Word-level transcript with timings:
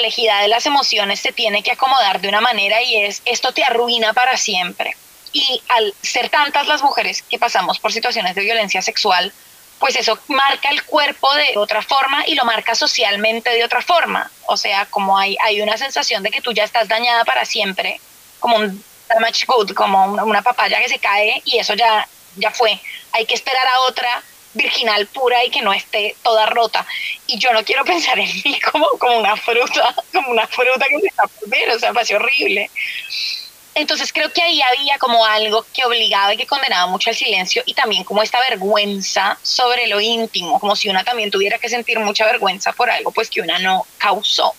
complejidad 0.00 0.40
de 0.40 0.48
las 0.48 0.64
emociones 0.64 1.20
se 1.20 1.30
tiene 1.30 1.62
que 1.62 1.72
acomodar 1.72 2.22
de 2.22 2.28
una 2.28 2.40
manera 2.40 2.80
y 2.80 2.96
es 2.96 3.20
esto 3.26 3.52
te 3.52 3.62
arruina 3.62 4.14
para 4.14 4.38
siempre. 4.38 4.96
Y 5.30 5.62
al 5.68 5.92
ser 6.00 6.30
tantas 6.30 6.66
las 6.66 6.82
mujeres 6.82 7.20
que 7.20 7.38
pasamos 7.38 7.78
por 7.78 7.92
situaciones 7.92 8.34
de 8.34 8.40
violencia 8.40 8.80
sexual, 8.80 9.30
pues 9.78 9.96
eso 9.96 10.18
marca 10.28 10.70
el 10.70 10.82
cuerpo 10.84 11.32
de 11.34 11.58
otra 11.58 11.82
forma 11.82 12.26
y 12.26 12.34
lo 12.34 12.46
marca 12.46 12.74
socialmente 12.74 13.50
de 13.50 13.62
otra 13.62 13.82
forma. 13.82 14.30
O 14.46 14.56
sea, 14.56 14.86
como 14.86 15.18
hay, 15.18 15.36
hay 15.44 15.60
una 15.60 15.76
sensación 15.76 16.22
de 16.22 16.30
que 16.30 16.40
tú 16.40 16.52
ya 16.52 16.64
estás 16.64 16.88
dañada 16.88 17.26
para 17.26 17.44
siempre, 17.44 18.00
como 18.38 18.56
un 18.56 18.82
damage 19.06 19.44
good, 19.46 19.72
como 19.74 20.02
una, 20.06 20.40
papaya 20.40 20.80
que 20.80 20.88
se 20.88 20.98
cae 20.98 21.42
y 21.44 21.58
eso 21.58 21.74
ya, 21.74 22.08
ya 22.36 22.50
fue. 22.50 22.80
Hay 23.12 23.26
que 23.26 23.34
esperar 23.34 23.68
a 23.68 23.80
otra 23.80 24.22
virginal 24.54 25.06
pura 25.06 25.44
y 25.44 25.50
que 25.50 25.62
no 25.62 25.72
esté 25.72 26.16
toda 26.22 26.46
rota. 26.46 26.86
Y 27.26 27.38
yo 27.38 27.52
no 27.52 27.64
quiero 27.64 27.84
pensar 27.86 28.18
en 28.18 28.30
mí 28.44 28.58
como, 28.60 28.86
como 28.98 29.18
una 29.18 29.36
fruta, 29.36 29.94
como 30.12 30.30
una 30.30 30.46
fruta 30.46 30.86
que 30.88 31.00
se 31.00 31.06
está 31.06 31.24
por 31.26 31.76
o 31.76 31.78
sea, 31.78 31.92
parece 31.92 32.16
horrible. 32.16 32.70
Entonces 33.74 34.12
creo 34.12 34.32
que 34.32 34.42
ahí 34.42 34.60
había 34.60 34.98
como 34.98 35.24
algo 35.24 35.64
que 35.72 35.84
obligaba 35.84 36.34
y 36.34 36.36
que 36.36 36.46
condenaba 36.46 36.90
mucho 36.90 37.10
al 37.10 37.16
silencio 37.16 37.62
y 37.64 37.74
también 37.74 38.02
como 38.02 38.22
esta 38.22 38.40
vergüenza 38.40 39.38
sobre 39.42 39.86
lo 39.86 40.00
íntimo, 40.00 40.58
como 40.58 40.74
si 40.74 40.88
una 40.88 41.04
también 41.04 41.30
tuviera 41.30 41.58
que 41.58 41.68
sentir 41.68 41.98
mucha 42.00 42.26
vergüenza 42.26 42.72
por 42.72 42.90
algo 42.90 43.12
pues 43.12 43.30
que 43.30 43.40
una 43.40 43.58
no 43.58 43.86
causó. 43.96 44.54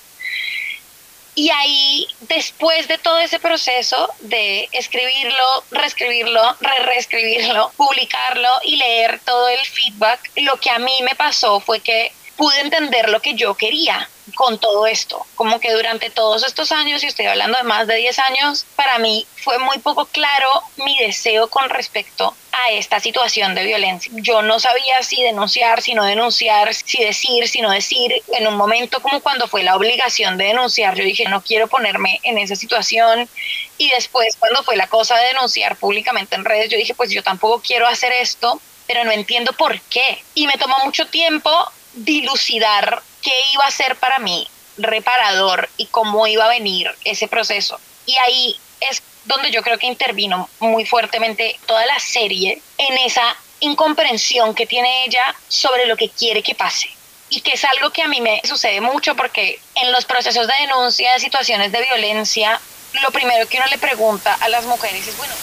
Y 1.33 1.49
ahí, 1.49 2.07
después 2.19 2.87
de 2.87 2.97
todo 2.97 3.17
ese 3.19 3.39
proceso 3.39 4.13
de 4.19 4.67
escribirlo, 4.73 5.65
reescribirlo, 5.71 6.41
re-reescribirlo, 6.59 7.71
publicarlo 7.77 8.49
y 8.63 8.75
leer 8.75 9.21
todo 9.25 9.47
el 9.47 9.65
feedback, 9.65 10.19
lo 10.35 10.57
que 10.57 10.69
a 10.69 10.79
mí 10.79 10.91
me 11.03 11.15
pasó 11.15 11.61
fue 11.61 11.79
que 11.79 12.11
pude 12.41 12.59
entender 12.59 13.07
lo 13.09 13.21
que 13.21 13.35
yo 13.35 13.53
quería 13.53 14.09
con 14.33 14.57
todo 14.57 14.87
esto. 14.87 15.23
Como 15.35 15.59
que 15.59 15.71
durante 15.73 16.09
todos 16.09 16.43
estos 16.43 16.71
años, 16.71 17.03
y 17.03 17.05
estoy 17.05 17.27
hablando 17.27 17.55
de 17.55 17.63
más 17.63 17.85
de 17.85 17.97
10 17.97 18.17
años, 18.17 18.65
para 18.75 18.97
mí 18.97 19.27
fue 19.35 19.59
muy 19.59 19.77
poco 19.77 20.05
claro 20.07 20.49
mi 20.77 20.97
deseo 20.97 21.49
con 21.51 21.69
respecto 21.69 22.35
a 22.51 22.71
esta 22.71 22.99
situación 22.99 23.53
de 23.53 23.63
violencia. 23.63 24.11
Yo 24.15 24.41
no 24.41 24.59
sabía 24.59 25.03
si 25.03 25.21
denunciar, 25.21 25.83
si 25.83 25.93
no 25.93 26.03
denunciar, 26.03 26.73
si 26.73 27.03
decir, 27.03 27.47
si 27.47 27.61
no 27.61 27.69
decir. 27.69 28.11
En 28.35 28.47
un 28.47 28.55
momento 28.55 29.03
como 29.03 29.21
cuando 29.21 29.47
fue 29.47 29.61
la 29.61 29.75
obligación 29.75 30.39
de 30.39 30.45
denunciar, 30.45 30.95
yo 30.95 31.03
dije, 31.03 31.25
no 31.25 31.43
quiero 31.43 31.67
ponerme 31.67 32.19
en 32.23 32.39
esa 32.39 32.55
situación. 32.55 33.29
Y 33.77 33.91
después 33.91 34.35
cuando 34.39 34.63
fue 34.63 34.77
la 34.77 34.87
cosa 34.87 35.15
de 35.15 35.27
denunciar 35.27 35.75
públicamente 35.75 36.35
en 36.35 36.43
redes, 36.43 36.71
yo 36.71 36.77
dije, 36.77 36.95
pues 36.95 37.11
yo 37.11 37.21
tampoco 37.21 37.61
quiero 37.61 37.87
hacer 37.87 38.11
esto, 38.13 38.59
pero 38.87 39.03
no 39.03 39.11
entiendo 39.11 39.53
por 39.53 39.79
qué. 39.81 40.23
Y 40.33 40.47
me 40.47 40.57
tomó 40.57 40.75
mucho 40.83 41.05
tiempo 41.05 41.71
dilucidar 41.93 43.01
qué 43.21 43.33
iba 43.53 43.65
a 43.65 43.71
ser 43.71 43.95
para 43.95 44.19
mí 44.19 44.47
reparador 44.77 45.69
y 45.77 45.87
cómo 45.87 46.27
iba 46.27 46.45
a 46.45 46.49
venir 46.49 46.89
ese 47.03 47.27
proceso. 47.27 47.79
Y 48.05 48.15
ahí 48.17 48.59
es 48.79 49.01
donde 49.25 49.51
yo 49.51 49.61
creo 49.61 49.77
que 49.77 49.87
intervino 49.87 50.49
muy 50.59 50.85
fuertemente 50.85 51.59
toda 51.65 51.85
la 51.85 51.99
serie 51.99 52.61
en 52.77 52.97
esa 52.99 53.35
incomprensión 53.59 54.55
que 54.55 54.65
tiene 54.65 55.05
ella 55.05 55.35
sobre 55.47 55.85
lo 55.85 55.95
que 55.95 56.09
quiere 56.09 56.41
que 56.41 56.55
pase. 56.55 56.89
Y 57.29 57.41
que 57.41 57.51
es 57.51 57.63
algo 57.63 57.91
que 57.91 58.01
a 58.01 58.07
mí 58.07 58.19
me 58.19 58.41
sucede 58.43 58.81
mucho 58.81 59.15
porque 59.15 59.59
en 59.75 59.91
los 59.91 60.05
procesos 60.05 60.47
de 60.47 60.53
denuncia 60.59 61.13
de 61.13 61.19
situaciones 61.19 61.71
de 61.71 61.81
violencia, 61.81 62.59
lo 63.01 63.11
primero 63.11 63.47
que 63.47 63.57
uno 63.57 63.67
le 63.67 63.77
pregunta 63.77 64.33
a 64.33 64.49
las 64.49 64.65
mujeres 64.65 65.07
es, 65.07 65.15
bueno, 65.15 65.33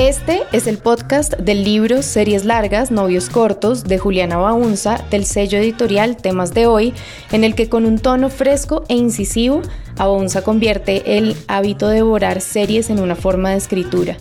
Este 0.00 0.44
es 0.52 0.66
el 0.66 0.78
podcast 0.78 1.34
del 1.34 1.62
libro 1.62 2.00
Series 2.00 2.46
Largas, 2.46 2.90
Novios 2.90 3.28
Cortos 3.28 3.84
de 3.84 3.98
Juliana 3.98 4.38
Baunza 4.38 5.04
del 5.10 5.26
sello 5.26 5.58
editorial 5.58 6.16
Temas 6.16 6.54
de 6.54 6.66
Hoy, 6.66 6.94
en 7.32 7.44
el 7.44 7.54
que 7.54 7.68
con 7.68 7.84
un 7.84 7.98
tono 7.98 8.30
fresco 8.30 8.82
e 8.88 8.94
incisivo, 8.94 9.60
Baunza 9.98 10.40
convierte 10.40 11.18
el 11.18 11.36
hábito 11.48 11.88
de 11.88 11.96
devorar 11.96 12.40
series 12.40 12.88
en 12.88 12.98
una 12.98 13.14
forma 13.14 13.50
de 13.50 13.58
escritura. 13.58 14.16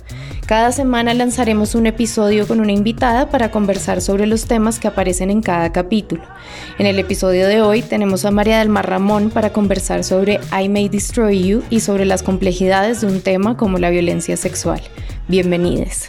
Cada 0.45 0.73
semana 0.73 1.13
lanzaremos 1.13 1.73
un 1.75 1.85
episodio 1.85 2.45
con 2.45 2.59
una 2.59 2.73
invitada 2.73 3.29
para 3.29 3.49
conversar 3.49 4.01
sobre 4.01 4.27
los 4.27 4.47
temas 4.47 4.79
que 4.79 4.89
aparecen 4.89 5.29
en 5.29 5.41
cada 5.41 5.71
capítulo. 5.71 6.23
En 6.77 6.87
el 6.87 6.99
episodio 6.99 7.47
de 7.47 7.61
hoy 7.61 7.83
tenemos 7.83 8.25
a 8.25 8.31
María 8.31 8.59
del 8.59 8.67
Mar 8.67 8.89
Ramón 8.89 9.29
para 9.29 9.53
conversar 9.53 10.03
sobre 10.03 10.41
I 10.51 10.67
May 10.67 10.89
Destroy 10.89 11.41
You 11.41 11.63
y 11.69 11.79
sobre 11.79 12.03
las 12.03 12.21
complejidades 12.21 12.99
de 12.99 13.07
un 13.07 13.21
tema 13.21 13.55
como 13.55 13.77
la 13.77 13.89
violencia 13.89 14.35
sexual. 14.35 14.81
Bienvenidos. 15.29 16.07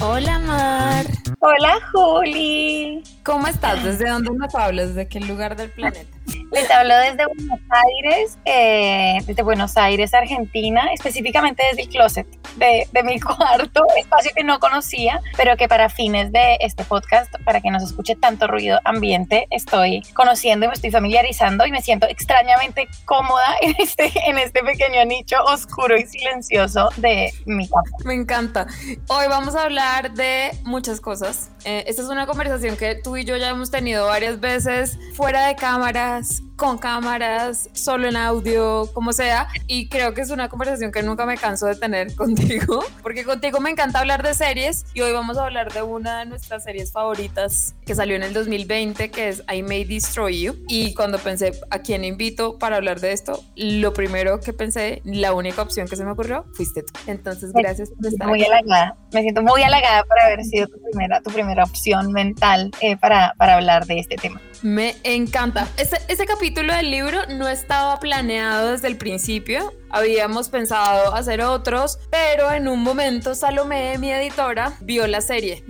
Hola 0.00 0.40
Mar. 0.40 1.06
Hola 1.38 1.78
Juli. 1.92 3.04
¿Cómo 3.28 3.46
estás? 3.46 3.84
¿Desde 3.84 4.08
dónde 4.08 4.30
nos 4.30 4.54
hablas? 4.54 4.94
¿De 4.94 5.06
qué 5.06 5.20
lugar 5.20 5.54
del 5.54 5.70
planeta? 5.70 6.18
Les 6.50 6.70
hablo 6.70 6.96
desde 6.96 7.26
Buenos 7.26 7.60
Aires, 7.68 8.38
eh, 8.46 9.18
desde 9.26 9.42
Buenos 9.42 9.76
Aires, 9.76 10.14
Argentina, 10.14 10.90
específicamente 10.94 11.62
desde 11.68 11.82
el 11.82 11.88
closet 11.90 12.26
de, 12.56 12.88
de, 12.90 13.02
mi 13.02 13.20
cuarto, 13.20 13.84
espacio 13.98 14.30
que 14.34 14.44
no 14.44 14.58
conocía, 14.58 15.20
pero 15.36 15.58
que 15.58 15.68
para 15.68 15.90
fines 15.90 16.32
de 16.32 16.56
este 16.60 16.84
podcast, 16.84 17.30
para 17.44 17.60
que 17.60 17.70
no 17.70 17.78
se 17.80 17.86
escuche 17.86 18.16
tanto 18.16 18.46
ruido 18.46 18.80
ambiente, 18.84 19.46
estoy 19.50 20.02
conociendo 20.14 20.64
y 20.64 20.68
me 20.68 20.74
estoy 20.74 20.90
familiarizando 20.90 21.66
y 21.66 21.70
me 21.70 21.82
siento 21.82 22.06
extrañamente 22.08 22.88
cómoda 23.04 23.44
en 23.60 23.74
este, 23.78 24.10
en 24.26 24.38
este 24.38 24.62
pequeño 24.62 25.04
nicho 25.04 25.36
oscuro 25.44 25.98
y 25.98 26.06
silencioso 26.06 26.88
de 26.96 27.30
mi 27.44 27.68
casa. 27.68 27.90
Me 28.06 28.14
encanta. 28.14 28.66
Hoy 29.08 29.26
vamos 29.28 29.54
a 29.54 29.64
hablar 29.64 30.12
de 30.12 30.50
muchas 30.64 31.00
cosas. 31.02 31.50
Eh, 31.64 31.84
esta 31.86 32.02
es 32.02 32.08
una 32.08 32.26
conversación 32.26 32.76
que 32.76 32.94
y 33.18 33.24
yo 33.24 33.36
ya 33.36 33.50
hemos 33.50 33.70
tenido 33.70 34.06
varias 34.06 34.40
veces 34.40 34.98
fuera 35.14 35.46
de 35.46 35.56
cámaras, 35.56 36.42
con 36.58 36.76
cámaras, 36.76 37.70
solo 37.72 38.08
en 38.08 38.16
audio, 38.16 38.90
como 38.92 39.12
sea. 39.12 39.48
Y 39.68 39.88
creo 39.88 40.12
que 40.12 40.20
es 40.20 40.30
una 40.30 40.48
conversación 40.48 40.90
que 40.90 41.02
nunca 41.02 41.24
me 41.24 41.38
canso 41.38 41.66
de 41.66 41.76
tener 41.76 42.14
contigo, 42.16 42.84
porque 43.02 43.24
contigo 43.24 43.60
me 43.60 43.70
encanta 43.70 44.00
hablar 44.00 44.22
de 44.22 44.34
series 44.34 44.84
y 44.92 45.00
hoy 45.00 45.12
vamos 45.12 45.38
a 45.38 45.46
hablar 45.46 45.72
de 45.72 45.82
una 45.82 46.18
de 46.18 46.26
nuestras 46.26 46.64
series 46.64 46.92
favoritas 46.92 47.76
que 47.86 47.94
salió 47.94 48.16
en 48.16 48.24
el 48.24 48.34
2020, 48.34 49.10
que 49.10 49.28
es 49.28 49.42
I 49.50 49.62
May 49.62 49.84
Destroy 49.84 50.42
You. 50.42 50.56
Y 50.68 50.94
cuando 50.94 51.18
pensé 51.18 51.52
a 51.70 51.78
quién 51.78 52.04
invito 52.04 52.58
para 52.58 52.76
hablar 52.76 53.00
de 53.00 53.12
esto, 53.12 53.42
lo 53.54 53.92
primero 53.92 54.40
que 54.40 54.52
pensé, 54.52 55.00
la 55.04 55.32
única 55.32 55.62
opción 55.62 55.86
que 55.86 55.94
se 55.94 56.04
me 56.04 56.10
ocurrió, 56.10 56.44
fuiste 56.54 56.82
tú. 56.82 56.92
Entonces, 57.06 57.52
gracias 57.52 57.90
por 57.90 58.04
estar 58.04 58.26
muy 58.26 58.44
halagada. 58.44 58.96
Me 59.12 59.22
siento 59.22 59.42
muy 59.42 59.62
halagada 59.62 60.02
por 60.02 60.18
haber 60.20 60.42
sido 60.44 60.66
tu 60.66 60.82
primera, 60.82 61.20
tu 61.20 61.30
primera 61.30 61.62
opción 61.62 62.12
mental 62.12 62.72
eh, 62.80 62.96
para, 62.96 63.32
para 63.38 63.54
hablar 63.54 63.86
de 63.86 64.00
este 64.00 64.16
tema. 64.16 64.42
Me 64.62 64.96
encanta. 65.04 65.68
Ese, 65.76 65.98
ese 66.08 66.26
capítulo 66.26 66.47
del 66.54 66.90
libro 66.90 67.18
no 67.28 67.46
estaba 67.46 68.00
planeado 68.00 68.72
desde 68.72 68.88
el 68.88 68.96
principio. 68.96 69.72
Habíamos 69.90 70.48
pensado 70.48 71.14
hacer 71.14 71.42
otros, 71.42 71.98
pero 72.10 72.50
en 72.52 72.68
un 72.68 72.82
momento 72.82 73.34
Salomé, 73.34 73.98
mi 73.98 74.10
editora, 74.10 74.72
vio 74.80 75.06
la 75.06 75.20
serie. 75.20 75.62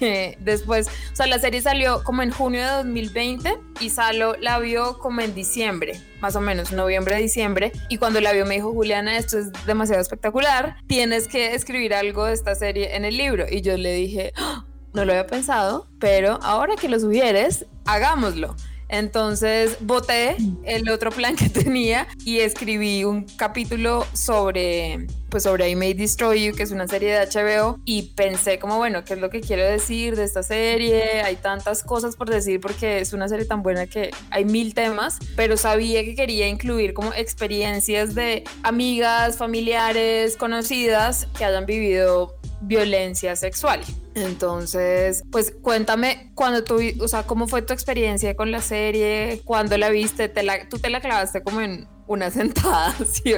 Después, 0.40 0.88
o 1.12 1.16
sea, 1.16 1.26
la 1.26 1.38
serie 1.38 1.60
salió 1.60 2.02
como 2.02 2.22
en 2.22 2.30
junio 2.30 2.62
de 2.62 2.70
2020 2.76 3.58
y 3.80 3.90
Salo 3.90 4.36
la 4.40 4.58
vio 4.58 4.98
como 4.98 5.20
en 5.20 5.34
diciembre, 5.34 6.00
más 6.20 6.34
o 6.34 6.40
menos, 6.40 6.72
noviembre, 6.72 7.16
diciembre. 7.16 7.72
Y 7.90 7.98
cuando 7.98 8.20
la 8.20 8.32
vio 8.32 8.46
me 8.46 8.54
dijo, 8.54 8.72
Juliana, 8.72 9.18
esto 9.18 9.38
es 9.38 9.52
demasiado 9.66 10.00
espectacular, 10.00 10.76
tienes 10.86 11.28
que 11.28 11.54
escribir 11.54 11.94
algo 11.94 12.24
de 12.24 12.32
esta 12.32 12.54
serie 12.54 12.96
en 12.96 13.04
el 13.04 13.16
libro. 13.16 13.44
Y 13.50 13.60
yo 13.60 13.76
le 13.76 13.92
dije, 13.92 14.32
¡Ah! 14.36 14.64
no 14.94 15.04
lo 15.04 15.12
había 15.12 15.26
pensado, 15.26 15.88
pero 16.00 16.38
ahora 16.42 16.74
que 16.76 16.88
lo 16.88 16.98
subieres, 16.98 17.66
hagámoslo. 17.84 18.56
Entonces 18.88 19.76
voté 19.80 20.36
el 20.64 20.88
otro 20.90 21.10
plan 21.10 21.36
que 21.36 21.48
tenía 21.50 22.06
y 22.24 22.38
escribí 22.40 23.04
un 23.04 23.24
capítulo 23.36 24.06
sobre, 24.12 25.06
pues 25.28 25.42
sobre 25.42 25.68
I 25.70 25.76
May 25.76 25.94
Destroy 25.94 26.44
You, 26.44 26.54
que 26.54 26.62
es 26.62 26.70
una 26.70 26.86
serie 26.86 27.12
de 27.12 27.26
HBO, 27.26 27.78
y 27.84 28.14
pensé 28.14 28.58
como, 28.58 28.76
bueno, 28.76 29.04
¿qué 29.04 29.14
es 29.14 29.20
lo 29.20 29.30
que 29.30 29.40
quiero 29.40 29.64
decir 29.64 30.16
de 30.16 30.24
esta 30.24 30.42
serie? 30.42 31.22
Hay 31.22 31.36
tantas 31.36 31.82
cosas 31.82 32.16
por 32.16 32.30
decir 32.30 32.60
porque 32.60 33.00
es 33.00 33.12
una 33.12 33.28
serie 33.28 33.44
tan 33.44 33.62
buena 33.62 33.86
que 33.86 34.10
hay 34.30 34.44
mil 34.44 34.74
temas, 34.74 35.18
pero 35.34 35.56
sabía 35.56 36.04
que 36.04 36.14
quería 36.14 36.48
incluir 36.48 36.94
como 36.94 37.12
experiencias 37.12 38.14
de 38.14 38.44
amigas, 38.62 39.36
familiares, 39.36 40.36
conocidas 40.36 41.26
que 41.36 41.44
hayan 41.44 41.66
vivido 41.66 42.35
violencia 42.60 43.36
sexual. 43.36 43.80
Entonces, 44.14 45.24
pues 45.30 45.52
cuéntame 45.62 46.32
cuando 46.34 46.64
tú, 46.64 46.80
o 47.00 47.08
sea, 47.08 47.24
cómo 47.24 47.48
fue 47.48 47.62
tu 47.62 47.72
experiencia 47.72 48.34
con 48.34 48.50
la 48.50 48.60
serie, 48.60 49.42
cuando 49.44 49.76
la 49.76 49.90
viste, 49.90 50.28
te 50.28 50.42
la, 50.42 50.68
tú 50.68 50.78
te 50.78 50.90
la 50.90 51.00
clavaste 51.00 51.42
como 51.42 51.60
en 51.60 51.88
una 52.06 52.30
sentada, 52.30 52.94
¿sí 53.12 53.34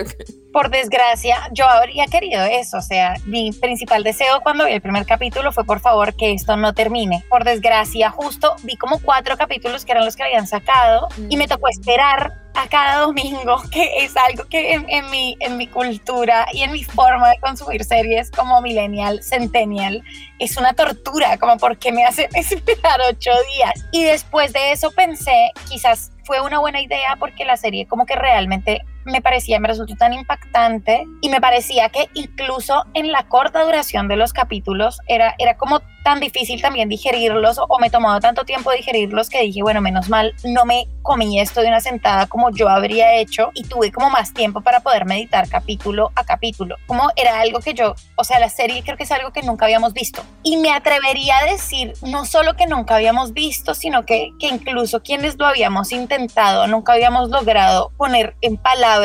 Por 0.52 0.70
desgracia, 0.70 1.48
yo 1.52 1.66
habría 1.66 2.06
querido 2.06 2.42
eso, 2.44 2.78
o 2.78 2.82
sea, 2.82 3.14
mi 3.24 3.52
principal 3.52 4.02
deseo 4.04 4.40
cuando 4.42 4.64
vi 4.64 4.72
el 4.72 4.80
primer 4.80 5.06
capítulo 5.06 5.52
fue 5.52 5.64
por 5.64 5.80
favor 5.80 6.14
que 6.14 6.32
esto 6.32 6.56
no 6.56 6.74
termine. 6.74 7.24
Por 7.28 7.44
desgracia, 7.44 8.10
justo 8.10 8.56
vi 8.62 8.76
como 8.76 8.98
cuatro 9.00 9.36
capítulos 9.36 9.84
que 9.84 9.92
eran 9.92 10.04
los 10.04 10.16
que 10.16 10.24
habían 10.24 10.46
sacado 10.46 11.08
y 11.28 11.36
me 11.36 11.48
tocó 11.48 11.68
esperar 11.68 12.48
a 12.54 12.68
cada 12.68 13.02
domingo, 13.02 13.62
que 13.70 14.04
es 14.04 14.16
algo 14.16 14.44
que 14.44 14.74
en, 14.74 15.10
mi, 15.10 15.36
en 15.40 15.56
mi 15.56 15.66
cultura 15.66 16.46
y 16.52 16.62
en 16.62 16.72
mi 16.72 16.84
forma 16.84 17.30
de 17.30 17.38
consumir 17.38 17.84
series 17.84 18.30
como 18.30 18.60
millennial, 18.60 19.22
centennial, 19.22 20.02
es 20.38 20.56
una 20.56 20.74
tortura, 20.74 21.38
como 21.38 21.56
porque 21.58 21.92
me 21.92 22.04
hacen 22.04 22.28
esperar 22.34 23.00
ocho 23.08 23.30
días. 23.54 23.84
Y 23.92 24.04
después 24.04 24.52
de 24.52 24.72
eso 24.72 24.90
pensé, 24.90 25.52
quizás 25.68 26.10
fue 26.28 26.42
una 26.42 26.58
buena 26.58 26.82
idea 26.82 27.16
porque 27.18 27.46
la 27.46 27.56
serie 27.56 27.86
como 27.86 28.04
que 28.04 28.14
realmente 28.14 28.82
me 29.08 29.20
parecía, 29.20 29.60
me 29.60 29.68
resultó 29.68 29.94
tan 29.96 30.12
impactante 30.12 31.06
y 31.20 31.28
me 31.28 31.40
parecía 31.40 31.88
que 31.88 32.08
incluso 32.14 32.84
en 32.94 33.10
la 33.10 33.24
corta 33.24 33.64
duración 33.64 34.08
de 34.08 34.16
los 34.16 34.32
capítulos 34.32 35.00
era, 35.06 35.34
era 35.38 35.56
como 35.56 35.80
tan 36.02 36.20
difícil 36.20 36.62
también 36.62 36.88
digerirlos 36.88 37.58
o 37.58 37.78
me 37.78 37.90
tomaba 37.90 38.20
tanto 38.20 38.44
tiempo 38.44 38.72
digerirlos 38.72 39.28
que 39.28 39.42
dije, 39.42 39.62
bueno, 39.62 39.80
menos 39.80 40.08
mal, 40.08 40.34
no 40.44 40.64
me 40.64 40.88
comí 41.02 41.40
esto 41.40 41.60
de 41.60 41.68
una 41.68 41.80
sentada 41.80 42.26
como 42.26 42.50
yo 42.50 42.68
habría 42.68 43.14
hecho 43.16 43.50
y 43.54 43.64
tuve 43.64 43.92
como 43.92 44.10
más 44.10 44.32
tiempo 44.32 44.60
para 44.60 44.80
poder 44.80 45.04
meditar 45.04 45.48
capítulo 45.48 46.10
a 46.14 46.24
capítulo. 46.24 46.76
Como 46.86 47.10
era 47.16 47.40
algo 47.40 47.60
que 47.60 47.74
yo, 47.74 47.94
o 48.16 48.24
sea, 48.24 48.38
la 48.38 48.48
serie 48.48 48.82
creo 48.82 48.96
que 48.96 49.04
es 49.04 49.12
algo 49.12 49.32
que 49.32 49.42
nunca 49.42 49.66
habíamos 49.66 49.92
visto. 49.92 50.22
Y 50.42 50.56
me 50.56 50.70
atrevería 50.70 51.38
a 51.38 51.44
decir, 51.44 51.94
no 52.02 52.24
solo 52.24 52.56
que 52.56 52.66
nunca 52.66 52.96
habíamos 52.96 53.32
visto, 53.32 53.74
sino 53.74 54.06
que, 54.06 54.32
que 54.38 54.48
incluso 54.48 55.02
quienes 55.02 55.36
lo 55.38 55.46
habíamos 55.46 55.92
intentado, 55.92 56.66
nunca 56.66 56.94
habíamos 56.94 57.28
logrado 57.30 57.90
poner 57.96 58.34
en 58.40 58.56
palabras 58.56 58.97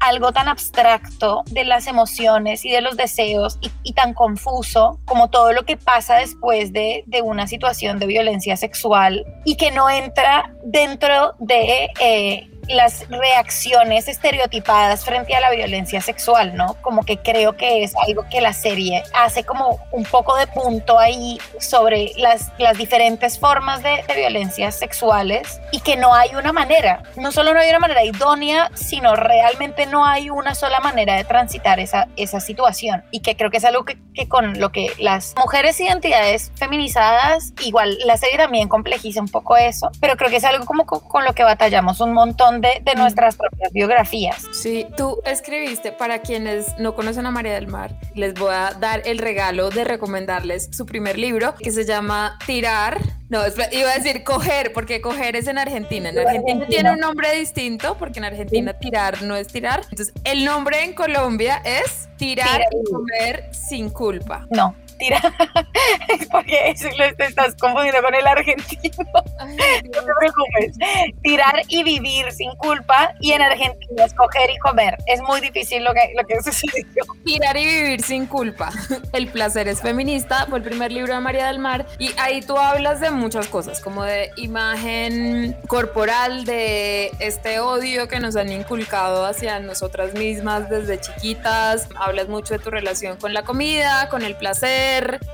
algo 0.00 0.32
tan 0.32 0.48
abstracto 0.48 1.42
de 1.50 1.64
las 1.64 1.86
emociones 1.86 2.64
y 2.64 2.70
de 2.70 2.80
los 2.80 2.96
deseos 2.96 3.58
y, 3.60 3.92
tan 3.92 4.12
confuso 4.12 4.98
como 5.06 5.30
todo 5.30 5.52
lo 5.52 5.64
que 5.64 5.78
pasa 5.78 6.16
después 6.16 6.72
de, 6.72 7.02
de 7.06 7.22
una 7.22 7.46
situación 7.46 7.98
de 7.98 8.06
violencia 8.06 8.56
sexual 8.58 9.24
y 9.44 9.56
que 9.56 9.70
no 9.70 9.88
entra 9.88 10.52
dentro 10.62 11.34
de 11.38 11.88
eh, 11.98 12.50
las 12.68 13.08
reacciones 13.08 14.08
estereotipadas 14.08 15.04
frente 15.04 15.34
a 15.34 15.40
la 15.40 15.50
violencia 15.50 16.00
sexual, 16.00 16.56
¿no? 16.56 16.74
Como 16.82 17.04
que 17.04 17.18
creo 17.18 17.56
que 17.56 17.82
es 17.82 17.94
algo 18.06 18.26
que 18.30 18.40
la 18.40 18.52
serie 18.52 19.02
hace 19.14 19.44
como 19.44 19.80
un 19.92 20.04
poco 20.04 20.36
de 20.36 20.46
punto 20.46 20.98
ahí 20.98 21.38
sobre 21.60 22.12
las, 22.16 22.52
las 22.58 22.76
diferentes 22.76 23.38
formas 23.38 23.82
de, 23.82 24.04
de 24.06 24.14
violencias 24.14 24.78
sexuales 24.78 25.60
y 25.72 25.80
que 25.80 25.96
no 25.96 26.14
hay 26.14 26.34
una 26.34 26.52
manera, 26.52 27.02
no 27.16 27.32
solo 27.32 27.54
no 27.54 27.60
hay 27.60 27.70
una 27.70 27.78
manera 27.78 28.04
idónea, 28.04 28.70
sino 28.74 29.16
realmente 29.16 29.86
no 29.86 30.04
hay 30.04 30.30
una 30.30 30.54
sola 30.54 30.80
manera 30.80 31.14
de 31.14 31.24
transitar 31.24 31.80
esa, 31.80 32.08
esa 32.16 32.40
situación 32.40 33.04
y 33.10 33.20
que 33.20 33.36
creo 33.36 33.50
que 33.50 33.58
es 33.58 33.64
algo 33.64 33.84
que, 33.84 33.98
que 34.14 34.28
con 34.28 34.58
lo 34.58 34.70
que 34.70 34.92
las 34.98 35.34
mujeres 35.36 35.78
identidades 35.80 36.50
feminizadas, 36.56 37.52
igual 37.62 37.96
la 38.04 38.16
serie 38.16 38.38
también 38.38 38.68
complejiza 38.68 39.20
un 39.20 39.28
poco 39.28 39.56
eso, 39.56 39.90
pero 40.00 40.16
creo 40.16 40.30
que 40.30 40.36
es 40.36 40.44
algo 40.44 40.64
como 40.64 40.86
con, 40.86 41.00
con 41.00 41.24
lo 41.24 41.34
que 41.34 41.44
batallamos 41.44 42.00
un 42.00 42.12
montón 42.12 42.55
de, 42.60 42.80
de, 42.82 42.94
nuestras 42.94 43.36
propias 43.36 43.72
biografías. 43.72 44.44
Sí, 44.52 44.86
tú 44.96 45.20
escribiste, 45.24 45.92
para 45.92 46.20
quienes 46.20 46.78
no 46.78 46.94
conocen 46.94 47.26
a 47.26 47.30
María 47.30 47.54
del 47.54 47.66
Mar, 47.66 47.98
les 48.14 48.34
voy 48.34 48.52
a 48.52 48.72
dar 48.78 49.02
el 49.04 49.18
regalo 49.18 49.70
de 49.70 49.84
recomendarles 49.84 50.68
su 50.72 50.86
primer 50.86 51.18
libro 51.18 51.54
que 51.54 51.70
se 51.70 51.84
llama 51.84 52.38
Tirar. 52.46 53.00
No, 53.28 53.40
iba 53.72 53.90
a 53.90 53.98
decir 53.98 54.22
coger, 54.22 54.72
porque 54.72 55.00
coger 55.00 55.36
es 55.36 55.48
en 55.48 55.58
Argentina. 55.58 56.10
En 56.10 56.18
Argentina 56.18 56.66
tiene 56.66 56.92
un 56.92 57.00
nombre 57.00 57.34
distinto, 57.36 57.96
porque 57.98 58.20
en 58.20 58.24
Argentina 58.24 58.72
tirar 58.74 59.22
no 59.22 59.34
es 59.34 59.48
tirar. 59.48 59.82
Entonces, 59.90 60.14
el 60.24 60.44
nombre 60.44 60.84
en 60.84 60.94
Colombia 60.94 61.60
es 61.64 62.08
tirar 62.16 62.62
y 62.70 62.90
comer 62.90 63.50
sin 63.52 63.90
culpa. 63.90 64.46
No, 64.50 64.76
tirar, 64.98 65.22
porque 66.30 66.70
eso 66.70 66.88
te 67.16 67.24
estás 67.24 67.54
confundiendo 67.56 68.02
con 68.02 68.14
el 68.14 68.26
argentino. 68.26 69.06
Ay, 69.38 69.56
no 69.94 70.02
te 70.02 70.12
preocupes. 70.18 71.12
Tirar 71.22 71.62
y 71.68 71.82
vivir 71.82 72.32
sin 72.32 72.54
culpa 72.56 73.12
y 73.20 73.32
en 73.32 73.42
Argentina 73.42 74.04
escoger 74.04 74.50
y 74.50 74.58
comer. 74.58 74.96
Es 75.06 75.20
muy 75.22 75.40
difícil 75.40 75.84
lo 75.84 75.92
que, 75.92 76.12
lo 76.16 76.26
que 76.26 76.42
sucedió. 76.42 77.04
Tirar 77.24 77.56
y 77.56 77.64
vivir 77.64 78.02
sin 78.02 78.26
culpa. 78.26 78.70
El 79.12 79.28
placer 79.28 79.68
es 79.68 79.80
feminista, 79.80 80.46
fue 80.48 80.58
el 80.58 80.64
primer 80.64 80.92
libro 80.92 81.14
de 81.14 81.20
María 81.20 81.46
del 81.46 81.58
Mar 81.58 81.86
y 81.98 82.10
ahí 82.18 82.40
tú 82.42 82.58
hablas 82.58 83.00
de 83.00 83.10
muchas 83.10 83.48
cosas, 83.48 83.80
como 83.80 84.04
de 84.04 84.30
imagen 84.36 85.56
corporal, 85.68 86.44
de 86.44 87.10
este 87.18 87.60
odio 87.60 88.08
que 88.08 88.20
nos 88.20 88.36
han 88.36 88.50
inculcado 88.50 89.24
hacia 89.24 89.58
nosotras 89.60 90.14
mismas 90.14 90.68
desde 90.70 91.00
chiquitas. 91.00 91.88
Hablas 91.96 92.28
mucho 92.28 92.54
de 92.54 92.60
tu 92.60 92.70
relación 92.70 93.16
con 93.16 93.34
la 93.34 93.42
comida, 93.42 94.08
con 94.08 94.22
el 94.22 94.36
placer 94.36 94.85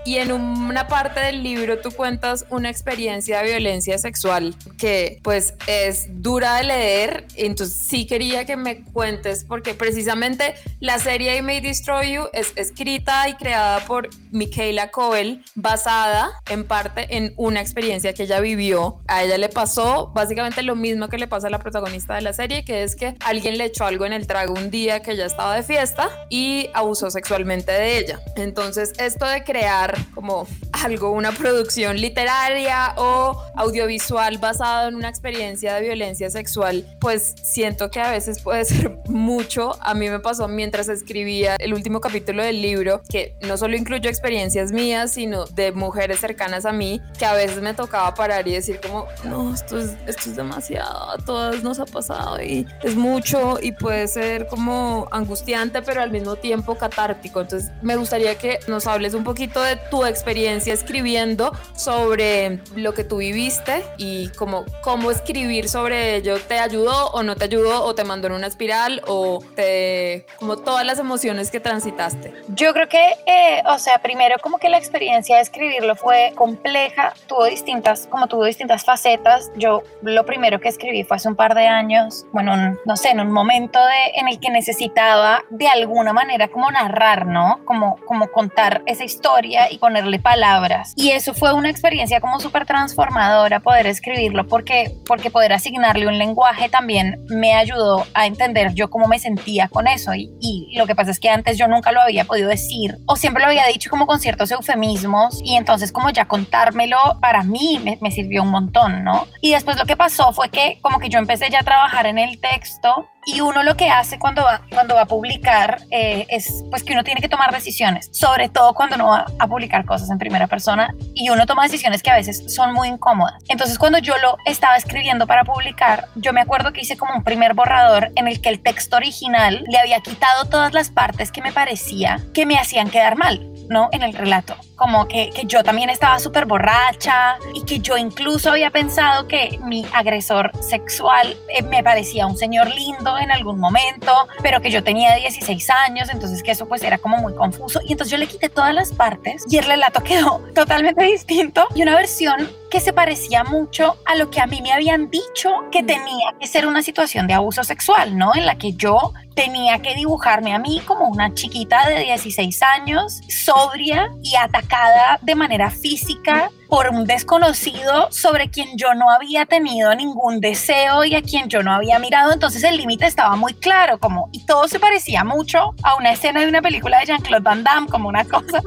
y 0.05 0.17
en 0.17 0.33
una 0.33 0.89
parte 0.89 1.21
del 1.21 1.43
libro 1.43 1.79
tú 1.79 1.91
cuentas 1.93 2.45
una 2.51 2.71
experiencia 2.71 3.41
de 3.41 3.51
violencia 3.51 3.99
sexual 3.99 4.55
que 4.79 5.21
pues 5.23 5.55
es 5.67 6.07
dura 6.09 6.57
de 6.57 6.65
leer, 6.65 7.27
entonces 7.37 7.77
sí 7.77 8.07
quería 8.07 8.45
que 8.45 8.57
me 8.57 8.83
cuentes 8.83 9.45
porque 9.45 9.75
precisamente 9.75 10.55
la 10.81 10.99
serie 10.99 11.37
I 11.37 11.43
May 11.43 11.61
Destroy 11.61 12.15
You 12.15 12.23
es 12.33 12.53
escrita 12.57 13.29
y 13.29 13.35
creada 13.35 13.81
por 13.85 14.09
Michaela 14.31 14.91
Coel 14.91 15.45
basada 15.55 16.31
en 16.49 16.65
parte 16.65 17.17
en 17.17 17.33
una 17.37 17.61
experiencia 17.61 18.13
que 18.13 18.25
ella 18.25 18.41
vivió. 18.41 19.01
A 19.09 19.23
ella 19.23 19.39
le 19.39 19.49
pasó 19.49 20.11
básicamente 20.15 20.63
lo 20.63 20.77
mismo 20.77 21.09
que 21.09 21.19
le 21.19 21.29
pasa 21.29 21.49
a 21.49 21.51
la 21.51 21.59
protagonista 21.59 22.15
de 22.15 22.23
la 22.23 22.33
serie, 22.33 22.65
que 22.65 22.83
es 22.83 22.97
que 22.97 23.17
alguien 23.21 23.59
le 23.59 23.67
echó 23.67 23.85
algo 23.85 24.07
en 24.07 24.13
el 24.13 24.27
trago 24.27 24.55
un 24.55 24.71
día 24.71 25.01
que 25.01 25.13
ella 25.13 25.27
estaba 25.27 25.55
de 25.55 25.63
fiesta 25.63 26.11
y 26.31 26.71
abusó 26.75 27.11
sexualmente 27.11 27.73
de 27.73 27.99
ella. 27.99 28.21
Entonces 28.37 28.93
esto 28.99 29.27
de 29.27 29.42
crear 29.45 29.97
como 30.15 30.47
algo, 30.73 31.11
una 31.11 31.33
producción 31.33 31.97
literaria 31.97 32.95
o 32.97 33.43
audiovisual 33.57 34.39
basado 34.39 34.89
en 34.89 34.95
una 34.97 35.09
experiencia 35.09 35.75
de 35.75 35.83
violencia 35.83 36.31
sexual, 36.31 36.85
pues 37.01 37.35
siento 37.43 37.91
que 37.91 38.01
a 38.01 38.11
veces 38.11 38.41
puede 38.43 38.65
ser 38.65 38.99
mucho. 39.07 39.77
A 39.81 39.95
mí 39.95 40.09
me 40.09 40.21
pasó 40.21 40.49
mientras 40.49 40.89
escribía 40.89 41.57
el 41.57 41.75
último 41.75 42.01
capítulo 42.01 42.43
del 42.43 42.63
libro, 42.63 43.03
que 43.09 43.37
no 43.43 43.57
solo 43.57 43.77
incluyó 43.77 44.09
experiencias 44.09 44.73
mías, 44.73 45.13
sino 45.13 45.45
de 45.47 45.73
mujeres 45.73 46.21
cercanas 46.21 46.65
a 46.65 46.73
mí, 46.73 47.01
que 47.19 47.25
a 47.25 47.35
veces 47.35 47.61
me 47.61 47.75
tocaba 47.75 48.15
parar 48.15 48.47
y 48.49 48.53
decir 48.53 48.81
como, 48.81 49.07
no, 49.25 49.55
esto 49.55 49.79
es, 49.79 49.91
esto 50.07 50.31
es 50.31 50.37
demasiado, 50.37 51.11
a 51.11 51.19
todas 51.19 51.63
nos 51.63 51.79
ha 51.79 51.87
pasado 51.87 52.43
y 52.43 52.67
es 52.83 52.97
mucho 52.97 53.59
y 53.61 53.73
puede 53.73 54.09
ser 54.09 54.47
como 54.47 55.09
angustiante, 55.11 55.83
pero 55.83 56.03
al 56.03 56.11
mismo 56.11 56.37
tiempo 56.37 56.77
catártico. 56.77 57.41
Entonces 57.41 57.71
me 57.83 57.97
gustaría 57.97 58.37
que 58.37 58.59
nos 58.69 58.87
hables 58.87 59.15
un 59.15 59.25
poquito 59.33 59.63
de 59.63 59.77
tu 59.77 60.05
experiencia 60.05 60.75
escribiendo 60.75 61.53
sobre 61.75 62.61
lo 62.77 62.93
que 62.93 63.03
tú 63.03 63.17
viviste 63.17 63.83
y 63.97 64.29
como 64.37 64.67
cómo 64.83 65.11
escribir 65.11 65.71
sobre 65.71 66.17
ello 66.17 66.39
te 66.39 66.59
ayudó 66.59 67.09
o 67.13 67.23
no 67.23 67.35
te 67.35 67.45
ayudó 67.45 67.83
o 67.83 67.95
te 67.95 68.05
mandó 68.05 68.27
en 68.27 68.35
una 68.35 68.47
espiral 68.47 69.01
o 69.07 69.43
te 69.57 70.27
como 70.39 70.59
todas 70.59 70.85
las 70.85 70.99
emociones 70.99 71.51
que 71.51 71.61
transitaste. 71.61 72.35
Yo 72.49 72.75
creo 72.75 72.91
que, 72.91 73.17
eh, 73.25 73.63
o 73.65 73.79
sea, 73.79 74.01
primero 74.03 74.37
como 74.43 74.59
que 74.59 74.69
la 74.69 74.77
experiencia 74.77 75.37
de 75.37 75.43
escribirlo 75.43 75.97
fue 75.97 76.35
compleja, 76.37 77.15
tuvo 77.27 77.47
distintas, 77.47 78.07
como 78.09 78.27
tuvo 78.27 78.45
distintas 78.45 78.85
facetas. 78.85 79.51
Yo 79.57 79.83
lo 80.03 80.27
primero 80.27 80.61
que 80.61 80.69
escribí 80.69 81.05
fue 81.05 81.17
hace 81.17 81.29
un 81.29 81.37
par 81.37 81.55
de 81.55 81.67
años, 81.69 82.27
bueno, 82.33 82.53
un, 82.53 82.79
no 82.85 82.99
sé, 82.99 83.09
en 83.09 83.21
un 83.21 83.33
momento 83.33 83.79
de, 83.79 84.21
en 84.21 84.29
el 84.29 84.39
que 84.39 84.51
necesitaba 84.51 85.43
de 85.49 85.69
alguna 85.69 86.13
manera 86.13 86.49
como 86.49 86.71
narrar, 86.71 87.25
¿no? 87.25 87.61
Como, 87.65 87.97
como 88.05 88.31
contar 88.31 88.83
esa 88.85 89.05
historia 89.05 89.22
y 89.71 89.79
ponerle 89.79 90.19
palabras. 90.19 90.93
Y 90.97 91.11
eso 91.11 91.33
fue 91.33 91.55
una 91.55 91.71
experiencia 91.71 92.21
como 92.21 92.41
súper 92.41 92.67
transformadora 92.67 93.61
poder 93.61 93.87
escribirlo 93.87 94.47
porque, 94.47 94.95
porque 95.07 95.31
poder 95.31 95.53
asignarle 95.53 96.07
un 96.07 96.19
lenguaje 96.19 96.69
también 96.69 97.25
me 97.29 97.55
ayudó 97.55 98.05
a 98.15 98.27
entender 98.27 98.75
yo 98.75 98.91
cómo 98.91 99.07
me 99.07 99.19
sentía 99.19 99.69
con 99.69 99.87
eso. 99.87 100.13
Y, 100.15 100.73
lo 100.77 100.87
que 100.87 100.95
pasa 100.95 101.11
es 101.11 101.21
que 101.21 101.29
antes 101.29 101.59
yo 101.59 101.69
nunca 101.69 101.93
lo 101.93 102.01
había 102.01 102.25
podido 102.25 102.49
decir 102.49 102.97
o 103.07 103.17
siempre 103.17 103.43
lo 103.43 103.49
había 103.49 103.67
dicho 103.67 103.91
como 103.91 104.07
con 104.07 104.21
ciertos 104.21 104.51
eufemismos 104.51 105.41
y 105.45 105.57
entonces 105.57 105.93
como 105.93 106.11
ya 106.11 106.25
contármelo 106.25 106.97
para 107.21 107.43
mí 107.43 107.81
me, 107.83 107.99
me 108.01 108.11
sirvió 108.11 108.43
un 108.43 108.51
montón, 108.51 109.05
¿no? 109.05 109.27
Y 109.41 109.53
después 109.53 109.77
lo 109.77 109.85
que 109.85 109.97
pasó 109.97 110.33
fue 110.33 110.49
que 110.49 110.79
como 110.81 110.99
que 110.99 111.09
yo 111.09 111.19
empecé 111.19 111.51
ya 111.51 111.61
a 111.61 111.63
trabajar 111.63 112.07
en 112.07 112.19
el 112.19 112.41
texto 112.41 113.09
y 113.25 113.41
uno 113.41 113.63
lo 113.63 113.77
que 113.77 113.89
hace 113.89 114.19
cuando 114.19 114.43
va, 114.43 114.63
cuando 114.71 114.95
va 114.95 115.03
a 115.03 115.07
publicar 115.07 115.83
eh, 115.91 116.27
es 116.29 116.65
pues 116.71 116.83
que 116.83 116.93
uno 116.93 117.05
tiene 117.05 117.21
que 117.21 117.29
tomar 117.29 117.53
decisiones, 117.53 118.09
sobre 118.13 118.49
todo 118.49 118.75
cuando 118.75 118.97
uno 118.97 119.09
va 119.09 119.27
a 119.39 119.47
publicar 119.47 119.85
cosas 119.85 120.11
en 120.11 120.19
primera 120.19 120.47
persona 120.47 120.95
y 121.15 121.31
uno 121.31 121.47
toma 121.47 121.65
decisiones 121.65 122.03
que 122.03 122.11
a 122.11 122.17
veces 122.17 122.53
son 122.53 122.73
muy 122.73 122.89
incómodas. 122.89 123.43
Entonces 123.49 123.79
cuando 123.79 123.99
yo 123.99 124.15
lo 124.19 124.37
estaba 124.45 124.77
escribiendo 124.77 125.27
para 125.27 125.45
publicar, 125.45 126.09
yo 126.17 126.33
me 126.33 126.41
acuerdo 126.41 126.73
que 126.73 126.81
hice 126.81 126.97
como 126.97 127.15
un 127.15 127.23
primer 127.23 127.55
borrador 127.55 128.11
en 128.17 128.29
el 128.29 128.41
que 128.41 128.49
el 128.49 128.61
texto 128.61 128.97
original 128.97 129.65
le 129.69 129.79
había 129.79 130.01
quitado 130.01 130.47
todas 130.47 130.73
las 130.73 130.91
partes 130.91 131.31
que 131.31 131.43
me 131.43 131.53
parecía 131.53 132.21
que 132.35 132.47
me 132.47 132.59
hacían 132.59 132.91
quedar 132.91 133.17
mal, 133.17 133.52
¿no? 133.73 133.89
En 133.93 134.03
el 134.03 134.13
relato 134.13 134.55
como 134.83 135.07
que, 135.07 135.31
que 135.31 135.45
yo 135.47 135.63
también 135.63 135.91
estaba 135.91 136.19
súper 136.19 136.45
borracha 136.45 137.37
y 137.55 137.65
que 137.65 137.79
yo 137.79 137.97
incluso 137.97 138.51
había 138.51 138.71
pensado 138.71 139.29
que 139.29 139.61
mi 139.63 139.87
agresor 139.93 140.51
sexual 140.61 141.37
eh, 141.57 141.63
me 141.63 141.85
parecía 141.85 142.27
un 142.27 142.37
señor 142.37 142.69
lindo 142.69 143.17
en 143.17 143.31
algún 143.31 143.61
momento, 143.61 144.13
pero 144.43 144.61
que 144.61 144.73
yo 144.73 144.83
tenía 144.83 145.15
16 145.15 145.71
años, 145.71 146.09
entonces 146.11 146.43
que 146.43 146.51
eso 146.51 146.67
pues 146.67 146.83
era 146.83 146.99
como 146.99 147.19
muy 147.19 147.33
confuso. 147.33 147.81
Y 147.87 147.93
entonces 147.93 148.11
yo 148.11 148.19
le 148.19 148.27
quité 148.27 148.49
todas 148.49 148.75
las 148.75 148.91
partes 148.93 149.45
y 149.49 149.59
el 149.59 149.65
relato 149.67 150.03
quedó 150.03 150.43
totalmente 150.55 151.05
distinto 151.05 151.69
y 151.77 151.83
una 151.83 151.95
versión 151.95 152.51
que 152.73 152.81
se 152.81 152.95
parecía 152.95 153.45
mucho 153.45 153.99
a 154.07 154.15
lo 154.15 154.31
que 154.31 154.41
a 154.41 154.47
mí 154.47 154.63
me 154.63 154.73
habían 154.73 155.11
dicho 155.11 155.51
que 155.71 155.83
mm. 155.83 155.87
tenía 155.87 156.35
que 156.41 156.47
ser 156.47 156.67
una 156.67 156.83
situación 156.83 157.27
de 157.27 157.35
abuso 157.35 157.65
sexual, 157.65 158.17
¿no? 158.17 158.35
En 158.35 158.47
la 158.47 158.57
que 158.57 158.73
yo 158.73 159.13
tenía 159.35 159.83
que 159.83 159.95
dibujarme 159.95 160.55
a 160.55 160.59
mí 160.59 160.81
como 160.87 161.07
una 161.07 161.35
chiquita 161.35 161.87
de 161.87 162.01
16 162.01 162.63
años, 162.63 163.21
sobria 163.29 164.11
y 164.23 164.37
atacada 164.37 165.19
de 165.21 165.35
manera 165.35 165.71
física 165.71 166.51
por 166.67 166.89
un 166.89 167.05
desconocido 167.05 168.11
sobre 168.11 168.49
quien 168.49 168.79
yo 168.79 168.95
no 168.95 169.11
había 169.11 169.45
tenido 169.45 169.95
ningún 169.95 170.41
deseo 170.41 171.05
y 171.05 171.15
a 171.15 171.21
quien 171.21 171.51
yo 171.51 171.63
no 171.63 171.75
había 171.75 171.99
mirado. 171.99 172.33
Entonces 172.33 172.65
el 172.65 172.79
límite 172.79 173.05
estaba 173.05 173.37
muy 173.37 173.53
claro, 173.53 173.99
como, 173.99 174.31
y 174.33 174.47
todo 174.47 174.67
se 174.67 174.81
parecía 174.81 175.25
mucho 175.25 175.75
a 175.83 175.97
una 175.97 176.13
escena 176.13 176.41
de 176.41 176.49
una 176.49 176.63
película 176.63 177.01
de 177.01 177.05
Jean-Claude 177.05 177.45
Van 177.45 177.65
Damme, 177.65 177.89
como 177.89 178.09
una 178.09 178.25
cosa 178.25 178.63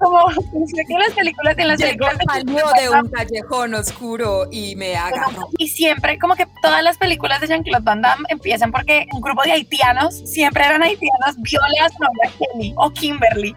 como 0.00 0.26
que 0.28 0.94
las 0.94 1.12
películas 1.14 1.54
en 1.58 1.68
las 1.68 1.80
películas 1.80 2.18
de, 2.18 2.44
de 2.44 2.90
un 2.90 3.08
callejón 3.10 3.74
oscuro 3.74 4.46
y 4.50 4.74
me 4.76 4.96
agarró. 4.96 5.48
Y 5.58 5.68
siempre 5.68 6.18
como 6.18 6.34
que 6.34 6.46
todas 6.62 6.82
las 6.82 6.96
películas 6.96 7.40
de 7.40 7.48
Jean-Claude 7.48 7.84
Van 7.84 8.00
Damme 8.00 8.24
empiezan 8.28 8.72
porque 8.72 9.06
un 9.12 9.20
grupo 9.20 9.42
de 9.42 9.52
haitianos, 9.52 10.22
siempre 10.28 10.64
eran 10.64 10.82
haitianos, 10.82 11.36
violas 11.38 11.92
a 11.92 12.28
Kelly 12.38 12.72
o 12.76 12.90
Kimberly. 12.90 13.54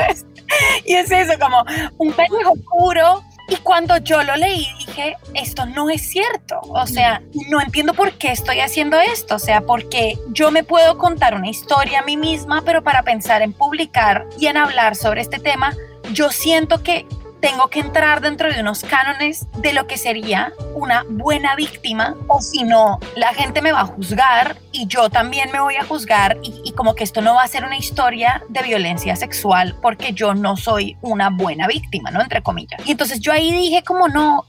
y 0.84 0.94
es 0.94 1.10
eso, 1.10 1.32
como 1.38 1.64
un 1.98 2.12
callejón 2.12 2.46
oscuro 2.46 3.22
y 3.48 3.56
cuando 3.56 3.96
yo 3.98 4.22
lo 4.22 4.34
leí 4.36 4.66
dije, 4.78 5.16
esto 5.34 5.66
no 5.66 5.88
es 5.90 6.02
cierto. 6.02 6.60
O 6.62 6.86
sea, 6.86 7.22
no 7.48 7.60
entiendo 7.60 7.94
por 7.94 8.12
qué 8.12 8.32
estoy 8.32 8.60
haciendo 8.60 8.98
esto. 8.98 9.36
O 9.36 9.38
sea, 9.38 9.60
porque 9.60 10.18
yo 10.28 10.50
me 10.50 10.64
puedo 10.64 10.98
contar 10.98 11.34
una 11.34 11.48
historia 11.48 12.00
a 12.00 12.02
mí 12.02 12.16
misma, 12.16 12.62
pero 12.64 12.82
para 12.82 13.02
pensar 13.02 13.42
en 13.42 13.52
publicar 13.52 14.26
y 14.38 14.46
en 14.46 14.56
hablar 14.56 14.96
sobre 14.96 15.20
este 15.20 15.38
tema, 15.38 15.76
yo 16.12 16.30
siento 16.30 16.82
que 16.82 17.06
tengo 17.40 17.68
que 17.68 17.80
entrar 17.80 18.20
dentro 18.20 18.52
de 18.52 18.60
unos 18.60 18.82
cánones 18.82 19.46
de 19.58 19.72
lo 19.72 19.86
que 19.86 19.96
sería 19.96 20.52
una 20.74 21.04
buena 21.08 21.54
víctima 21.54 22.14
o 22.28 22.40
si 22.40 22.64
no, 22.64 22.98
la 23.14 23.34
gente 23.34 23.62
me 23.62 23.72
va 23.72 23.80
a 23.80 23.86
juzgar 23.86 24.56
y 24.72 24.86
yo 24.86 25.08
también 25.10 25.50
me 25.52 25.60
voy 25.60 25.76
a 25.76 25.84
juzgar 25.84 26.38
y, 26.42 26.72
como 26.72 26.94
que 26.94 27.04
esto 27.04 27.22
no 27.22 27.34
va 27.34 27.42
a 27.42 27.48
ser 27.48 27.64
una 27.64 27.78
historia 27.78 28.42
de 28.50 28.62
violencia 28.62 29.16
sexual 29.16 29.74
porque 29.80 30.12
yo 30.12 30.34
no 30.34 30.58
soy 30.58 30.96
una 31.00 31.30
buena 31.30 31.66
víctima, 31.66 32.10
¿no? 32.10 32.20
Entre 32.20 32.42
comillas. 32.42 32.80
Y 32.84 32.90
entonces 32.90 33.20
yo 33.20 33.32
ahí 33.32 33.50
dije 33.50 33.82
como 33.82 34.08
no, 34.08 34.44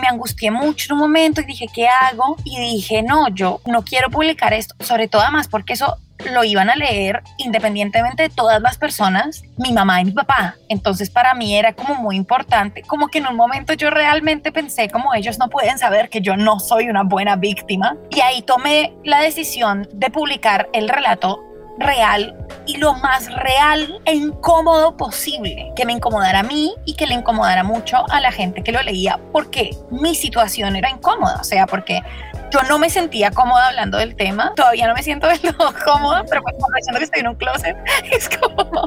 me 0.00 0.08
angustié 0.08 0.50
mucho 0.50 0.86
en 0.88 0.94
un 0.94 1.00
momento 1.00 1.40
y 1.40 1.44
dije, 1.44 1.66
¿qué 1.74 1.88
hago? 1.88 2.36
Y 2.44 2.60
dije, 2.60 3.02
no, 3.02 3.28
yo 3.28 3.60
no 3.66 3.82
quiero 3.82 4.10
publicar 4.10 4.52
esto, 4.52 4.74
sobre 4.80 5.08
todo 5.08 5.22
además 5.22 5.48
porque 5.48 5.72
eso 5.72 5.96
lo 6.32 6.44
iban 6.44 6.70
a 6.70 6.76
leer 6.76 7.22
independientemente 7.38 8.24
de 8.24 8.28
todas 8.28 8.60
las 8.60 8.78
personas, 8.78 9.42
mi 9.56 9.72
mamá 9.72 10.00
y 10.00 10.06
mi 10.06 10.12
papá. 10.12 10.56
Entonces 10.68 11.10
para 11.10 11.34
mí 11.34 11.56
era 11.56 11.72
como 11.72 11.94
muy 11.94 12.16
importante, 12.16 12.82
como 12.82 13.08
que 13.08 13.18
en 13.18 13.26
un 13.26 13.36
momento 13.36 13.72
yo 13.74 13.90
realmente 13.90 14.52
pensé 14.52 14.88
como 14.88 15.14
ellos 15.14 15.38
no 15.38 15.48
pueden 15.48 15.78
saber 15.78 16.08
que 16.08 16.20
yo 16.20 16.36
no 16.36 16.58
soy 16.60 16.88
una 16.88 17.02
buena 17.02 17.36
víctima. 17.36 17.96
Y 18.10 18.20
ahí 18.20 18.42
tomé 18.42 18.92
la 19.04 19.20
decisión 19.20 19.88
de 19.92 20.10
publicar 20.10 20.68
el 20.72 20.88
relato 20.88 21.44
real 21.80 22.36
y 22.66 22.76
lo 22.76 22.94
más 22.94 23.32
real 23.34 24.00
e 24.04 24.14
incómodo 24.14 24.96
posible, 24.96 25.72
que 25.74 25.84
me 25.84 25.94
incomodara 25.94 26.40
a 26.40 26.42
mí 26.42 26.74
y 26.84 26.94
que 26.94 27.06
le 27.06 27.14
incomodara 27.14 27.64
mucho 27.64 28.04
a 28.10 28.20
la 28.20 28.30
gente 28.30 28.62
que 28.62 28.70
lo 28.70 28.82
leía, 28.82 29.18
porque 29.32 29.70
mi 29.90 30.14
situación 30.14 30.76
era 30.76 30.90
incómoda, 30.90 31.38
o 31.40 31.44
sea, 31.44 31.66
porque 31.66 32.02
yo 32.50 32.62
no 32.68 32.78
me 32.78 32.90
sentía 32.90 33.30
cómoda 33.30 33.68
hablando 33.68 33.98
del 33.98 34.16
tema, 34.16 34.52
todavía 34.56 34.86
no 34.86 34.94
me 34.94 35.02
siento 35.02 35.26
del 35.28 35.40
todo 35.40 35.72
cómoda, 35.84 36.24
pero 36.28 36.42
pues 36.42 36.54
que 36.98 37.04
estoy 37.04 37.20
en 37.20 37.28
un 37.28 37.34
closet, 37.36 37.76
es 38.10 38.28
como... 38.28 38.86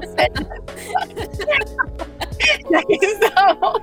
aquí 2.77 2.99
estamos. 3.01 3.81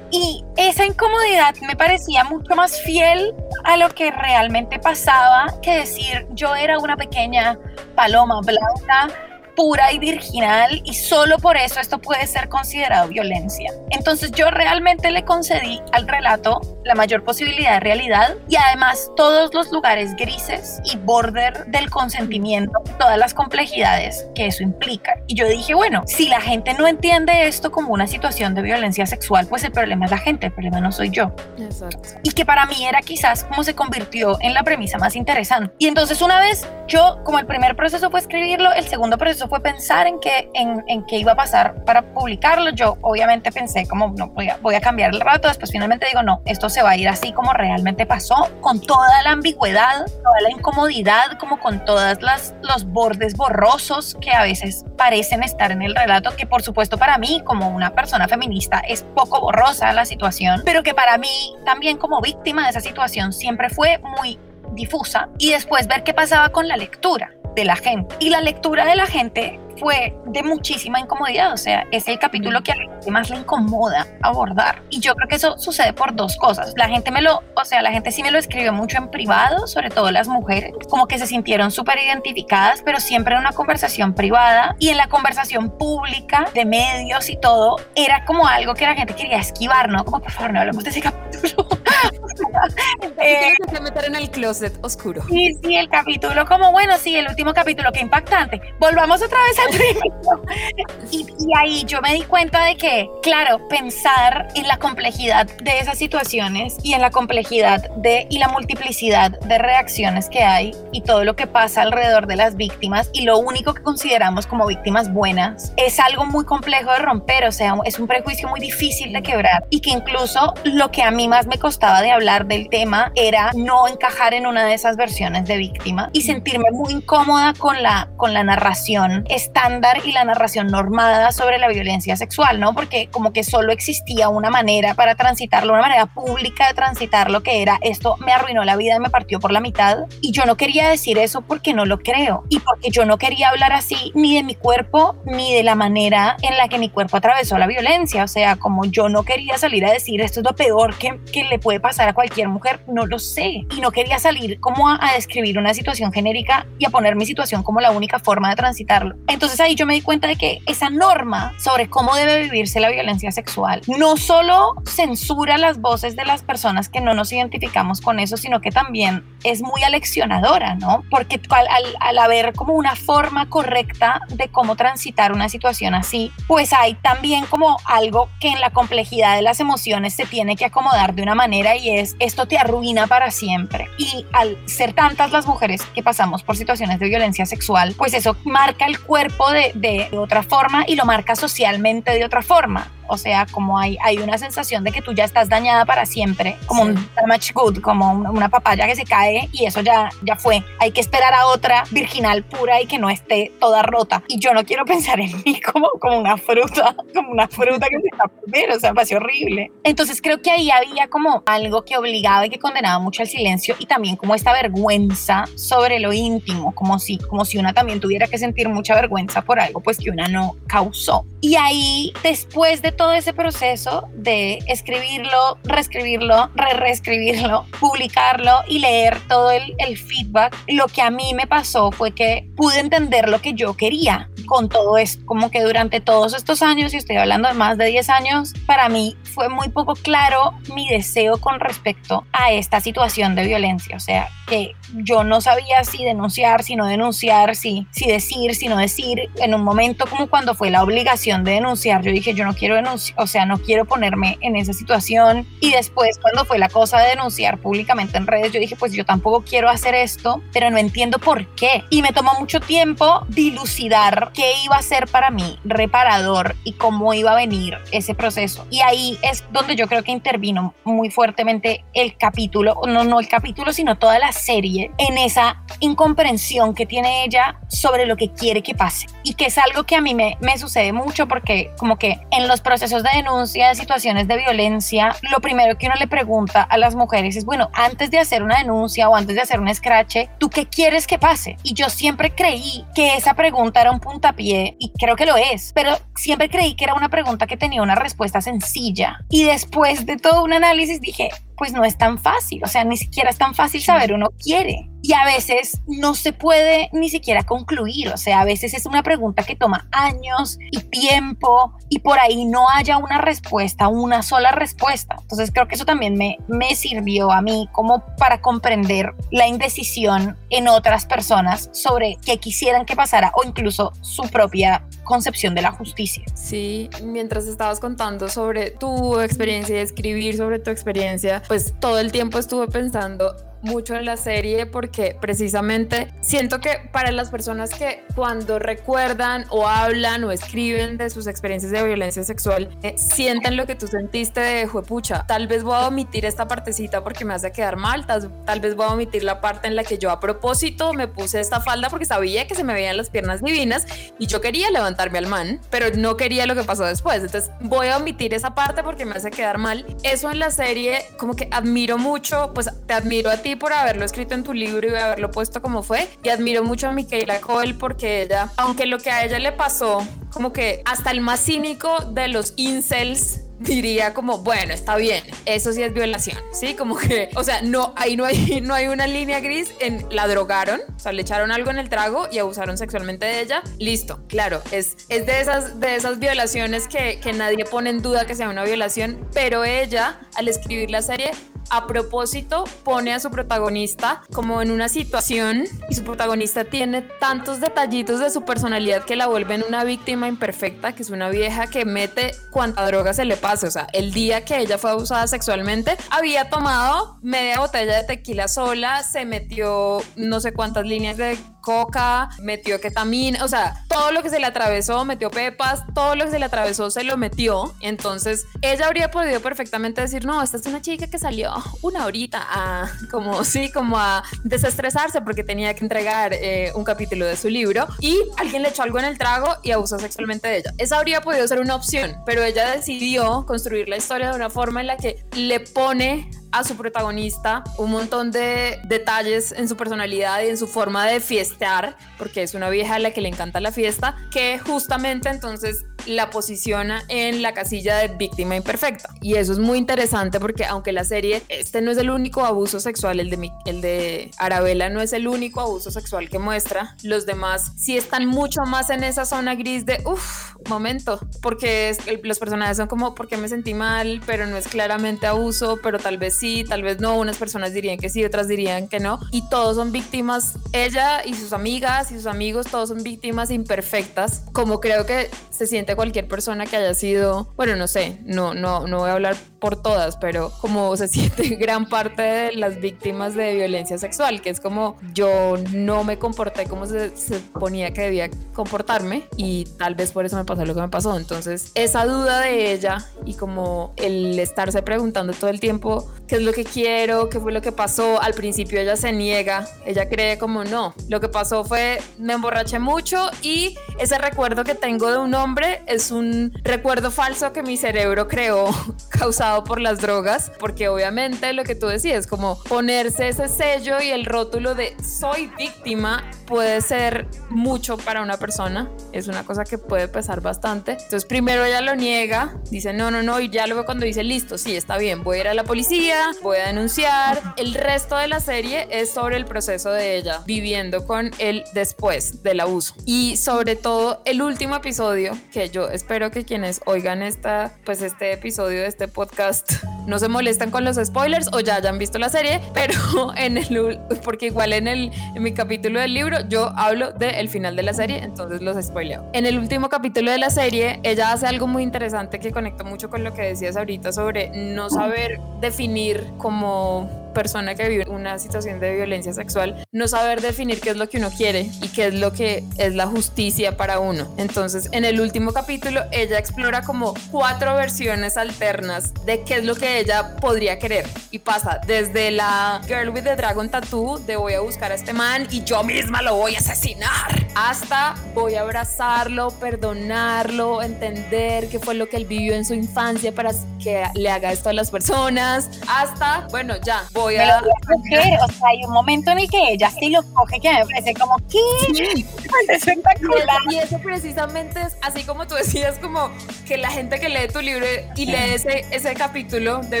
Y 0.10 0.44
esa 0.56 0.84
incomodidad 0.84 1.54
me 1.62 1.76
parecía 1.76 2.24
mucho 2.24 2.54
más 2.54 2.80
fiel 2.82 3.34
a 3.64 3.76
lo 3.76 3.88
que 3.90 4.10
realmente 4.10 4.78
pasaba 4.78 5.46
que 5.62 5.78
decir 5.78 6.26
yo 6.30 6.54
era 6.54 6.78
una 6.78 6.96
pequeña 6.96 7.58
paloma 7.94 8.40
blanca 8.42 9.08
pura 9.54 9.92
y 9.92 9.98
virginal 9.98 10.80
y 10.84 10.94
solo 10.94 11.38
por 11.38 11.56
eso 11.56 11.80
esto 11.80 11.98
puede 11.98 12.26
ser 12.26 12.48
considerado 12.48 13.08
violencia. 13.08 13.72
Entonces 13.90 14.32
yo 14.32 14.50
realmente 14.50 15.10
le 15.10 15.24
concedí 15.24 15.80
al 15.92 16.08
relato 16.08 16.60
la 16.84 16.94
mayor 16.94 17.24
posibilidad 17.24 17.74
de 17.74 17.80
realidad 17.80 18.34
y 18.48 18.56
además 18.56 19.10
todos 19.16 19.54
los 19.54 19.70
lugares 19.70 20.14
grises 20.16 20.80
y 20.84 20.96
border 20.96 21.66
del 21.66 21.90
consentimiento, 21.90 22.72
todas 22.98 23.18
las 23.18 23.34
complejidades 23.34 24.26
que 24.34 24.46
eso 24.46 24.62
implica. 24.62 25.14
Y 25.26 25.34
yo 25.34 25.48
dije, 25.48 25.74
bueno, 25.74 26.02
si 26.06 26.28
la 26.28 26.40
gente 26.40 26.74
no 26.74 26.86
entiende 26.86 27.46
esto 27.46 27.70
como 27.70 27.92
una 27.92 28.06
situación 28.06 28.54
de 28.54 28.62
violencia 28.62 29.06
sexual, 29.06 29.46
pues 29.46 29.64
el 29.64 29.72
problema 29.72 30.06
es 30.06 30.10
la 30.10 30.18
gente, 30.18 30.46
el 30.46 30.52
problema 30.52 30.80
no 30.80 30.92
soy 30.92 31.10
yo. 31.10 31.34
Exacto. 31.58 32.08
Y 32.22 32.32
que 32.32 32.44
para 32.44 32.66
mí 32.66 32.84
era 32.84 33.00
quizás 33.00 33.44
como 33.44 33.62
se 33.62 33.74
convirtió 33.74 34.38
en 34.40 34.54
la 34.54 34.62
premisa 34.62 34.98
más 34.98 35.16
interesante. 35.16 35.72
Y 35.78 35.86
entonces 35.86 36.20
una 36.22 36.40
vez 36.40 36.66
yo, 36.88 37.20
como 37.24 37.38
el 37.38 37.46
primer 37.46 37.76
proceso 37.76 38.10
fue 38.10 38.20
escribirlo, 38.20 38.72
el 38.72 38.86
segundo 38.86 39.16
proceso 39.18 39.41
fue 39.48 39.60
pensar 39.60 40.06
en 40.06 40.20
qué, 40.20 40.50
en, 40.54 41.04
qué 41.06 41.18
iba 41.18 41.32
a 41.32 41.36
pasar 41.36 41.84
para 41.84 42.02
publicarlo. 42.02 42.70
Yo 42.70 42.96
obviamente 43.00 43.52
pensé 43.52 43.86
como, 43.86 44.12
no, 44.16 44.28
voy 44.28 44.48
a, 44.48 44.56
voy 44.58 44.74
a 44.74 44.80
cambiar 44.80 45.14
el 45.14 45.20
rato, 45.20 45.48
después 45.48 45.70
finalmente 45.70 46.06
digo, 46.06 46.22
no, 46.22 46.42
esto 46.44 46.68
se 46.68 46.82
va 46.82 46.90
a 46.90 46.96
ir 46.96 47.08
así 47.08 47.32
como 47.32 47.52
realmente 47.52 48.06
pasó, 48.06 48.48
con 48.60 48.80
toda 48.80 49.22
la 49.22 49.30
ambigüedad, 49.30 50.06
toda 50.06 50.40
la 50.42 50.50
incomodidad, 50.50 51.38
como 51.38 51.58
con 51.60 51.84
todas 51.84 52.22
las 52.22 52.54
los 52.62 52.84
bordes 52.84 53.34
borrosos 53.34 54.16
que 54.20 54.32
a 54.32 54.42
veces 54.42 54.84
parecen 54.96 55.42
estar 55.42 55.72
en 55.72 55.82
el 55.82 55.94
relato, 55.94 56.34
que 56.36 56.46
por 56.46 56.62
supuesto 56.62 56.98
para 56.98 57.18
mí 57.18 57.42
como 57.44 57.68
una 57.68 57.90
persona 57.90 58.28
feminista 58.28 58.80
es 58.80 59.02
poco 59.14 59.40
borrosa 59.40 59.92
la 59.92 60.04
situación, 60.04 60.62
pero 60.64 60.82
que 60.82 60.94
para 60.94 61.18
mí 61.18 61.56
también 61.64 61.98
como 61.98 62.20
víctima 62.20 62.64
de 62.64 62.70
esa 62.70 62.80
situación 62.80 63.32
siempre 63.32 63.70
fue 63.70 63.98
muy 63.98 64.38
difusa 64.72 65.28
y 65.38 65.50
después 65.50 65.86
ver 65.86 66.02
qué 66.02 66.14
pasaba 66.14 66.50
con 66.50 66.68
la 66.68 66.76
lectura 66.76 67.32
de 67.54 67.64
la 67.64 67.76
gente. 67.76 68.14
Y 68.18 68.30
la 68.30 68.40
lectura 68.40 68.84
de 68.84 68.96
la 68.96 69.06
gente 69.06 69.60
fue 69.82 70.14
de 70.26 70.44
muchísima 70.44 71.00
incomodidad, 71.00 71.52
o 71.52 71.56
sea, 71.56 71.88
es 71.90 72.06
el 72.06 72.16
capítulo 72.20 72.62
que 72.62 72.70
a 72.70 72.76
la 72.76 72.82
gente 72.84 73.10
más 73.10 73.30
le 73.30 73.36
incomoda 73.36 74.06
abordar. 74.22 74.80
Y 74.90 75.00
yo 75.00 75.12
creo 75.16 75.28
que 75.28 75.34
eso 75.34 75.58
sucede 75.58 75.92
por 75.92 76.14
dos 76.14 76.36
cosas. 76.36 76.72
La 76.76 76.88
gente 76.88 77.10
me 77.10 77.20
lo, 77.20 77.42
o 77.56 77.64
sea, 77.64 77.82
la 77.82 77.90
gente 77.90 78.12
sí 78.12 78.22
me 78.22 78.30
lo 78.30 78.38
escribió 78.38 78.72
mucho 78.72 78.98
en 78.98 79.10
privado, 79.10 79.66
sobre 79.66 79.90
todo 79.90 80.12
las 80.12 80.28
mujeres, 80.28 80.72
como 80.88 81.08
que 81.08 81.18
se 81.18 81.26
sintieron 81.26 81.72
súper 81.72 81.98
identificadas, 81.98 82.80
pero 82.84 83.00
siempre 83.00 83.34
en 83.34 83.40
una 83.40 83.50
conversación 83.50 84.14
privada 84.14 84.76
y 84.78 84.90
en 84.90 84.98
la 84.98 85.08
conversación 85.08 85.76
pública 85.76 86.48
de 86.54 86.64
medios 86.64 87.28
y 87.28 87.36
todo, 87.36 87.76
era 87.96 88.24
como 88.24 88.46
algo 88.46 88.74
que 88.74 88.86
la 88.86 88.94
gente 88.94 89.14
quería 89.14 89.38
esquivar, 89.38 89.88
¿no? 89.88 90.04
Como 90.04 90.20
por 90.20 90.30
favor, 90.30 90.52
no 90.52 90.60
hablemos 90.60 90.84
de 90.84 90.90
ese 90.90 91.00
capítulo. 91.00 91.66
eh, 93.20 93.52
que 93.68 93.80
meter 93.80 94.04
en 94.04 94.14
el 94.14 94.30
closet 94.30 94.78
oscuro. 94.82 95.24
Sí, 95.28 95.58
sí, 95.60 95.74
el 95.74 95.88
capítulo, 95.88 96.46
como 96.46 96.70
bueno, 96.70 96.96
sí, 96.98 97.16
el 97.16 97.26
último 97.28 97.52
capítulo, 97.52 97.90
qué 97.90 98.00
impactante. 98.00 98.60
Volvamos 98.78 99.20
otra 99.20 99.38
vez 99.42 99.58
al. 99.58 99.71
y, 101.10 101.26
y 101.38 101.56
ahí 101.56 101.84
yo 101.84 102.00
me 102.00 102.14
di 102.14 102.22
cuenta 102.22 102.64
de 102.64 102.76
que, 102.76 103.10
claro, 103.22 103.66
pensar 103.68 104.48
en 104.54 104.66
la 104.68 104.76
complejidad 104.78 105.46
de 105.62 105.78
esas 105.78 105.98
situaciones 105.98 106.76
y 106.82 106.94
en 106.94 107.00
la 107.00 107.10
complejidad 107.10 107.90
de 107.96 108.26
y 108.30 108.38
la 108.38 108.48
multiplicidad 108.48 109.30
de 109.40 109.58
reacciones 109.58 110.28
que 110.28 110.42
hay 110.42 110.72
y 110.92 111.02
todo 111.02 111.24
lo 111.24 111.36
que 111.36 111.46
pasa 111.46 111.82
alrededor 111.82 112.26
de 112.26 112.36
las 112.36 112.56
víctimas 112.56 113.10
y 113.12 113.22
lo 113.22 113.38
único 113.38 113.74
que 113.74 113.82
consideramos 113.82 114.46
como 114.46 114.66
víctimas 114.66 115.12
buenas 115.12 115.72
es 115.76 115.98
algo 116.00 116.24
muy 116.24 116.44
complejo 116.44 116.92
de 116.92 116.98
romper, 116.98 117.44
o 117.44 117.52
sea, 117.52 117.74
es 117.84 117.98
un 117.98 118.06
prejuicio 118.06 118.48
muy 118.48 118.60
difícil 118.60 119.12
de 119.12 119.22
quebrar 119.22 119.64
y 119.70 119.80
que 119.80 119.90
incluso 119.90 120.54
lo 120.64 120.90
que 120.90 121.02
a 121.02 121.10
mí 121.10 121.28
más 121.28 121.46
me 121.46 121.58
costaba 121.58 122.02
de 122.02 122.10
hablar 122.10 122.46
del 122.46 122.68
tema 122.68 123.12
era 123.14 123.50
no 123.54 123.88
encajar 123.88 124.34
en 124.34 124.46
una 124.46 124.64
de 124.64 124.74
esas 124.74 124.96
versiones 124.96 125.46
de 125.46 125.56
víctima 125.56 126.10
y 126.12 126.22
sentirme 126.22 126.70
muy 126.72 126.92
incómoda 126.92 127.54
con 127.58 127.82
la, 127.82 128.08
con 128.16 128.32
la 128.32 128.44
narración 128.44 129.24
estándar 129.52 129.98
y 130.04 130.12
la 130.12 130.24
narración 130.24 130.68
normada 130.68 131.30
sobre 131.30 131.58
la 131.58 131.68
violencia 131.68 132.16
sexual, 132.16 132.58
¿no? 132.58 132.74
Porque 132.74 133.08
como 133.10 133.34
que 133.34 133.44
solo 133.44 133.70
existía 133.70 134.30
una 134.30 134.48
manera 134.48 134.94
para 134.94 135.14
transitarlo, 135.14 135.74
una 135.74 135.82
manera 135.82 136.06
pública 136.06 136.68
de 136.68 136.74
transitarlo 136.74 137.42
que 137.42 137.60
era 137.60 137.78
esto 137.82 138.16
me 138.18 138.32
arruinó 138.32 138.64
la 138.64 138.76
vida 138.76 138.98
me 138.98 139.10
partió 139.10 139.40
por 139.40 139.52
la 139.52 139.60
mitad 139.60 139.98
y 140.22 140.32
yo 140.32 140.46
no 140.46 140.56
quería 140.56 140.88
decir 140.88 141.18
eso 141.18 141.42
porque 141.42 141.74
no 141.74 141.84
lo 141.84 141.98
creo 141.98 142.44
y 142.48 142.60
porque 142.60 142.90
yo 142.90 143.04
no 143.04 143.18
quería 143.18 143.50
hablar 143.50 143.72
así 143.72 144.10
ni 144.14 144.34
de 144.34 144.42
mi 144.42 144.54
cuerpo 144.54 145.16
ni 145.26 145.54
de 145.54 145.62
la 145.62 145.74
manera 145.74 146.36
en 146.40 146.56
la 146.56 146.68
que 146.68 146.78
mi 146.78 146.88
cuerpo 146.88 147.18
atravesó 147.18 147.58
la 147.58 147.66
violencia, 147.66 148.24
o 148.24 148.28
sea, 148.28 148.56
como 148.56 148.86
yo 148.86 149.10
no 149.10 149.22
quería 149.22 149.58
salir 149.58 149.84
a 149.84 149.92
decir 149.92 150.22
esto 150.22 150.40
es 150.40 150.46
lo 150.46 150.56
peor 150.56 150.96
que, 150.96 151.20
que 151.30 151.44
le 151.44 151.58
puede 151.58 151.78
pasar 151.78 152.08
a 152.08 152.14
cualquier 152.14 152.48
mujer, 152.48 152.80
no 152.86 153.06
lo 153.06 153.18
sé. 153.18 153.66
Y 153.76 153.80
no 153.80 153.90
quería 153.90 154.18
salir 154.18 154.60
como 154.60 154.88
a, 154.88 154.98
a 155.00 155.14
describir 155.14 155.58
una 155.58 155.74
situación 155.74 156.12
genérica 156.12 156.66
y 156.78 156.86
a 156.86 156.90
poner 156.90 157.16
mi 157.16 157.26
situación 157.26 157.62
como 157.62 157.80
la 157.80 157.90
única 157.90 158.18
forma 158.18 158.48
de 158.50 158.56
transitarlo. 158.56 159.16
Entonces 159.26 159.41
ahí 159.60 159.74
yo 159.74 159.86
me 159.86 159.94
di 159.94 160.00
cuenta 160.00 160.28
de 160.28 160.36
que 160.36 160.60
esa 160.66 160.90
norma 160.90 161.52
sobre 161.58 161.88
cómo 161.88 162.14
debe 162.14 162.42
vivirse 162.42 162.80
la 162.80 162.90
violencia 162.90 163.32
sexual 163.32 163.82
no 163.86 164.16
solo 164.16 164.74
censura 164.86 165.58
las 165.58 165.80
voces 165.80 166.16
de 166.16 166.24
las 166.24 166.42
personas 166.42 166.88
que 166.88 167.00
no 167.00 167.14
nos 167.14 167.32
identificamos 167.32 168.00
con 168.00 168.18
eso, 168.18 168.36
sino 168.36 168.60
que 168.60 168.70
también 168.70 169.24
es 169.44 169.62
muy 169.62 169.82
aleccionadora, 169.82 170.74
¿no? 170.74 171.04
Porque 171.10 171.40
al, 171.50 171.66
al, 172.00 172.18
haber 172.18 172.52
como 172.52 172.74
una 172.74 172.94
forma 172.94 173.48
correcta 173.48 174.20
de 174.28 174.48
cómo 174.48 174.76
transitar 174.76 175.32
una 175.32 175.48
situación 175.48 175.94
así, 175.94 176.32
pues 176.46 176.72
hay 176.72 176.94
también 176.94 177.46
como 177.46 177.78
algo 177.84 178.28
que 178.40 178.48
en 178.48 178.60
la 178.60 178.70
complejidad 178.70 179.36
de 179.36 179.42
las 179.42 179.60
emociones 179.60 180.14
se 180.14 180.26
tiene 180.26 180.56
que 180.56 180.64
acomodar 180.64 181.14
de 181.14 181.22
una 181.22 181.34
manera 181.34 181.76
y 181.76 181.90
es 181.90 182.16
esto 182.18 182.46
te 182.46 182.58
arruina 182.58 183.06
para 183.06 183.30
siempre. 183.30 183.88
Y 183.98 184.26
al 184.32 184.56
ser 184.66 184.92
tantas 184.92 185.32
las 185.32 185.46
mujeres 185.46 185.82
que 185.94 186.02
pasamos 186.02 186.42
por 186.42 186.56
situaciones 186.56 186.98
de 187.00 187.08
violencia 187.08 187.46
sexual, 187.46 187.94
pues 187.96 188.14
eso 188.14 188.36
marca 188.44 188.86
el 188.86 189.00
cuerpo 189.00 189.31
de, 189.52 189.72
de, 189.74 190.08
de 190.10 190.18
otra 190.18 190.42
forma 190.42 190.84
y 190.86 190.96
lo 190.96 191.04
marca 191.04 191.34
socialmente 191.34 192.12
de 192.12 192.24
otra 192.24 192.42
forma. 192.42 192.88
O 193.12 193.18
sea, 193.18 193.46
como 193.50 193.78
hay, 193.78 193.98
hay 194.02 194.16
una 194.20 194.38
sensación 194.38 194.84
de 194.84 194.90
que 194.90 195.02
tú 195.02 195.12
ya 195.12 195.24
estás 195.24 195.50
dañada 195.50 195.84
para 195.84 196.06
siempre, 196.06 196.56
como 196.64 196.80
un 196.80 197.08
damage 197.14 197.52
good, 197.52 197.78
como 197.80 198.10
una 198.10 198.48
papaya 198.48 198.86
que 198.86 198.96
se 198.96 199.04
cae 199.04 199.50
y 199.52 199.66
eso 199.66 199.82
ya, 199.82 200.08
ya 200.22 200.36
fue. 200.36 200.64
Hay 200.80 200.92
que 200.92 201.02
esperar 201.02 201.34
a 201.34 201.46
otra 201.48 201.84
virginal 201.90 202.42
pura 202.42 202.80
y 202.80 202.86
que 202.86 202.98
no 202.98 203.10
esté 203.10 203.52
toda 203.60 203.82
rota. 203.82 204.22
Y 204.28 204.38
yo 204.38 204.54
no 204.54 204.64
quiero 204.64 204.86
pensar 204.86 205.20
en 205.20 205.30
mí 205.44 205.60
como, 205.60 205.90
como 206.00 206.20
una 206.20 206.38
fruta, 206.38 206.96
como 207.14 207.32
una 207.32 207.46
fruta 207.48 207.86
que 207.86 208.00
se 208.00 208.06
está 208.06 208.28
perdiendo, 208.28 208.76
o 208.76 208.80
sea, 208.80 208.94
parece 208.94 209.16
horrible. 209.16 209.70
Entonces 209.84 210.22
creo 210.22 210.40
que 210.40 210.50
ahí 210.50 210.70
había 210.70 211.08
como 211.08 211.42
algo 211.44 211.84
que 211.84 211.98
obligaba 211.98 212.46
y 212.46 212.48
que 212.48 212.58
condenaba 212.58 212.98
mucho 212.98 213.20
al 213.20 213.28
silencio 213.28 213.76
y 213.78 213.84
también 213.84 214.16
como 214.16 214.34
esta 214.34 214.54
vergüenza 214.54 215.44
sobre 215.54 216.00
lo 216.00 216.14
íntimo, 216.14 216.74
como 216.74 216.98
si, 216.98 217.18
como 217.18 217.44
si 217.44 217.58
una 217.58 217.74
también 217.74 218.00
tuviera 218.00 218.26
que 218.26 218.38
sentir 218.38 218.70
mucha 218.70 218.94
vergüenza 218.94 219.42
por 219.42 219.60
algo 219.60 219.80
pues 219.80 219.98
que 219.98 220.08
una 220.08 220.28
no 220.28 220.56
causó. 220.66 221.26
Y 221.42 221.56
ahí, 221.56 222.12
después 222.22 222.82
de 222.82 222.92
todo 222.92 223.01
ese 223.10 223.32
proceso 223.32 224.08
de 224.14 224.60
escribirlo, 224.68 225.58
reescribirlo, 225.64 226.50
re 226.54 226.74
reescribirlo, 226.74 227.66
publicarlo 227.80 228.60
y 228.68 228.78
leer 228.78 229.18
todo 229.26 229.50
el, 229.50 229.74
el, 229.78 229.96
feedback, 229.98 230.56
lo 230.68 230.86
que 230.86 231.02
a 231.02 231.10
mí 231.10 231.34
me 231.34 231.46
pasó 231.46 231.90
fue 231.90 232.12
que 232.12 232.48
pude 232.56 232.78
entender 232.78 233.28
lo 233.28 233.40
que 233.40 233.54
yo 233.54 233.74
quería 233.74 234.28
con 234.46 234.68
todo 234.68 234.98
esto. 234.98 235.24
Como 235.26 235.50
que 235.50 235.62
durante 235.62 236.00
todos 236.00 236.34
estos 236.34 236.62
años, 236.62 236.92
y 236.94 236.98
estoy 236.98 237.16
hablando 237.16 237.48
de 237.48 237.54
más 237.54 237.78
de 237.78 237.86
10 237.86 238.08
años, 238.10 238.52
para 238.66 238.88
mí 238.88 239.16
fue 239.22 239.48
muy 239.48 239.68
poco 239.68 239.94
claro 239.94 240.52
mi 240.74 240.88
deseo 240.88 241.38
con 241.38 241.58
respecto 241.58 242.24
a 242.32 242.52
esta 242.52 242.80
situación 242.80 243.34
de 243.34 243.46
violencia. 243.46 243.96
O 243.96 244.00
sea, 244.00 244.28
que 244.46 244.74
yo 244.94 245.24
no 245.24 245.40
sabía 245.40 245.84
si 245.84 246.04
denunciar, 246.04 246.62
si 246.62 246.76
no 246.76 246.86
denunciar, 246.86 247.56
si, 247.56 247.86
si 247.90 248.06
decir, 248.06 248.54
si 248.54 248.68
no 248.68 248.76
decir. 248.76 249.30
En 249.36 249.54
un 249.54 249.64
momento 249.64 250.06
como 250.06 250.28
cuando 250.28 250.54
fue 250.54 250.70
la 250.70 250.82
obligación 250.82 251.44
de 251.44 251.52
denunciar, 251.52 252.02
yo 252.02 252.12
dije, 252.12 252.34
yo 252.34 252.44
no 252.44 252.54
quiero 252.54 252.76
denunciar, 252.82 253.20
o 253.20 253.26
sea, 253.26 253.46
no 253.46 253.58
quiero 253.58 253.84
ponerme 253.84 254.38
en 254.40 254.56
esa 254.56 254.72
situación. 254.72 255.46
Y 255.60 255.72
después 255.72 256.18
cuando 256.18 256.44
fue 256.44 256.58
la 256.58 256.68
cosa 256.68 256.98
de 257.00 257.10
denunciar 257.10 257.58
públicamente 257.58 258.18
en 258.18 258.26
redes, 258.26 258.52
yo 258.52 258.60
dije, 258.60 258.76
pues 258.76 258.92
yo 258.92 259.04
tampoco 259.04 259.42
quiero 259.42 259.68
hacer 259.68 259.94
esto, 259.94 260.42
pero 260.52 260.70
no 260.70 260.78
entiendo 260.78 261.18
por 261.18 261.46
qué. 261.54 261.84
Y 261.90 262.02
me 262.02 262.12
tomó 262.12 262.32
mucho 262.38 262.60
tiempo 262.60 263.24
dilucidar 263.28 264.30
qué 264.34 264.52
iba 264.64 264.76
a 264.76 264.82
ser 264.82 265.06
para 265.08 265.30
mí 265.30 265.58
reparador 265.64 266.56
y 266.64 266.72
cómo 266.72 267.14
iba 267.14 267.32
a 267.32 267.36
venir 267.36 267.78
ese 267.90 268.14
proceso. 268.14 268.66
Y 268.70 268.80
ahí 268.80 269.18
es 269.22 269.44
donde 269.52 269.76
yo 269.76 269.86
creo 269.88 270.02
que 270.02 270.12
intervino 270.12 270.74
muy 270.84 271.10
fuertemente 271.10 271.84
el 271.94 272.16
capítulo, 272.16 272.80
no, 272.86 273.04
no 273.04 273.20
el 273.20 273.28
capítulo, 273.28 273.72
sino 273.72 273.98
toda 273.98 274.18
la 274.18 274.32
serie 274.32 274.90
en 274.98 275.18
esa 275.18 275.62
incomprensión 275.80 276.74
que 276.74 276.86
tiene 276.86 277.24
ella 277.24 277.60
sobre 277.68 278.06
lo 278.06 278.16
que 278.16 278.30
quiere 278.30 278.62
que 278.62 278.74
pase. 278.74 279.06
Y 279.24 279.34
que 279.34 279.46
es 279.46 279.58
algo 279.58 279.84
que 279.84 279.96
a 279.96 280.00
mí 280.00 280.14
me, 280.14 280.36
me 280.40 280.58
sucede 280.58 280.92
mucho 280.92 281.28
porque 281.28 281.70
como 281.78 281.96
que 281.96 282.20
en 282.30 282.48
los 282.48 282.60
procesos 282.72 283.02
de 283.02 283.10
denuncia 283.16 283.68
de 283.68 283.74
situaciones 283.74 284.26
de 284.26 284.38
violencia, 284.38 285.14
lo 285.30 285.40
primero 285.40 285.76
que 285.76 285.88
uno 285.88 285.94
le 286.00 286.08
pregunta 286.08 286.62
a 286.62 286.78
las 286.78 286.94
mujeres 286.94 287.36
es, 287.36 287.44
bueno, 287.44 287.68
antes 287.74 288.10
de 288.10 288.18
hacer 288.18 288.42
una 288.42 288.56
denuncia 288.56 289.10
o 289.10 289.14
antes 289.14 289.36
de 289.36 289.42
hacer 289.42 289.60
un 289.60 289.68
escrache, 289.68 290.30
¿tú 290.38 290.48
qué 290.48 290.64
quieres 290.64 291.06
que 291.06 291.18
pase? 291.18 291.58
Y 291.62 291.74
yo 291.74 291.90
siempre 291.90 292.34
creí 292.34 292.86
que 292.94 293.14
esa 293.14 293.34
pregunta 293.34 293.82
era 293.82 293.90
un 293.90 294.00
puntapié 294.00 294.74
y 294.78 294.90
creo 294.98 295.16
que 295.16 295.26
lo 295.26 295.36
es, 295.36 295.72
pero 295.74 295.98
siempre 296.16 296.48
creí 296.48 296.74
que 296.74 296.84
era 296.84 296.94
una 296.94 297.10
pregunta 297.10 297.46
que 297.46 297.58
tenía 297.58 297.82
una 297.82 297.94
respuesta 297.94 298.40
sencilla. 298.40 299.20
Y 299.28 299.44
después 299.44 300.06
de 300.06 300.16
todo 300.16 300.42
un 300.42 300.54
análisis 300.54 301.02
dije, 301.02 301.28
pues 301.62 301.72
no 301.72 301.84
es 301.84 301.96
tan 301.96 302.18
fácil, 302.18 302.60
o 302.64 302.66
sea, 302.66 302.82
ni 302.82 302.96
siquiera 302.96 303.30
es 303.30 303.38
tan 303.38 303.54
fácil 303.54 303.80
saber 303.80 304.12
uno 304.12 304.30
quiere. 304.36 304.88
Y 305.00 305.12
a 305.12 305.24
veces 305.24 305.80
no 305.86 306.14
se 306.16 306.32
puede 306.32 306.88
ni 306.92 307.08
siquiera 307.08 307.44
concluir, 307.44 308.08
o 308.08 308.16
sea, 308.16 308.40
a 308.40 308.44
veces 308.44 308.74
es 308.74 308.84
una 308.84 309.04
pregunta 309.04 309.44
que 309.44 309.54
toma 309.54 309.86
años 309.92 310.58
y 310.72 310.80
tiempo 310.80 311.72
y 311.88 312.00
por 312.00 312.18
ahí 312.18 312.46
no 312.46 312.68
haya 312.68 312.98
una 312.98 313.18
respuesta, 313.18 313.86
una 313.86 314.24
sola 314.24 314.50
respuesta. 314.50 315.16
Entonces 315.20 315.52
creo 315.52 315.68
que 315.68 315.76
eso 315.76 315.84
también 315.84 316.16
me, 316.16 316.36
me 316.48 316.74
sirvió 316.74 317.30
a 317.30 317.42
mí 317.42 317.68
como 317.70 318.04
para 318.16 318.40
comprender 318.40 319.14
la 319.30 319.46
indecisión 319.46 320.36
en 320.50 320.66
otras 320.66 321.06
personas 321.06 321.70
sobre 321.72 322.16
qué 322.24 322.38
quisieran 322.38 322.86
que 322.86 322.96
pasara 322.96 323.30
o 323.36 323.46
incluso 323.46 323.92
su 324.00 324.22
propia 324.30 324.84
concepción 325.12 325.54
de 325.54 325.60
la 325.60 325.72
justicia. 325.72 326.24
Sí, 326.32 326.88
mientras 327.02 327.46
estabas 327.46 327.80
contando 327.80 328.30
sobre 328.30 328.70
tu 328.70 329.20
experiencia 329.20 329.76
y 329.76 329.80
escribir 329.80 330.38
sobre 330.38 330.58
tu 330.58 330.70
experiencia, 330.70 331.42
pues 331.48 331.74
todo 331.78 331.98
el 331.98 332.10
tiempo 332.10 332.38
estuve 332.38 332.66
pensando 332.68 333.36
mucho 333.62 333.94
en 333.94 334.04
la 334.04 334.16
serie 334.16 334.66
porque 334.66 335.16
precisamente 335.20 336.12
siento 336.20 336.60
que 336.60 336.80
para 336.90 337.12
las 337.12 337.30
personas 337.30 337.70
que 337.70 338.04
cuando 338.14 338.58
recuerdan 338.58 339.46
o 339.48 339.66
hablan 339.66 340.24
o 340.24 340.32
escriben 340.32 340.98
de 340.98 341.10
sus 341.10 341.26
experiencias 341.26 341.72
de 341.72 341.82
violencia 341.82 342.24
sexual, 342.24 342.68
eh, 342.82 342.94
sienten 342.96 343.56
lo 343.56 343.66
que 343.66 343.74
tú 343.74 343.86
sentiste 343.86 344.40
de 344.40 344.66
juepucha. 344.66 345.24
Tal 345.26 345.46
vez 345.46 345.62
voy 345.62 345.74
a 345.74 345.86
omitir 345.88 346.24
esta 346.24 346.48
partecita 346.48 347.02
porque 347.02 347.24
me 347.24 347.34
hace 347.34 347.52
quedar 347.52 347.76
mal, 347.76 348.06
tal, 348.06 348.30
tal, 348.44 348.60
vez 348.60 348.74
voy 348.74 348.86
a 348.86 348.90
omitir 348.90 349.22
la 349.24 349.40
parte 349.40 349.68
en 349.68 349.76
la 349.76 349.84
que 349.84 349.98
yo 349.98 350.10
a 350.10 350.20
propósito 350.20 350.92
me 350.92 351.08
puse 351.08 351.40
esta 351.40 351.60
falda 351.60 351.88
porque 351.88 352.04
sabía 352.04 352.46
que 352.46 352.54
se 352.54 352.64
me 352.64 352.74
veían 352.74 352.96
las 352.96 353.10
piernas 353.10 353.42
divinas 353.42 353.86
y 354.18 354.26
yo 354.26 354.40
quería 354.40 354.70
levantarme 354.70 355.18
al 355.18 355.26
man, 355.26 355.60
pero 355.70 355.86
no 355.96 356.16
quería 356.16 356.46
lo 356.46 356.54
que 356.54 356.64
pasó 356.64 356.84
después. 356.84 357.22
Entonces 357.22 357.50
voy 357.60 357.88
a 357.88 357.96
omitir 357.96 358.34
esa 358.34 358.54
parte 358.54 358.82
porque 358.82 359.04
me 359.04 359.14
hace 359.14 359.30
quedar 359.30 359.58
mal. 359.58 359.86
Eso 360.02 360.30
en 360.30 360.38
la 360.38 360.50
serie 360.50 361.06
como 361.16 361.34
que 361.34 361.48
admiro 361.50 361.98
mucho, 361.98 362.52
pues 362.54 362.70
te 362.86 362.94
admiro 362.94 363.30
a 363.30 363.36
ti 363.36 363.51
por 363.56 363.72
haberlo 363.72 364.04
escrito 364.04 364.34
en 364.34 364.42
tu 364.42 364.52
libro 364.52 364.88
y 364.88 364.94
haberlo 364.94 365.30
puesto 365.30 365.62
como 365.62 365.82
fue. 365.82 366.08
Y 366.22 366.28
admiro 366.28 366.64
mucho 366.64 366.88
a 366.88 366.92
Michaela 366.92 367.40
Cole 367.40 367.74
porque 367.74 368.22
ella, 368.22 368.50
aunque 368.56 368.86
lo 368.86 368.98
que 368.98 369.10
a 369.10 369.24
ella 369.24 369.38
le 369.38 369.52
pasó, 369.52 370.06
como 370.32 370.52
que 370.52 370.82
hasta 370.84 371.10
el 371.10 371.20
más 371.20 371.40
cínico 371.40 372.00
de 372.00 372.28
los 372.28 372.54
incels 372.56 373.40
diría 373.62 374.14
como, 374.14 374.38
bueno, 374.38 374.74
está 374.74 374.96
bien, 374.96 375.22
eso 375.44 375.72
sí 375.72 375.82
es 375.82 375.92
violación, 375.92 376.38
¿sí? 376.52 376.74
Como 376.74 376.96
que, 376.96 377.30
o 377.34 377.44
sea, 377.44 377.62
no, 377.62 377.92
ahí 377.96 378.16
no 378.16 378.24
hay, 378.24 378.60
no 378.62 378.74
hay 378.74 378.88
una 378.88 379.06
línea 379.06 379.40
gris 379.40 379.72
en 379.80 380.06
la 380.10 380.26
drogaron, 380.26 380.80
o 380.94 380.98
sea, 380.98 381.12
le 381.12 381.22
echaron 381.22 381.52
algo 381.52 381.70
en 381.70 381.78
el 381.78 381.88
trago 381.88 382.28
y 382.30 382.38
abusaron 382.38 382.78
sexualmente 382.78 383.26
de 383.26 383.40
ella, 383.40 383.62
listo, 383.78 384.24
claro, 384.26 384.62
es, 384.70 384.96
es 385.08 385.26
de, 385.26 385.40
esas, 385.40 385.80
de 385.80 385.96
esas 385.96 386.18
violaciones 386.18 386.88
que, 386.88 387.20
que 387.20 387.32
nadie 387.32 387.64
pone 387.64 387.90
en 387.90 388.02
duda 388.02 388.26
que 388.26 388.34
sea 388.34 388.48
una 388.48 388.64
violación, 388.64 389.28
pero 389.32 389.64
ella, 389.64 390.20
al 390.34 390.48
escribir 390.48 390.90
la 390.90 391.02
serie, 391.02 391.30
a 391.70 391.86
propósito 391.86 392.64
pone 392.84 393.12
a 393.12 393.20
su 393.20 393.30
protagonista 393.30 394.22
como 394.32 394.62
en 394.62 394.70
una 394.70 394.88
situación 394.88 395.64
y 395.88 395.94
su 395.94 396.04
protagonista 396.04 396.64
tiene 396.64 397.02
tantos 397.02 397.60
detallitos 397.60 398.20
de 398.20 398.30
su 398.30 398.42
personalidad 398.44 399.04
que 399.04 399.16
la 399.16 399.26
vuelven 399.26 399.64
una 399.66 399.84
víctima 399.84 400.28
imperfecta, 400.28 400.94
que 400.94 401.02
es 401.02 401.10
una 401.10 401.28
vieja 401.28 401.66
que 401.66 401.84
mete 401.84 402.34
cuanta 402.50 402.86
droga 402.86 403.14
se 403.14 403.24
le 403.24 403.36
pase. 403.36 403.66
O 403.66 403.70
sea, 403.70 403.86
el 403.92 404.12
día 404.12 404.44
que 404.44 404.58
ella 404.58 404.78
fue 404.78 404.90
abusada 404.90 405.26
sexualmente, 405.26 405.96
había 406.10 406.50
tomado 406.50 407.18
media 407.22 407.60
botella 407.60 407.96
de 407.96 408.04
tequila 408.04 408.48
sola, 408.48 409.02
se 409.02 409.24
metió 409.24 410.02
no 410.16 410.40
sé 410.40 410.52
cuántas 410.52 410.84
líneas 410.84 411.16
de 411.16 411.38
coca, 411.60 412.28
metió 412.40 412.80
ketamina, 412.80 413.44
o 413.44 413.48
sea, 413.48 413.84
todo 413.88 414.10
lo 414.10 414.22
que 414.22 414.30
se 414.30 414.40
le 414.40 414.46
atravesó, 414.46 415.04
metió 415.04 415.30
pepas, 415.30 415.84
todo 415.94 416.16
lo 416.16 416.24
que 416.24 416.32
se 416.32 416.38
le 416.38 416.44
atravesó 416.44 416.90
se 416.90 417.04
lo 417.04 417.16
metió. 417.16 417.72
Entonces, 417.80 418.46
ella 418.60 418.86
habría 418.86 419.10
podido 419.10 419.40
perfectamente 419.40 420.00
decir, 420.00 420.24
no, 420.26 420.42
esta 420.42 420.56
es 420.56 420.66
una 420.66 420.82
chica 420.82 421.06
que 421.06 421.18
salió 421.18 421.51
una 421.82 422.06
horita 422.06 422.46
a, 422.48 422.90
como, 423.10 423.44
sí, 423.44 423.70
como 423.70 423.98
a 423.98 424.22
desestresarse 424.44 425.20
porque 425.20 425.44
tenía 425.44 425.74
que 425.74 425.84
entregar 425.84 426.32
eh, 426.32 426.72
un 426.74 426.84
capítulo 426.84 427.26
de 427.26 427.36
su 427.36 427.48
libro 427.48 427.86
y 428.00 428.18
alguien 428.36 428.62
le 428.62 428.68
echó 428.68 428.82
algo 428.82 428.98
en 428.98 429.04
el 429.06 429.18
trago 429.18 429.56
y 429.62 429.70
abusó 429.70 429.98
sexualmente 429.98 430.48
de 430.48 430.58
ella. 430.58 430.74
Esa 430.78 430.98
habría 430.98 431.20
podido 431.20 431.46
ser 431.46 431.60
una 431.60 431.74
opción, 431.74 432.16
pero 432.26 432.42
ella 432.42 432.70
decidió 432.72 433.44
construir 433.46 433.88
la 433.88 433.96
historia 433.96 434.30
de 434.30 434.36
una 434.36 434.50
forma 434.50 434.80
en 434.80 434.86
la 434.86 434.96
que 434.96 435.24
le 435.36 435.60
pone 435.60 436.30
a 436.52 436.64
su 436.64 436.76
protagonista 436.76 437.64
un 437.78 437.90
montón 437.90 438.30
de 438.30 438.80
detalles 438.84 439.52
en 439.52 439.68
su 439.68 439.76
personalidad 439.76 440.42
y 440.42 440.48
en 440.48 440.58
su 440.58 440.66
forma 440.66 441.06
de 441.06 441.20
fiestear, 441.20 441.96
porque 442.18 442.42
es 442.42 442.54
una 442.54 442.70
vieja 442.70 442.96
a 442.96 442.98
la 442.98 443.12
que 443.12 443.20
le 443.20 443.28
encanta 443.28 443.60
la 443.60 443.72
fiesta, 443.72 444.16
que 444.30 444.58
justamente 444.58 445.28
entonces 445.28 445.84
la 446.06 446.30
posiciona 446.30 447.04
en 447.08 447.42
la 447.42 447.54
casilla 447.54 447.96
de 447.96 448.08
víctima 448.08 448.56
imperfecta. 448.56 449.10
Y 449.20 449.34
eso 449.34 449.52
es 449.52 449.58
muy 449.58 449.78
interesante 449.78 450.40
porque 450.40 450.64
aunque 450.64 450.92
la 450.92 451.04
serie, 451.04 451.42
este 451.48 451.80
no 451.80 451.90
es 451.90 451.98
el 451.98 452.10
único 452.10 452.44
abuso 452.44 452.80
sexual, 452.80 453.20
el 453.20 453.30
de, 453.30 453.52
el 453.66 453.80
de 453.80 454.30
Arabella 454.38 454.88
no 454.88 455.00
es 455.00 455.12
el 455.12 455.28
único 455.28 455.60
abuso 455.60 455.90
sexual 455.90 456.28
que 456.28 456.38
muestra, 456.38 456.96
los 457.02 457.26
demás 457.26 457.72
sí 457.76 457.96
están 457.96 458.26
mucho 458.26 458.62
más 458.62 458.90
en 458.90 459.04
esa 459.04 459.24
zona 459.24 459.54
gris 459.54 459.86
de, 459.86 460.02
uff, 460.04 460.54
momento, 460.68 461.20
porque 461.40 461.96
los 462.22 462.38
personajes 462.38 462.76
son 462.76 462.88
como, 462.88 463.14
porque 463.14 463.36
me 463.36 463.48
sentí 463.48 463.74
mal, 463.74 464.20
pero 464.26 464.46
no 464.46 464.56
es 464.56 464.68
claramente 464.68 465.26
abuso, 465.26 465.78
pero 465.82 465.98
tal 465.98 466.18
vez 466.18 466.36
sí, 466.42 466.64
tal 466.68 466.82
vez 466.82 466.98
no, 466.98 467.18
unas 467.18 467.36
personas 467.36 467.72
dirían 467.72 467.98
que 467.98 468.08
sí, 468.08 468.24
otras 468.24 468.48
dirían 468.48 468.88
que 468.88 468.98
no, 468.98 469.20
y 469.30 469.48
todos 469.48 469.76
son 469.76 469.92
víctimas, 469.92 470.54
ella 470.72 471.24
y 471.24 471.34
sus 471.34 471.52
amigas 471.52 472.10
y 472.10 472.16
sus 472.16 472.26
amigos, 472.26 472.66
todos 472.66 472.88
son 472.88 473.04
víctimas 473.04 473.52
imperfectas, 473.52 474.42
como 474.52 474.80
creo 474.80 475.06
que 475.06 475.30
se 475.50 475.68
siente 475.68 475.94
cualquier 475.94 476.26
persona 476.26 476.66
que 476.66 476.76
haya 476.76 476.94
sido, 476.94 477.52
bueno, 477.56 477.76
no 477.76 477.86
sé, 477.86 478.18
no, 478.24 478.54
no, 478.54 478.88
no 478.88 478.98
voy 478.98 479.10
a 479.10 479.12
hablar 479.12 479.36
por 479.60 479.80
todas, 479.80 480.16
pero 480.16 480.50
como 480.60 480.96
se 480.96 481.06
siente 481.14 481.50
gran 481.50 481.88
parte 481.88 482.22
de 482.22 482.52
las 482.56 482.80
víctimas 482.80 483.36
de 483.36 483.54
violencia 483.54 483.96
sexual, 483.96 484.42
que 484.42 484.50
es 484.50 484.58
como 484.58 484.96
yo 485.14 485.54
no 485.70 486.02
me 486.02 486.18
comporté 486.18 486.64
como 486.64 486.86
se, 486.86 487.16
se 487.16 487.38
ponía 487.38 487.92
que 487.92 488.02
debía 488.02 488.28
comportarme 488.52 489.28
y 489.36 489.66
tal 489.78 489.94
vez 489.94 490.10
por 490.10 490.26
eso 490.26 490.36
me 490.36 490.44
pasó 490.44 490.64
lo 490.64 490.74
que 490.74 490.80
me 490.80 490.88
pasó. 490.88 491.16
Entonces, 491.16 491.70
esa 491.76 492.04
duda 492.04 492.40
de 492.40 492.72
ella 492.72 493.06
y 493.24 493.34
como 493.34 493.92
el 493.96 494.36
estarse 494.40 494.82
preguntando 494.82 495.32
todo 495.32 495.50
el 495.50 495.60
tiempo 495.60 496.10
qué 496.32 496.36
es 496.38 496.44
lo 496.44 496.54
que 496.54 496.64
quiero, 496.64 497.28
qué 497.28 497.38
fue 497.38 497.52
lo 497.52 497.60
que 497.60 497.72
pasó, 497.72 498.18
al 498.22 498.32
principio 498.32 498.80
ella 498.80 498.96
se 498.96 499.12
niega, 499.12 499.68
ella 499.84 500.08
cree 500.08 500.38
como 500.38 500.64
no, 500.64 500.94
lo 501.10 501.20
que 501.20 501.28
pasó 501.28 501.62
fue 501.62 502.00
me 502.16 502.32
emborraché 502.32 502.78
mucho 502.78 503.28
y 503.42 503.76
ese 503.98 504.16
recuerdo 504.16 504.64
que 504.64 504.74
tengo 504.74 505.10
de 505.10 505.18
un 505.18 505.34
hombre 505.34 505.82
es 505.86 506.10
un 506.10 506.58
recuerdo 506.64 507.10
falso 507.10 507.52
que 507.52 507.62
mi 507.62 507.76
cerebro 507.76 508.28
creó 508.28 508.70
causado 509.10 509.62
por 509.62 509.78
las 509.78 510.00
drogas, 510.00 510.50
porque 510.58 510.88
obviamente 510.88 511.52
lo 511.52 511.64
que 511.64 511.74
tú 511.74 511.86
decías, 511.86 512.26
como 512.26 512.58
ponerse 512.62 513.28
ese 513.28 513.48
sello 513.48 514.00
y 514.00 514.08
el 514.08 514.24
rótulo 514.24 514.74
de 514.74 514.96
soy 515.04 515.50
víctima 515.58 516.24
puede 516.46 516.80
ser 516.80 517.26
mucho 517.50 517.98
para 517.98 518.22
una 518.22 518.38
persona, 518.38 518.90
es 519.12 519.28
una 519.28 519.44
cosa 519.44 519.64
que 519.64 519.76
puede 519.76 520.08
pesar 520.08 520.40
bastante. 520.40 520.92
Entonces 520.92 521.26
primero 521.26 521.62
ella 521.62 521.82
lo 521.82 521.94
niega, 521.94 522.54
dice 522.70 522.94
no, 522.94 523.10
no, 523.10 523.22
no, 523.22 523.38
y 523.38 523.50
ya 523.50 523.66
luego 523.66 523.84
cuando 523.84 524.06
dice 524.06 524.24
listo, 524.24 524.56
sí, 524.56 524.76
está 524.76 524.96
bien, 524.96 525.22
voy 525.22 525.36
a 525.36 525.40
ir 525.40 525.48
a 525.48 525.54
la 525.54 525.64
policía, 525.64 526.21
voy 526.42 526.58
a 526.58 526.66
denunciar. 526.66 527.54
El 527.56 527.74
resto 527.74 528.16
de 528.16 528.28
la 528.28 528.40
serie 528.40 528.86
es 528.90 529.10
sobre 529.10 529.36
el 529.36 529.44
proceso 529.44 529.90
de 529.90 530.16
ella 530.16 530.42
viviendo 530.46 531.06
con 531.06 531.30
él 531.38 531.64
después 531.74 532.42
del 532.42 532.60
abuso. 532.60 532.94
Y 533.06 533.36
sobre 533.36 533.76
todo 533.76 534.22
el 534.24 534.42
último 534.42 534.76
episodio, 534.76 535.36
que 535.52 535.70
yo 535.70 535.88
espero 535.88 536.30
que 536.30 536.44
quienes 536.44 536.80
oigan 536.86 537.22
esta, 537.22 537.72
pues 537.84 538.02
este 538.02 538.32
episodio 538.32 538.80
de 538.80 538.86
este 538.86 539.08
podcast, 539.08 539.72
no 540.06 540.18
se 540.18 540.28
molestan 540.28 540.70
con 540.70 540.84
los 540.84 540.96
spoilers 540.96 541.48
o 541.52 541.60
ya 541.60 541.76
hayan 541.76 541.98
visto 541.98 542.18
la 542.18 542.28
serie, 542.28 542.60
pero 542.74 542.94
en 543.36 543.56
el 543.56 544.00
porque 544.24 544.46
igual 544.46 544.72
en 544.72 544.88
el 544.88 545.10
en 545.34 545.42
mi 545.42 545.52
capítulo 545.52 546.00
del 546.00 546.14
libro 546.14 546.38
yo 546.48 546.72
hablo 546.76 547.12
del 547.12 547.48
final 547.48 547.76
de 547.76 547.82
la 547.82 547.94
serie, 547.94 548.18
entonces 548.18 548.60
los 548.62 548.82
spoileo. 548.84 549.28
En 549.32 549.46
el 549.46 549.58
último 549.58 549.88
capítulo 549.88 550.30
de 550.30 550.38
la 550.38 550.50
serie, 550.50 551.00
ella 551.02 551.32
hace 551.32 551.46
algo 551.46 551.66
muy 551.66 551.82
interesante 551.82 552.38
que 552.40 552.52
conecta 552.52 552.84
mucho 552.84 553.10
con 553.10 553.24
lo 553.24 553.32
que 553.32 553.42
decías 553.42 553.76
ahorita 553.76 554.12
sobre 554.12 554.50
no 554.50 554.90
saber 554.90 555.40
definir 555.60 556.11
como 556.38 557.21
persona 557.32 557.74
que 557.74 557.88
vive 557.88 558.06
una 558.08 558.38
situación 558.38 558.80
de 558.80 558.94
violencia 558.94 559.32
sexual, 559.32 559.86
no 559.92 560.08
saber 560.08 560.40
definir 560.40 560.80
qué 560.80 560.90
es 560.90 560.96
lo 560.96 561.08
que 561.08 561.18
uno 561.18 561.30
quiere 561.30 561.70
y 561.80 561.88
qué 561.88 562.08
es 562.08 562.14
lo 562.14 562.32
que 562.32 562.64
es 562.78 562.94
la 562.94 563.06
justicia 563.06 563.76
para 563.76 564.00
uno. 564.00 564.34
Entonces, 564.38 564.88
en 564.92 565.04
el 565.04 565.20
último 565.20 565.52
capítulo, 565.52 566.02
ella 566.10 566.38
explora 566.38 566.82
como 566.82 567.14
cuatro 567.30 567.74
versiones 567.74 568.36
alternas 568.36 569.12
de 569.24 569.42
qué 569.42 569.56
es 569.56 569.64
lo 569.64 569.74
que 569.74 569.98
ella 569.98 570.36
podría 570.36 570.78
querer 570.78 571.06
y 571.30 571.38
pasa 571.38 571.80
desde 571.86 572.30
la 572.30 572.80
Girl 572.86 573.10
with 573.10 573.22
the 573.22 573.36
Dragon 573.36 573.68
Tattoo 573.68 574.18
de 574.18 574.36
voy 574.36 574.54
a 574.54 574.60
buscar 574.60 574.92
a 574.92 574.94
este 574.94 575.12
man 575.12 575.46
y 575.50 575.64
yo 575.64 575.82
misma 575.82 576.22
lo 576.22 576.36
voy 576.36 576.54
a 576.54 576.58
asesinar 576.58 577.42
hasta 577.54 578.14
voy 578.34 578.54
a 578.54 578.62
abrazarlo, 578.62 579.50
perdonarlo, 579.50 580.82
entender 580.82 581.68
qué 581.68 581.78
fue 581.78 581.94
lo 581.94 582.08
que 582.08 582.16
él 582.16 582.24
vivió 582.24 582.54
en 582.54 582.64
su 582.64 582.74
infancia 582.74 583.32
para 583.32 583.52
que 583.82 584.04
le 584.14 584.30
haga 584.30 584.52
esto 584.52 584.68
a 584.68 584.72
las 584.72 584.90
personas, 584.90 585.68
hasta, 585.88 586.46
bueno, 586.50 586.76
ya, 586.82 587.04
voy 587.12 587.21
a... 587.28 587.62
coger, 587.86 588.38
o 588.42 588.48
sea, 588.48 588.68
hay 588.68 588.84
un 588.84 588.92
momento 588.92 589.30
en 589.30 589.38
el 589.40 589.50
que 589.50 589.72
ella 589.72 589.90
sí 589.90 590.10
lo 590.10 590.22
coge 590.32 590.60
que 590.60 590.72
me 590.72 590.84
parece 590.84 591.14
como, 591.14 591.36
¿qué? 591.48 592.24
espectacular. 592.68 593.58
Y 593.70 593.78
eso 593.78 593.98
precisamente 593.98 594.80
es 594.80 594.96
así 595.02 595.24
como 595.24 595.46
tú 595.46 595.54
decías, 595.54 595.98
como 595.98 596.30
que 596.66 596.78
la 596.78 596.90
gente 596.90 597.20
que 597.20 597.28
lee 597.28 597.48
tu 597.52 597.60
libro 597.60 597.86
y 598.16 598.26
lee 598.26 598.54
ese, 598.54 598.84
ese 598.90 599.14
capítulo 599.14 599.78
de 599.78 600.00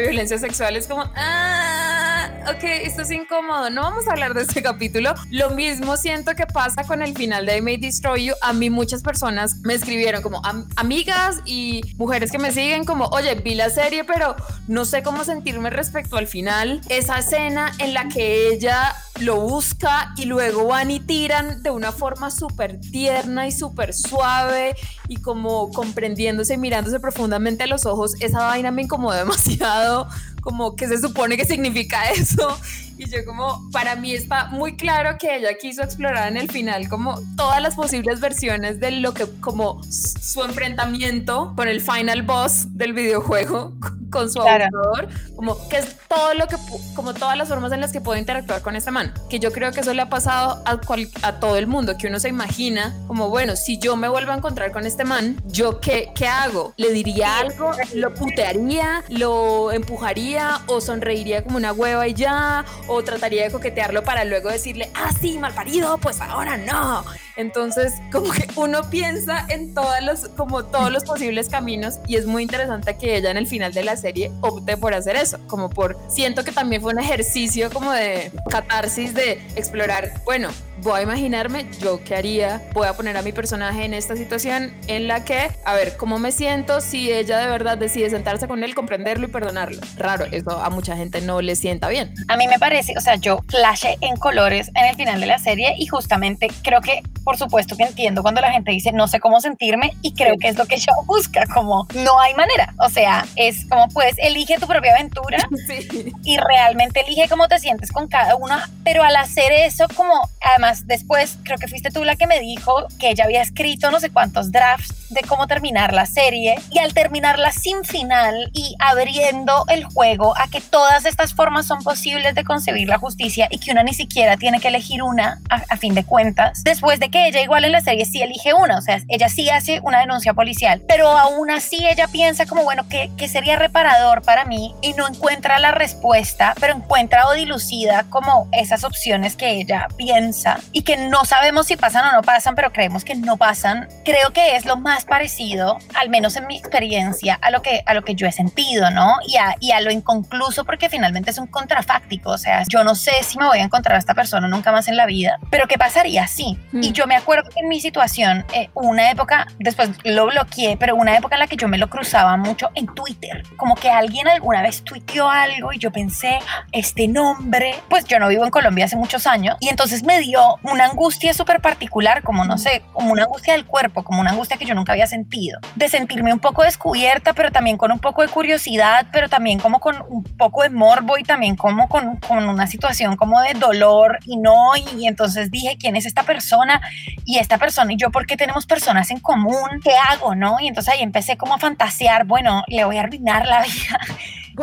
violencia 0.00 0.38
sexual 0.38 0.76
es 0.76 0.86
como, 0.86 1.04
ah, 1.16 2.21
ok, 2.48 2.64
esto 2.84 3.02
es 3.02 3.10
incómodo, 3.10 3.70
no 3.70 3.82
vamos 3.82 4.08
a 4.08 4.12
hablar 4.12 4.34
de 4.34 4.42
ese 4.42 4.62
capítulo. 4.62 5.14
Lo 5.30 5.50
mismo 5.50 5.96
siento 5.96 6.34
que 6.34 6.46
pasa 6.46 6.84
con 6.84 7.02
el 7.02 7.16
final 7.16 7.46
de 7.46 7.58
I 7.58 7.62
May 7.62 7.76
Destroy 7.76 8.26
You. 8.26 8.34
A 8.42 8.52
mí 8.52 8.70
muchas 8.70 9.02
personas 9.02 9.56
me 9.62 9.74
escribieron 9.74 10.22
como 10.22 10.42
amigas 10.76 11.40
y 11.44 11.82
mujeres 11.96 12.30
que 12.30 12.38
me 12.38 12.52
siguen 12.52 12.84
como, 12.84 13.06
oye, 13.06 13.34
vi 13.36 13.54
la 13.54 13.70
serie, 13.70 14.04
pero 14.04 14.36
no 14.68 14.84
sé 14.84 15.02
cómo 15.02 15.24
sentirme 15.24 15.70
respecto 15.70 16.16
al 16.16 16.26
final. 16.26 16.80
Esa 16.88 17.18
escena 17.18 17.72
en 17.78 17.94
la 17.94 18.08
que 18.08 18.48
ella 18.48 18.94
lo 19.20 19.40
busca 19.40 20.12
y 20.16 20.24
luego 20.24 20.66
van 20.66 20.90
y 20.90 21.00
tiran 21.00 21.62
de 21.62 21.70
una 21.70 21.92
forma 21.92 22.30
súper 22.30 22.80
tierna 22.80 23.46
y 23.46 23.52
súper 23.52 23.94
suave 23.94 24.74
y 25.08 25.16
como 25.16 25.70
comprendiéndose, 25.70 26.56
mirándose 26.56 26.98
profundamente 26.98 27.64
a 27.64 27.66
los 27.66 27.86
ojos, 27.86 28.14
esa 28.20 28.42
vaina 28.44 28.70
me 28.70 28.82
incomodó 28.82 29.16
demasiado, 29.18 30.08
como 30.42 30.76
que 30.76 30.88
se 30.88 30.98
supone 30.98 31.38
que 31.38 31.46
significa 31.46 32.10
eso 32.10 32.58
y 33.02 33.10
yo 33.10 33.24
como, 33.24 33.70
para 33.72 33.96
mí 33.96 34.14
está 34.14 34.46
muy 34.46 34.76
claro 34.76 35.18
que 35.18 35.36
ella 35.36 35.56
quiso 35.58 35.82
explorar 35.82 36.28
en 36.28 36.36
el 36.36 36.50
final 36.50 36.88
como 36.88 37.20
todas 37.36 37.60
las 37.60 37.74
posibles 37.74 38.20
versiones 38.20 38.78
de 38.78 38.92
lo 38.92 39.12
que 39.12 39.26
como 39.40 39.82
su 39.84 40.42
enfrentamiento 40.44 41.52
con 41.56 41.68
el 41.68 41.80
final 41.80 42.22
boss 42.22 42.66
del 42.76 42.92
videojuego 42.92 43.72
con 44.12 44.30
su 44.30 44.40
abusador, 44.40 45.08
como 45.34 45.68
que 45.68 45.78
es 45.78 45.96
todo 46.06 46.34
lo 46.34 46.46
que, 46.46 46.56
como 46.94 47.14
todas 47.14 47.36
las 47.36 47.48
formas 47.48 47.72
en 47.72 47.80
las 47.80 47.92
que 47.92 48.00
puedo 48.00 48.18
interactuar 48.18 48.60
con 48.60 48.76
esta 48.76 48.90
man, 48.90 49.12
que 49.30 49.40
yo 49.40 49.50
creo 49.50 49.72
que 49.72 49.80
eso 49.80 49.94
le 49.94 50.02
ha 50.02 50.10
pasado 50.10 50.62
a, 50.66 50.78
a 51.22 51.40
todo 51.40 51.56
el 51.56 51.66
mundo, 51.66 51.96
que 51.96 52.06
uno 52.06 52.20
se 52.20 52.28
imagina 52.28 52.94
como, 53.08 53.30
bueno, 53.30 53.56
si 53.56 53.78
yo 53.78 53.96
me 53.96 54.08
vuelvo 54.08 54.32
a 54.32 54.36
encontrar 54.36 54.70
con 54.70 54.86
este 54.86 55.04
man, 55.04 55.42
¿yo 55.46 55.80
qué, 55.80 56.12
qué 56.14 56.28
hago? 56.28 56.74
¿Le 56.76 56.92
diría 56.92 57.38
algo? 57.38 57.72
¿Lo 57.94 58.12
putearía? 58.12 59.02
¿Lo 59.08 59.72
empujaría? 59.72 60.60
¿O 60.66 60.82
sonreiría 60.82 61.42
como 61.42 61.56
una 61.56 61.72
hueva 61.72 62.06
y 62.06 62.12
ya? 62.12 62.66
O 62.94 63.02
trataría 63.04 63.44
de 63.44 63.50
coquetearlo 63.50 64.02
para 64.02 64.24
luego 64.24 64.50
decirle, 64.50 64.90
ah, 64.94 65.10
sí, 65.18 65.38
mal 65.38 65.54
parido, 65.54 65.98
pues 65.98 66.20
ahora 66.20 66.56
no. 66.56 67.04
Entonces, 67.36 67.94
como 68.10 68.30
que 68.32 68.46
uno 68.56 68.88
piensa 68.90 69.46
en 69.48 69.74
todos 69.74 70.00
los, 70.02 70.28
como 70.30 70.64
todos 70.64 70.92
los 70.92 71.04
posibles 71.04 71.48
caminos 71.48 71.98
y 72.06 72.16
es 72.16 72.26
muy 72.26 72.42
interesante 72.42 72.96
que 72.96 73.16
ella 73.16 73.30
en 73.30 73.36
el 73.36 73.46
final 73.46 73.72
de 73.72 73.84
la 73.84 73.96
serie 73.96 74.32
opte 74.40 74.76
por 74.76 74.94
hacer 74.94 75.16
eso, 75.16 75.38
como 75.46 75.70
por, 75.70 75.96
siento 76.08 76.44
que 76.44 76.52
también 76.52 76.82
fue 76.82 76.92
un 76.92 76.98
ejercicio 76.98 77.70
como 77.70 77.92
de 77.92 78.30
catarsis 78.50 79.14
de 79.14 79.32
explorar, 79.56 80.12
bueno, 80.24 80.50
voy 80.82 81.00
a 81.00 81.02
imaginarme 81.02 81.66
yo 81.80 82.02
qué 82.04 82.16
haría, 82.16 82.62
voy 82.72 82.88
a 82.88 82.94
poner 82.94 83.16
a 83.16 83.22
mi 83.22 83.32
personaje 83.32 83.84
en 83.84 83.94
esta 83.94 84.16
situación 84.16 84.74
en 84.88 85.06
la 85.06 85.24
que, 85.24 85.50
a 85.64 85.74
ver, 85.74 85.96
¿cómo 85.96 86.18
me 86.18 86.32
siento 86.32 86.80
si 86.80 87.12
ella 87.12 87.38
de 87.38 87.46
verdad 87.46 87.78
decide 87.78 88.10
sentarse 88.10 88.48
con 88.48 88.64
él, 88.64 88.74
comprenderlo 88.74 89.26
y 89.26 89.30
perdonarlo? 89.30 89.80
Raro, 89.96 90.26
eso 90.30 90.50
a 90.50 90.70
mucha 90.70 90.96
gente 90.96 91.20
no 91.20 91.40
le 91.40 91.56
sienta 91.56 91.88
bien. 91.88 92.12
A 92.28 92.36
mí 92.36 92.48
me 92.48 92.58
parece, 92.58 92.94
o 92.96 93.00
sea, 93.00 93.16
yo 93.16 93.40
flashé 93.48 93.96
en 94.00 94.16
colores 94.16 94.70
en 94.74 94.86
el 94.86 94.96
final 94.96 95.20
de 95.20 95.26
la 95.26 95.38
serie 95.38 95.74
y 95.78 95.86
justamente 95.86 96.48
creo 96.62 96.80
que, 96.80 97.02
por 97.24 97.36
supuesto 97.36 97.76
que 97.76 97.84
entiendo 97.84 98.22
cuando 98.22 98.40
la 98.40 98.52
gente 98.52 98.70
dice 98.70 98.92
no 98.92 99.08
sé 99.08 99.20
cómo 99.20 99.40
sentirme 99.40 99.96
y 100.02 100.14
creo 100.14 100.36
que 100.38 100.48
es 100.48 100.56
lo 100.56 100.66
que 100.66 100.76
ella 100.76 100.92
busca, 101.06 101.44
como 101.46 101.86
no 101.94 102.20
hay 102.20 102.34
manera, 102.34 102.74
o 102.78 102.88
sea, 102.88 103.26
es 103.36 103.66
como 103.66 103.88
pues 103.88 104.14
elige 104.18 104.58
tu 104.58 104.66
propia 104.66 104.94
aventura 104.94 105.38
y 106.24 106.36
realmente 106.38 107.00
elige 107.00 107.28
cómo 107.28 107.48
te 107.48 107.58
sientes 107.58 107.92
con 107.92 108.08
cada 108.08 108.36
una, 108.36 108.68
pero 108.84 109.02
al 109.02 109.16
hacer 109.16 109.52
eso 109.52 109.86
como 109.94 110.28
además 110.40 110.86
después 110.86 111.38
creo 111.44 111.58
que 111.58 111.68
fuiste 111.68 111.90
tú 111.90 112.04
la 112.04 112.16
que 112.16 112.26
me 112.26 112.40
dijo 112.40 112.86
que 112.98 113.10
ella 113.10 113.24
había 113.24 113.42
escrito 113.42 113.90
no 113.90 114.00
sé 114.00 114.10
cuántos 114.10 114.52
drafts 114.52 115.02
de 115.10 115.20
cómo 115.28 115.46
terminar 115.46 115.92
la 115.92 116.06
serie 116.06 116.56
y 116.70 116.78
al 116.78 116.94
terminarla 116.94 117.52
sin 117.52 117.84
final 117.84 118.50
y 118.52 118.74
abriendo 118.78 119.64
el 119.68 119.84
juego 119.84 120.34
a 120.38 120.48
que 120.48 120.60
todas 120.60 121.04
estas 121.04 121.34
formas 121.34 121.66
son 121.66 121.82
posibles 121.82 122.34
de 122.34 122.44
concebir 122.44 122.88
la 122.88 122.98
justicia 122.98 123.48
y 123.50 123.58
que 123.58 123.70
una 123.70 123.82
ni 123.82 123.94
siquiera 123.94 124.36
tiene 124.36 124.60
que 124.60 124.68
elegir 124.68 125.02
una 125.02 125.40
a, 125.48 125.76
fin 125.76 125.94
de 125.94 126.04
cuentas, 126.04 126.62
después 126.64 127.00
de 127.00 127.10
que 127.12 127.28
ella 127.28 127.42
igual 127.42 127.64
en 127.64 127.72
la 127.72 127.80
serie 127.80 128.04
sí 128.04 128.22
elige 128.22 128.54
una, 128.54 128.78
o 128.78 128.80
sea, 128.80 129.00
ella 129.08 129.28
sí 129.28 129.48
hace 129.50 129.80
una 129.84 130.00
denuncia 130.00 130.34
policial, 130.34 130.82
pero 130.88 131.08
aún 131.16 131.50
así 131.50 131.86
ella 131.86 132.08
piensa 132.08 132.46
como, 132.46 132.64
bueno, 132.64 132.88
que, 132.88 133.10
que 133.16 133.28
sería 133.28 133.56
reparador 133.56 134.22
para 134.22 134.44
mí 134.44 134.74
y 134.82 134.94
no 134.94 135.06
encuentra 135.06 135.60
la 135.60 135.70
respuesta, 135.70 136.54
pero 136.58 136.74
encuentra 136.74 137.28
o 137.28 137.34
dilucida 137.34 138.06
como 138.08 138.48
esas 138.52 138.82
opciones 138.82 139.36
que 139.36 139.50
ella 139.50 139.88
piensa 139.96 140.58
y 140.72 140.82
que 140.82 140.96
no 140.96 141.24
sabemos 141.24 141.66
si 141.66 141.76
pasan 141.76 142.08
o 142.08 142.12
no 142.12 142.22
pasan, 142.22 142.54
pero 142.54 142.72
creemos 142.72 143.04
que 143.04 143.14
no 143.14 143.36
pasan, 143.36 143.88
creo 144.04 144.32
que 144.32 144.56
es 144.56 144.64
lo 144.64 144.76
más 144.76 145.04
parecido, 145.04 145.78
al 145.94 146.08
menos 146.08 146.36
en 146.36 146.46
mi 146.46 146.56
experiencia, 146.56 147.38
a 147.42 147.50
lo 147.50 147.62
que, 147.62 147.82
a 147.86 147.94
lo 147.94 148.02
que 148.02 148.14
yo 148.14 148.26
he 148.26 148.32
sentido, 148.32 148.90
¿no? 148.90 149.18
Y 149.26 149.36
a, 149.36 149.54
y 149.60 149.72
a 149.72 149.80
lo 149.80 149.90
inconcluso 149.90 150.64
porque 150.64 150.88
finalmente 150.88 151.30
es 151.30 151.38
un 151.38 151.46
contrafáctico, 151.46 152.30
o 152.30 152.38
sea, 152.38 152.64
yo 152.68 152.82
no 152.84 152.94
sé 152.94 153.12
si 153.22 153.38
me 153.38 153.46
voy 153.46 153.58
a 153.58 153.64
encontrar 153.64 153.96
a 153.96 153.98
esta 153.98 154.14
persona 154.14 154.48
nunca 154.48 154.72
más 154.72 154.88
en 154.88 154.96
la 154.96 155.04
vida, 155.04 155.38
pero 155.50 155.68
¿qué 155.68 155.76
pasaría 155.76 156.26
si? 156.26 156.58
Y 156.72 156.90
mm. 156.90 156.92
Yo 157.02 157.08
me 157.08 157.16
acuerdo 157.16 157.50
que 157.50 157.58
en 157.58 157.68
mi 157.68 157.80
situación, 157.80 158.46
eh, 158.54 158.70
una 158.74 159.10
época, 159.10 159.48
después 159.58 159.90
lo 160.04 160.26
bloqueé, 160.26 160.76
pero 160.76 160.94
una 160.94 161.16
época 161.16 161.34
en 161.34 161.40
la 161.40 161.48
que 161.48 161.56
yo 161.56 161.66
me 161.66 161.76
lo 161.76 161.90
cruzaba 161.90 162.36
mucho 162.36 162.70
en 162.76 162.86
Twitter, 162.86 163.42
como 163.56 163.74
que 163.74 163.90
alguien 163.90 164.28
alguna 164.28 164.62
vez 164.62 164.84
tuiteó 164.84 165.28
algo 165.28 165.72
y 165.72 165.80
yo 165.80 165.90
pensé, 165.90 166.38
este 166.70 167.08
nombre, 167.08 167.74
pues 167.88 168.04
yo 168.04 168.20
no 168.20 168.28
vivo 168.28 168.44
en 168.44 168.52
Colombia 168.52 168.84
hace 168.84 168.94
muchos 168.94 169.26
años, 169.26 169.56
y 169.58 169.68
entonces 169.68 170.04
me 170.04 170.20
dio 170.20 170.60
una 170.62 170.84
angustia 170.84 171.34
súper 171.34 171.60
particular, 171.60 172.22
como 172.22 172.44
no 172.44 172.56
sé, 172.56 172.84
como 172.92 173.10
una 173.10 173.24
angustia 173.24 173.54
del 173.54 173.66
cuerpo, 173.66 174.04
como 174.04 174.20
una 174.20 174.30
angustia 174.30 174.56
que 174.56 174.64
yo 174.64 174.76
nunca 174.76 174.92
había 174.92 175.08
sentido, 175.08 175.58
de 175.74 175.88
sentirme 175.88 176.32
un 176.32 176.38
poco 176.38 176.62
descubierta, 176.62 177.32
pero 177.32 177.50
también 177.50 177.78
con 177.78 177.90
un 177.90 177.98
poco 177.98 178.22
de 178.22 178.28
curiosidad, 178.28 179.08
pero 179.10 179.28
también 179.28 179.58
como 179.58 179.80
con 179.80 180.04
un 180.08 180.22
poco 180.22 180.62
de 180.62 180.70
morbo 180.70 181.18
y 181.18 181.24
también 181.24 181.56
como 181.56 181.88
con, 181.88 182.18
con 182.18 182.48
una 182.48 182.68
situación 182.68 183.16
como 183.16 183.40
de 183.42 183.54
dolor 183.54 184.20
y 184.24 184.36
no, 184.36 184.76
y, 184.76 185.08
entonces 185.08 185.50
dije, 185.50 185.76
¿quién 185.80 185.96
es 185.96 186.06
esta 186.06 186.22
persona? 186.22 186.80
Y 187.24 187.38
esta 187.38 187.58
persona 187.58 187.92
y 187.92 187.96
yo, 187.96 188.10
¿por 188.10 188.26
qué 188.26 188.36
tenemos 188.36 188.66
personas 188.66 189.10
en 189.10 189.20
común? 189.20 189.80
¿Qué 189.82 189.92
hago? 190.10 190.34
¿No? 190.34 190.58
Y 190.60 190.68
entonces 190.68 190.94
ahí 190.94 191.02
empecé 191.02 191.36
como 191.36 191.54
a 191.54 191.58
fantasear, 191.58 192.24
bueno, 192.26 192.64
le 192.68 192.84
voy 192.84 192.96
a 192.96 193.02
arruinar 193.02 193.46
la 193.46 193.62
vida. 193.62 194.00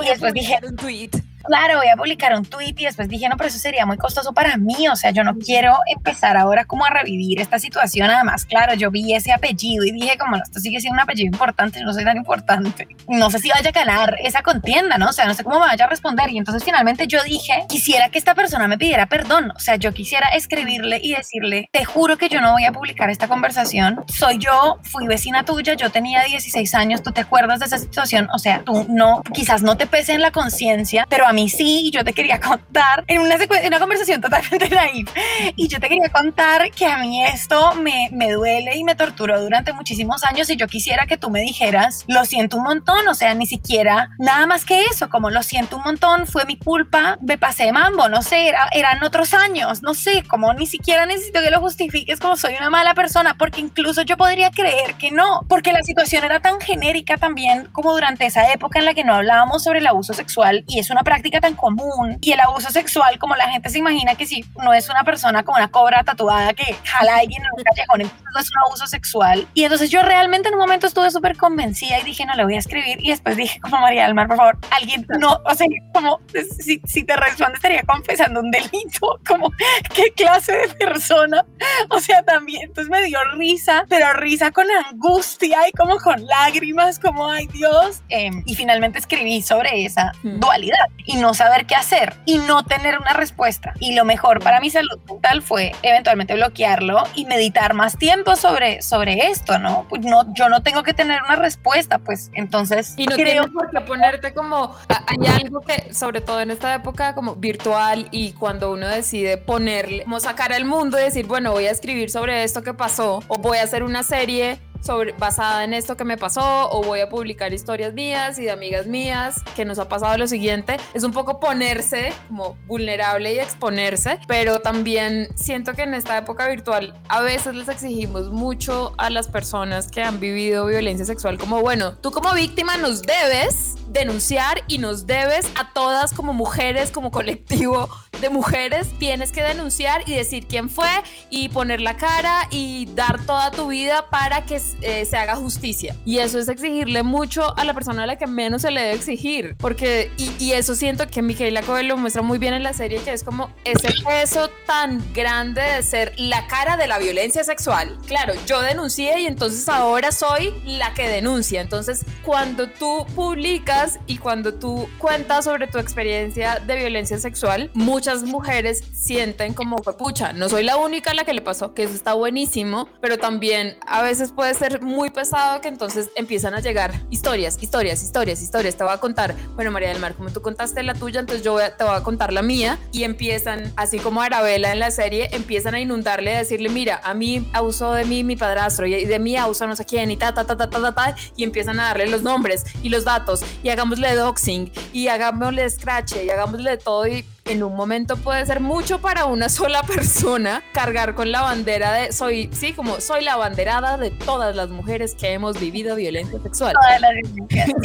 y 0.03 0.07
después 0.07 0.33
dije, 0.33 0.59
un 0.63 0.75
tweet 0.75 1.11
claro, 1.49 1.77
voy 1.77 1.88
a 1.88 1.95
publicar 1.95 2.35
un 2.35 2.45
tweet 2.45 2.75
y 2.77 2.85
después 2.85 3.09
dije, 3.09 3.27
no, 3.27 3.35
pero 3.35 3.47
eso 3.47 3.57
sería 3.57 3.83
muy 3.83 3.97
costoso 3.97 4.33
para 4.33 4.55
mí, 4.57 4.88
o 4.88 4.95
sea, 4.95 5.09
yo 5.09 5.23
no 5.23 5.35
quiero 5.35 5.79
empezar 5.88 6.38
ahora 6.38 6.63
como 6.65 6.85
a 6.85 6.91
revivir 6.91 7.41
esta 7.41 7.57
situación, 7.57 8.12
además, 8.12 8.45
claro, 8.45 8.75
yo 8.75 8.91
vi 8.91 9.15
ese 9.15 9.31
apellido 9.31 9.83
y 9.83 9.91
dije, 9.91 10.15
como 10.19 10.35
esto 10.35 10.59
sigue 10.59 10.79
siendo 10.79 10.97
un 10.97 10.99
apellido 10.99 11.25
importante, 11.25 11.81
no 11.81 11.91
soy 11.91 12.03
tan 12.03 12.17
importante, 12.17 12.88
no 13.07 13.31
sé 13.31 13.39
si 13.39 13.49
vaya 13.49 13.69
a 13.69 13.71
ganar 13.71 14.15
esa 14.23 14.43
contienda, 14.43 14.99
¿no? 14.99 15.09
O 15.09 15.13
sea, 15.13 15.25
no 15.25 15.33
sé 15.33 15.43
cómo 15.43 15.59
me 15.59 15.65
vaya 15.65 15.85
a 15.85 15.89
responder. 15.89 16.29
Y 16.29 16.38
entonces 16.38 16.63
finalmente 16.63 17.07
yo 17.07 17.23
dije, 17.23 17.65
quisiera 17.67 18.09
que 18.09 18.19
esta 18.19 18.35
persona 18.35 18.67
me 18.67 18.77
pidiera 18.77 19.07
perdón, 19.07 19.51
o 19.55 19.59
sea, 19.59 19.75
yo 19.75 19.91
quisiera 19.91 20.27
escribirle 20.29 20.99
y 21.01 21.15
decirle, 21.15 21.67
te 21.71 21.83
juro 21.83 22.17
que 22.17 22.29
yo 22.29 22.41
no 22.41 22.51
voy 22.51 22.65
a 22.65 22.71
publicar 22.71 23.09
esta 23.09 23.27
conversación, 23.27 24.03
soy 24.07 24.38
yo, 24.38 24.77
fui 24.83 25.07
vecina 25.07 25.43
tuya, 25.43 25.73
yo 25.73 25.89
tenía 25.89 26.23
16 26.23 26.75
años, 26.75 27.01
tú 27.01 27.12
te 27.12 27.21
acuerdas 27.21 27.59
de 27.59 27.65
esa 27.65 27.79
situación, 27.79 28.29
o 28.33 28.38
sea, 28.38 28.62
tú 28.63 28.85
no, 28.88 29.23
quizás 29.33 29.63
no 29.63 29.77
te 29.77 29.88
pese 29.88 30.13
en 30.13 30.21
la 30.21 30.31
conciencia, 30.31 31.07
pero 31.09 31.25
a 31.25 31.33
mí 31.33 31.38
sí, 31.47 31.91
yo 31.91 32.04
te 32.04 32.13
quería 32.13 32.39
contar 32.39 33.04
en 33.08 33.21
una, 33.21 33.36
en 33.36 33.67
una 33.67 33.80
conversación 33.80 34.19
totalmente 34.19 34.69
naive, 34.75 35.12
y 35.56 35.67
yo 35.67 35.80
te 35.80 35.88
quería 35.88 36.10
contar 36.10 36.71
que 36.71 36.86
a 36.86 36.97
mí 36.97 37.23
esto 37.23 37.75
me, 37.75 38.10
me 38.12 38.32
duele 38.32 38.75
y 38.75 38.84
me 38.84 38.95
torturó 38.95 39.41
durante 39.41 39.71
muchísimos 39.73 40.23
años 40.23 40.49
y 40.49 40.58
yo 40.58 40.67
quisiera 40.67 41.06
que 41.06 41.17
tú 41.17 41.30
me 41.30 41.41
dijeras, 41.41 42.04
lo 42.08 42.25
siento 42.25 42.58
un 42.58 42.63
montón, 42.63 43.08
o 43.08 43.13
sea, 43.13 43.34
ni 43.36 43.45
siquiera 43.45 44.10
nada 44.17 44.47
más 44.47 44.65
que 44.65 44.84
eso, 44.86 45.10
como 45.10 45.30
lo 45.30 45.43
siento 45.43 45.78
un 45.78 45.84
montón, 45.84 46.28
fue 46.28 46.45
mi 46.45 46.58
culpa, 46.58 47.17
me 47.21 47.38
pasé 47.38 47.65
de 47.65 47.71
mambo, 47.71 48.10
no 48.10 48.23
sé, 48.23 48.52
eran 48.71 49.04
otros 49.04 49.34
años, 49.34 49.84
no 49.84 49.93
sé, 49.93 50.23
como 50.28 50.54
ni 50.54 50.65
siquiera 50.65 51.06
necesito 51.06 51.41
que 51.41 51.52
lo 51.52 51.60
justifiques 51.60 52.19
como 52.19 52.36
soy 52.36 52.56
una 52.56 52.69
mala 52.69 52.95
persona, 52.95 53.36
porque 53.38 53.62
incluso 53.62 54.02
yo 54.02 54.17
podría 54.17 54.49
creer 54.49 54.95
que 54.95 55.12
no, 55.12 55.45
porque 55.47 55.73
la 55.73 55.84
situación 55.84 56.23
era 56.23 56.39
tan 56.39 56.60
genérica 56.60 57.17
también 57.17 57.67
como 57.71 57.93
durante 57.93 58.25
esa 58.25 58.52
época 58.52 58.80
en 58.80 58.86
la 58.86 58.93
que 58.93 59.04
no 59.04 59.13
hablábamos 59.13 59.63
sobre 59.63 59.80
el 59.80 59.88
abuso 59.88 60.13
sexual 60.13 60.63
y 60.67 60.80
es 60.80 60.89
una 60.89 61.04
práctica 61.04 61.18
tan 61.41 61.55
común 61.55 62.17
y 62.21 62.32
el 62.32 62.39
abuso 62.39 62.69
sexual, 62.71 63.19
como 63.19 63.36
la 63.36 63.49
gente 63.49 63.69
se 63.69 63.79
imagina 63.79 64.15
que 64.15 64.25
si 64.25 64.43
no 64.63 64.73
es 64.73 64.89
una 64.89 65.03
persona 65.03 65.43
con 65.43 65.55
una 65.55 65.67
cobra 65.69 66.03
tatuada 66.03 66.53
que 66.53 66.75
jala 66.84 67.15
a 67.15 67.19
alguien 67.19 67.41
en 67.43 67.49
un 67.55 67.63
callejón, 67.63 68.01
entonces 68.01 68.32
no 68.34 68.39
es 68.39 68.51
un 68.51 68.58
abuso 68.65 68.88
sexual. 68.88 69.47
Y 69.53 69.63
entonces 69.63 69.89
yo 69.89 70.01
realmente 70.01 70.47
en 70.47 70.55
un 70.55 70.60
momento 70.60 70.88
estuve 70.88 71.12
súper 71.12 71.38
convencida 71.38 71.99
y 71.99 72.03
dije, 72.03 72.25
no 72.25 72.36
le 72.36 72.43
voy 72.43 72.55
a 72.55 72.60
escribir. 72.60 72.97
Y 73.01 73.10
después 73.10 73.38
dije, 73.38 73.60
como 73.60 73.79
María 73.79 74.05
del 74.05 74.13
Mar, 74.13 74.27
por 74.27 74.38
favor, 74.38 74.58
alguien 74.71 75.05
no, 75.19 75.39
o 75.45 75.55
sea, 75.55 75.67
como 75.93 76.19
si, 76.60 76.82
si 76.86 77.03
te 77.03 77.15
responde 77.15 77.55
estaría 77.55 77.84
confesando 77.84 78.39
un 78.39 78.51
delito, 78.51 79.19
como 79.27 79.51
qué 79.93 80.12
clase 80.15 80.53
de 80.53 80.67
persona. 80.75 81.45
O 81.89 81.99
sea, 81.99 82.23
también, 82.23 82.63
entonces 82.63 82.89
me 82.89 83.03
dio 83.03 83.19
risa, 83.36 83.86
pero 83.89 84.13
risa 84.13 84.51
con 84.51 84.65
angustia 84.89 85.67
y 85.67 85.71
como 85.71 85.97
con 85.97 86.25
lágrimas, 86.25 86.99
como, 86.99 87.29
ay 87.29 87.47
Dios. 87.47 88.01
Em, 88.10 88.43
y 88.45 88.55
finalmente 88.55 88.99
escribí 88.99 89.41
sobre 89.41 89.86
esa 89.86 90.12
hmm. 90.23 90.39
dualidad. 90.39 90.86
Y 91.11 91.15
no 91.15 91.33
saber 91.33 91.65
qué 91.65 91.73
hacer 91.73 92.17
y 92.25 92.37
no 92.37 92.63
tener 92.63 92.99
una 92.99 93.13
respuesta. 93.13 93.73
Y 93.79 93.95
lo 93.95 94.05
mejor 94.05 94.43
para 94.43 94.59
mi 94.59 94.69
salud 94.69 94.99
mental 95.07 95.41
fue 95.41 95.71
eventualmente 95.81 96.35
bloquearlo 96.35 97.03
y 97.15 97.25
meditar 97.25 97.73
más 97.73 97.97
tiempo 97.97 98.35
sobre, 98.35 98.83
sobre 98.83 99.31
esto, 99.31 99.57
¿no? 99.57 99.87
Pues 99.89 100.03
no, 100.03 100.31
yo 100.35 100.49
no 100.49 100.61
tengo 100.61 100.83
que 100.83 100.93
tener 100.93 101.23
una 101.23 101.35
respuesta, 101.35 101.97
pues 101.97 102.29
entonces... 102.33 102.93
Y 102.95 103.07
no 103.07 103.15
creo... 103.15 103.51
por 103.51 103.71
qué 103.71 103.81
ponerte 103.81 104.35
como... 104.35 104.75
Hay 104.87 105.41
algo 105.41 105.61
que, 105.61 105.91
sobre 105.95 106.21
todo 106.21 106.41
en 106.41 106.51
esta 106.51 106.75
época 106.75 107.15
como 107.15 107.35
virtual 107.35 108.07
y 108.11 108.33
cuando 108.33 108.71
uno 108.71 108.87
decide 108.87 109.37
ponerle, 109.37 110.03
como 110.03 110.19
sacar 110.19 110.53
al 110.53 110.65
mundo 110.65 110.99
y 110.99 111.03
decir, 111.05 111.25
bueno, 111.25 111.53
voy 111.53 111.65
a 111.65 111.71
escribir 111.71 112.11
sobre 112.11 112.43
esto 112.43 112.61
que 112.61 112.75
pasó 112.75 113.23
o 113.27 113.39
voy 113.39 113.57
a 113.57 113.63
hacer 113.63 113.81
una 113.81 114.03
serie 114.03 114.59
sobre, 114.81 115.13
basada 115.13 115.63
en 115.63 115.73
esto 115.73 115.97
que 115.97 116.03
me 116.03 116.17
pasó 116.17 116.69
o 116.71 116.83
voy 116.83 117.01
a 117.01 117.09
publicar 117.09 117.53
historias 117.53 117.93
mías 117.93 118.39
y 118.39 118.43
de 118.43 118.51
amigas 118.51 118.87
mías 118.87 119.41
que 119.55 119.65
nos 119.65 119.79
ha 119.79 119.87
pasado 119.87 120.17
lo 120.17 120.27
siguiente. 120.27 120.77
Es 120.93 121.03
un 121.03 121.11
poco 121.11 121.39
ponerse 121.39 122.13
como 122.27 122.57
vulnerable 122.67 123.33
y 123.33 123.39
exponerse, 123.39 124.19
pero 124.27 124.59
también 124.61 125.29
siento 125.35 125.73
que 125.73 125.83
en 125.83 125.93
esta 125.93 126.17
época 126.17 126.47
virtual 126.47 126.93
a 127.07 127.21
veces 127.21 127.55
les 127.55 127.67
exigimos 127.69 128.29
mucho 128.29 128.93
a 128.97 129.09
las 129.09 129.27
personas 129.27 129.89
que 129.89 130.01
han 130.01 130.19
vivido 130.19 130.65
violencia 130.65 131.05
sexual 131.05 131.37
como, 131.37 131.61
bueno, 131.61 131.93
tú 131.93 132.11
como 132.11 132.33
víctima 132.33 132.77
nos 132.77 133.01
debes 133.01 133.75
denunciar 133.89 134.63
y 134.67 134.77
nos 134.77 135.07
debes 135.07 135.49
a 135.55 135.73
todas 135.73 136.13
como 136.13 136.33
mujeres, 136.33 136.91
como 136.91 137.11
colectivo 137.11 137.89
de 138.21 138.29
mujeres, 138.29 138.87
tienes 138.99 139.31
que 139.31 139.41
denunciar 139.41 140.07
y 140.07 140.13
decir 140.13 140.47
quién 140.47 140.69
fue 140.69 140.89
y 141.29 141.49
poner 141.49 141.81
la 141.81 141.97
cara 141.97 142.47
y 142.51 142.87
dar 142.93 143.25
toda 143.25 143.51
tu 143.51 143.67
vida 143.67 144.09
para 144.09 144.45
que 144.45 144.59
eh, 144.82 145.05
se 145.05 145.17
haga 145.17 145.36
justicia. 145.36 145.95
Y 146.05 146.19
eso 146.19 146.39
es 146.39 146.47
exigirle 146.47 147.03
mucho 147.03 147.58
a 147.58 147.63
la 147.63 147.73
persona 147.73 148.03
a 148.03 148.08
la 148.08 148.17
que 148.17 148.27
menos 148.27 148.62
se 148.62 148.71
le 148.71 148.82
debe 148.82 148.93
exigir, 148.93 149.55
porque 149.58 150.12
y, 150.17 150.51
eso 150.51 150.75
siento 150.75 151.08
que 151.08 151.21
Micaela 151.21 151.62
Coelho 151.62 151.89
lo 151.89 151.97
muestra 151.97 152.21
muy 152.21 152.38
bien 152.38 152.53
en 152.53 152.63
la 152.63 152.73
serie, 152.73 153.01
que 153.01 153.13
es 153.13 153.23
como 153.23 153.51
ese 153.63 153.89
peso 154.05 154.49
tan 154.65 155.01
grande 155.13 155.62
de 155.62 155.84
ser 155.84 156.13
la 156.17 156.47
cara 156.47 156.75
de 156.75 156.88
la 156.88 156.99
violencia 156.99 157.43
sexual. 157.43 157.97
Claro, 158.08 158.34
yo 158.45 158.62
denuncié 158.62 159.21
y 159.21 159.25
entonces 159.25 159.67
ahora 159.69 160.12
soy 160.12 160.53
la 160.65 160.93
que 160.93 161.08
denuncia. 161.08 161.62
Entonces, 161.62 162.05
cuando 162.23 162.67
tú 162.67 163.05
publicas 163.15 163.99
y 164.08 164.17
cuando 164.17 164.53
tú 164.53 164.89
cuentas 164.97 165.45
sobre 165.45 165.67
tu 165.67 165.77
experiencia 165.77 166.60
de 166.60 166.75
violencia 166.75 167.19
sexual, 167.19 167.71
muchas 167.73 168.23
mujeres 168.23 168.84
sienten 168.93 169.53
como, 169.53 169.77
pucha, 169.77 170.34
no 170.34 170.49
soy 170.49 170.63
la 170.63 170.77
única 170.77 171.12
a 171.12 171.13
la 171.13 171.23
que 171.23 171.34
le 171.34 171.41
pasó, 171.41 171.73
que 171.73 171.84
eso 171.84 171.93
está 171.93 172.13
buenísimo, 172.13 172.88
pero 173.01 173.17
también 173.17 173.77
a 173.88 174.01
veces 174.01 174.32
puede 174.32 174.53
ser 174.59 174.81
muy 174.81 175.09
pesado 175.09 175.61
que 175.61 175.69
entonces 175.69 176.09
empiezan 176.15 176.53
a 176.53 176.59
llegar 176.59 176.93
historias, 177.09 177.57
historias, 177.61 178.03
historias, 178.03 178.41
historias. 178.41 178.75
Te 178.75 178.83
voy 178.83 178.93
a 178.93 178.97
contar, 178.97 179.33
bueno, 179.55 179.71
María 179.71 179.89
del 179.89 179.99
Mar, 179.99 180.13
como 180.15 180.29
tú 180.29 180.41
contaste 180.41 180.83
la 180.83 180.93
tuya, 180.93 181.21
entonces 181.21 181.43
yo 181.43 181.57
te 181.77 181.83
voy 181.83 181.95
a 181.95 182.03
contar 182.03 182.33
la 182.33 182.41
mía 182.41 182.77
y 182.91 183.03
empiezan, 183.03 183.71
así 183.77 183.99
como 183.99 184.21
Arabella 184.21 184.73
en 184.73 184.79
la 184.79 184.91
serie, 184.91 185.29
empiezan 185.31 185.75
a 185.75 185.79
inundarle, 185.79 186.35
a 186.35 186.39
decirle, 186.39 186.67
mira, 186.69 186.99
a 187.03 187.13
mí 187.13 187.49
abusó 187.53 187.93
de 187.93 188.03
mí 188.03 188.23
mi 188.23 188.35
padrastro 188.35 188.85
y 188.85 189.05
de 189.05 189.19
mí 189.19 189.37
abusó 189.37 189.65
no 189.65 189.75
sé 189.75 189.85
quién 189.85 190.11
y 190.11 190.17
ta, 190.17 190.33
ta, 190.33 190.45
ta, 190.45 190.57
ta, 190.57 190.69
ta, 190.69 190.81
ta, 190.81 190.91
ta, 190.93 191.15
y 191.37 191.43
empiezan 191.43 191.79
a 191.79 191.85
darle 191.85 192.07
los 192.07 192.21
nombres 192.21 192.65
y 192.83 192.89
los 192.89 193.05
datos 193.05 193.41
y 193.63 193.69
hagámosle 193.69 194.13
doxing 194.15 194.71
y 194.91 195.07
hagámosle 195.07 195.69
scratch 195.69 196.17
y 196.23 196.29
hagámosle 196.29 196.77
todo 196.77 197.07
y 197.07 197.25
en 197.49 197.63
un 197.63 197.75
momento 197.75 198.15
puede 198.17 198.45
ser 198.45 198.59
mucho 198.59 198.99
para 199.01 199.25
una 199.25 199.49
sola 199.49 199.83
persona 199.88 200.63
cargar 200.71 201.15
con 201.15 201.31
la 201.31 201.41
bandera 201.41 201.91
de 201.93 202.12
soy, 202.12 202.49
sí, 202.53 202.73
como 202.73 203.01
soy 203.01 203.23
la 203.23 203.35
banderada 203.35 203.97
de 203.97 204.12
todas 204.12 204.55
las 204.55 204.69
mujeres 204.69 205.15
que 205.15 205.33
hemos 205.33 205.59
vivido 205.59 205.95
violencia 205.95 206.39
sexual. 206.41 206.75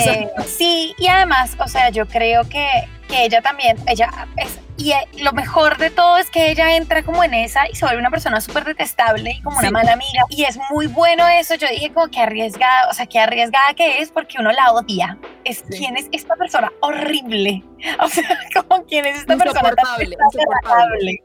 Eh, 0.07 0.29
sí, 0.47 0.95
y 0.99 1.07
además, 1.07 1.53
o 1.59 1.69
sea, 1.69 1.91
yo 1.91 2.07
creo 2.07 2.45
que, 2.49 2.67
que 3.09 3.25
ella 3.25 3.41
también, 3.41 3.77
ella 3.87 4.11
es 4.37 4.59
y 4.77 4.91
eh, 4.93 5.07
lo 5.21 5.33
mejor 5.33 5.79
de 5.79 5.91
todo 5.91 6.19
es 6.19 6.31
que 6.31 6.51
ella 6.51 6.77
entra 6.77 7.05
como 7.05 7.23
en 7.23 7.33
esa 7.33 7.69
y 7.71 7.77
se 7.77 7.85
vuelve 7.85 8.01
una 8.01 8.11
persona 8.11 8.41
súper 8.41 8.65
detestable 8.65 9.31
y 9.31 9.43
como 9.43 9.59
una 9.59 9.71
mala 9.71 9.93
amiga. 9.93 10.25
Y 10.31 10.45
es 10.45 10.59
muy 10.71 10.89
bueno 10.89 11.27
eso. 11.29 11.55
Yo 11.55 11.69
dije 11.69 11.93
como 11.93 12.09
que 12.09 12.21
arriesgada, 12.21 12.89
o 12.89 12.95
sea, 12.95 13.07
que 13.07 13.21
arriesgada 13.21 13.75
que 13.75 14.01
es 14.01 14.11
porque 14.11 14.39
uno 14.41 14.51
la 14.51 14.73
odia. 14.73 15.17
Es 15.45 15.63
quién 15.63 15.97
es 15.97 16.09
esta 16.13 16.35
persona 16.37 16.73
horrible. 16.81 17.63
O 18.01 18.09
sea, 18.09 18.39
como 18.55 18.83
quién 18.87 19.05
es 19.05 19.19
esta 19.19 19.37
persona 19.37 19.75
tan 19.75 20.01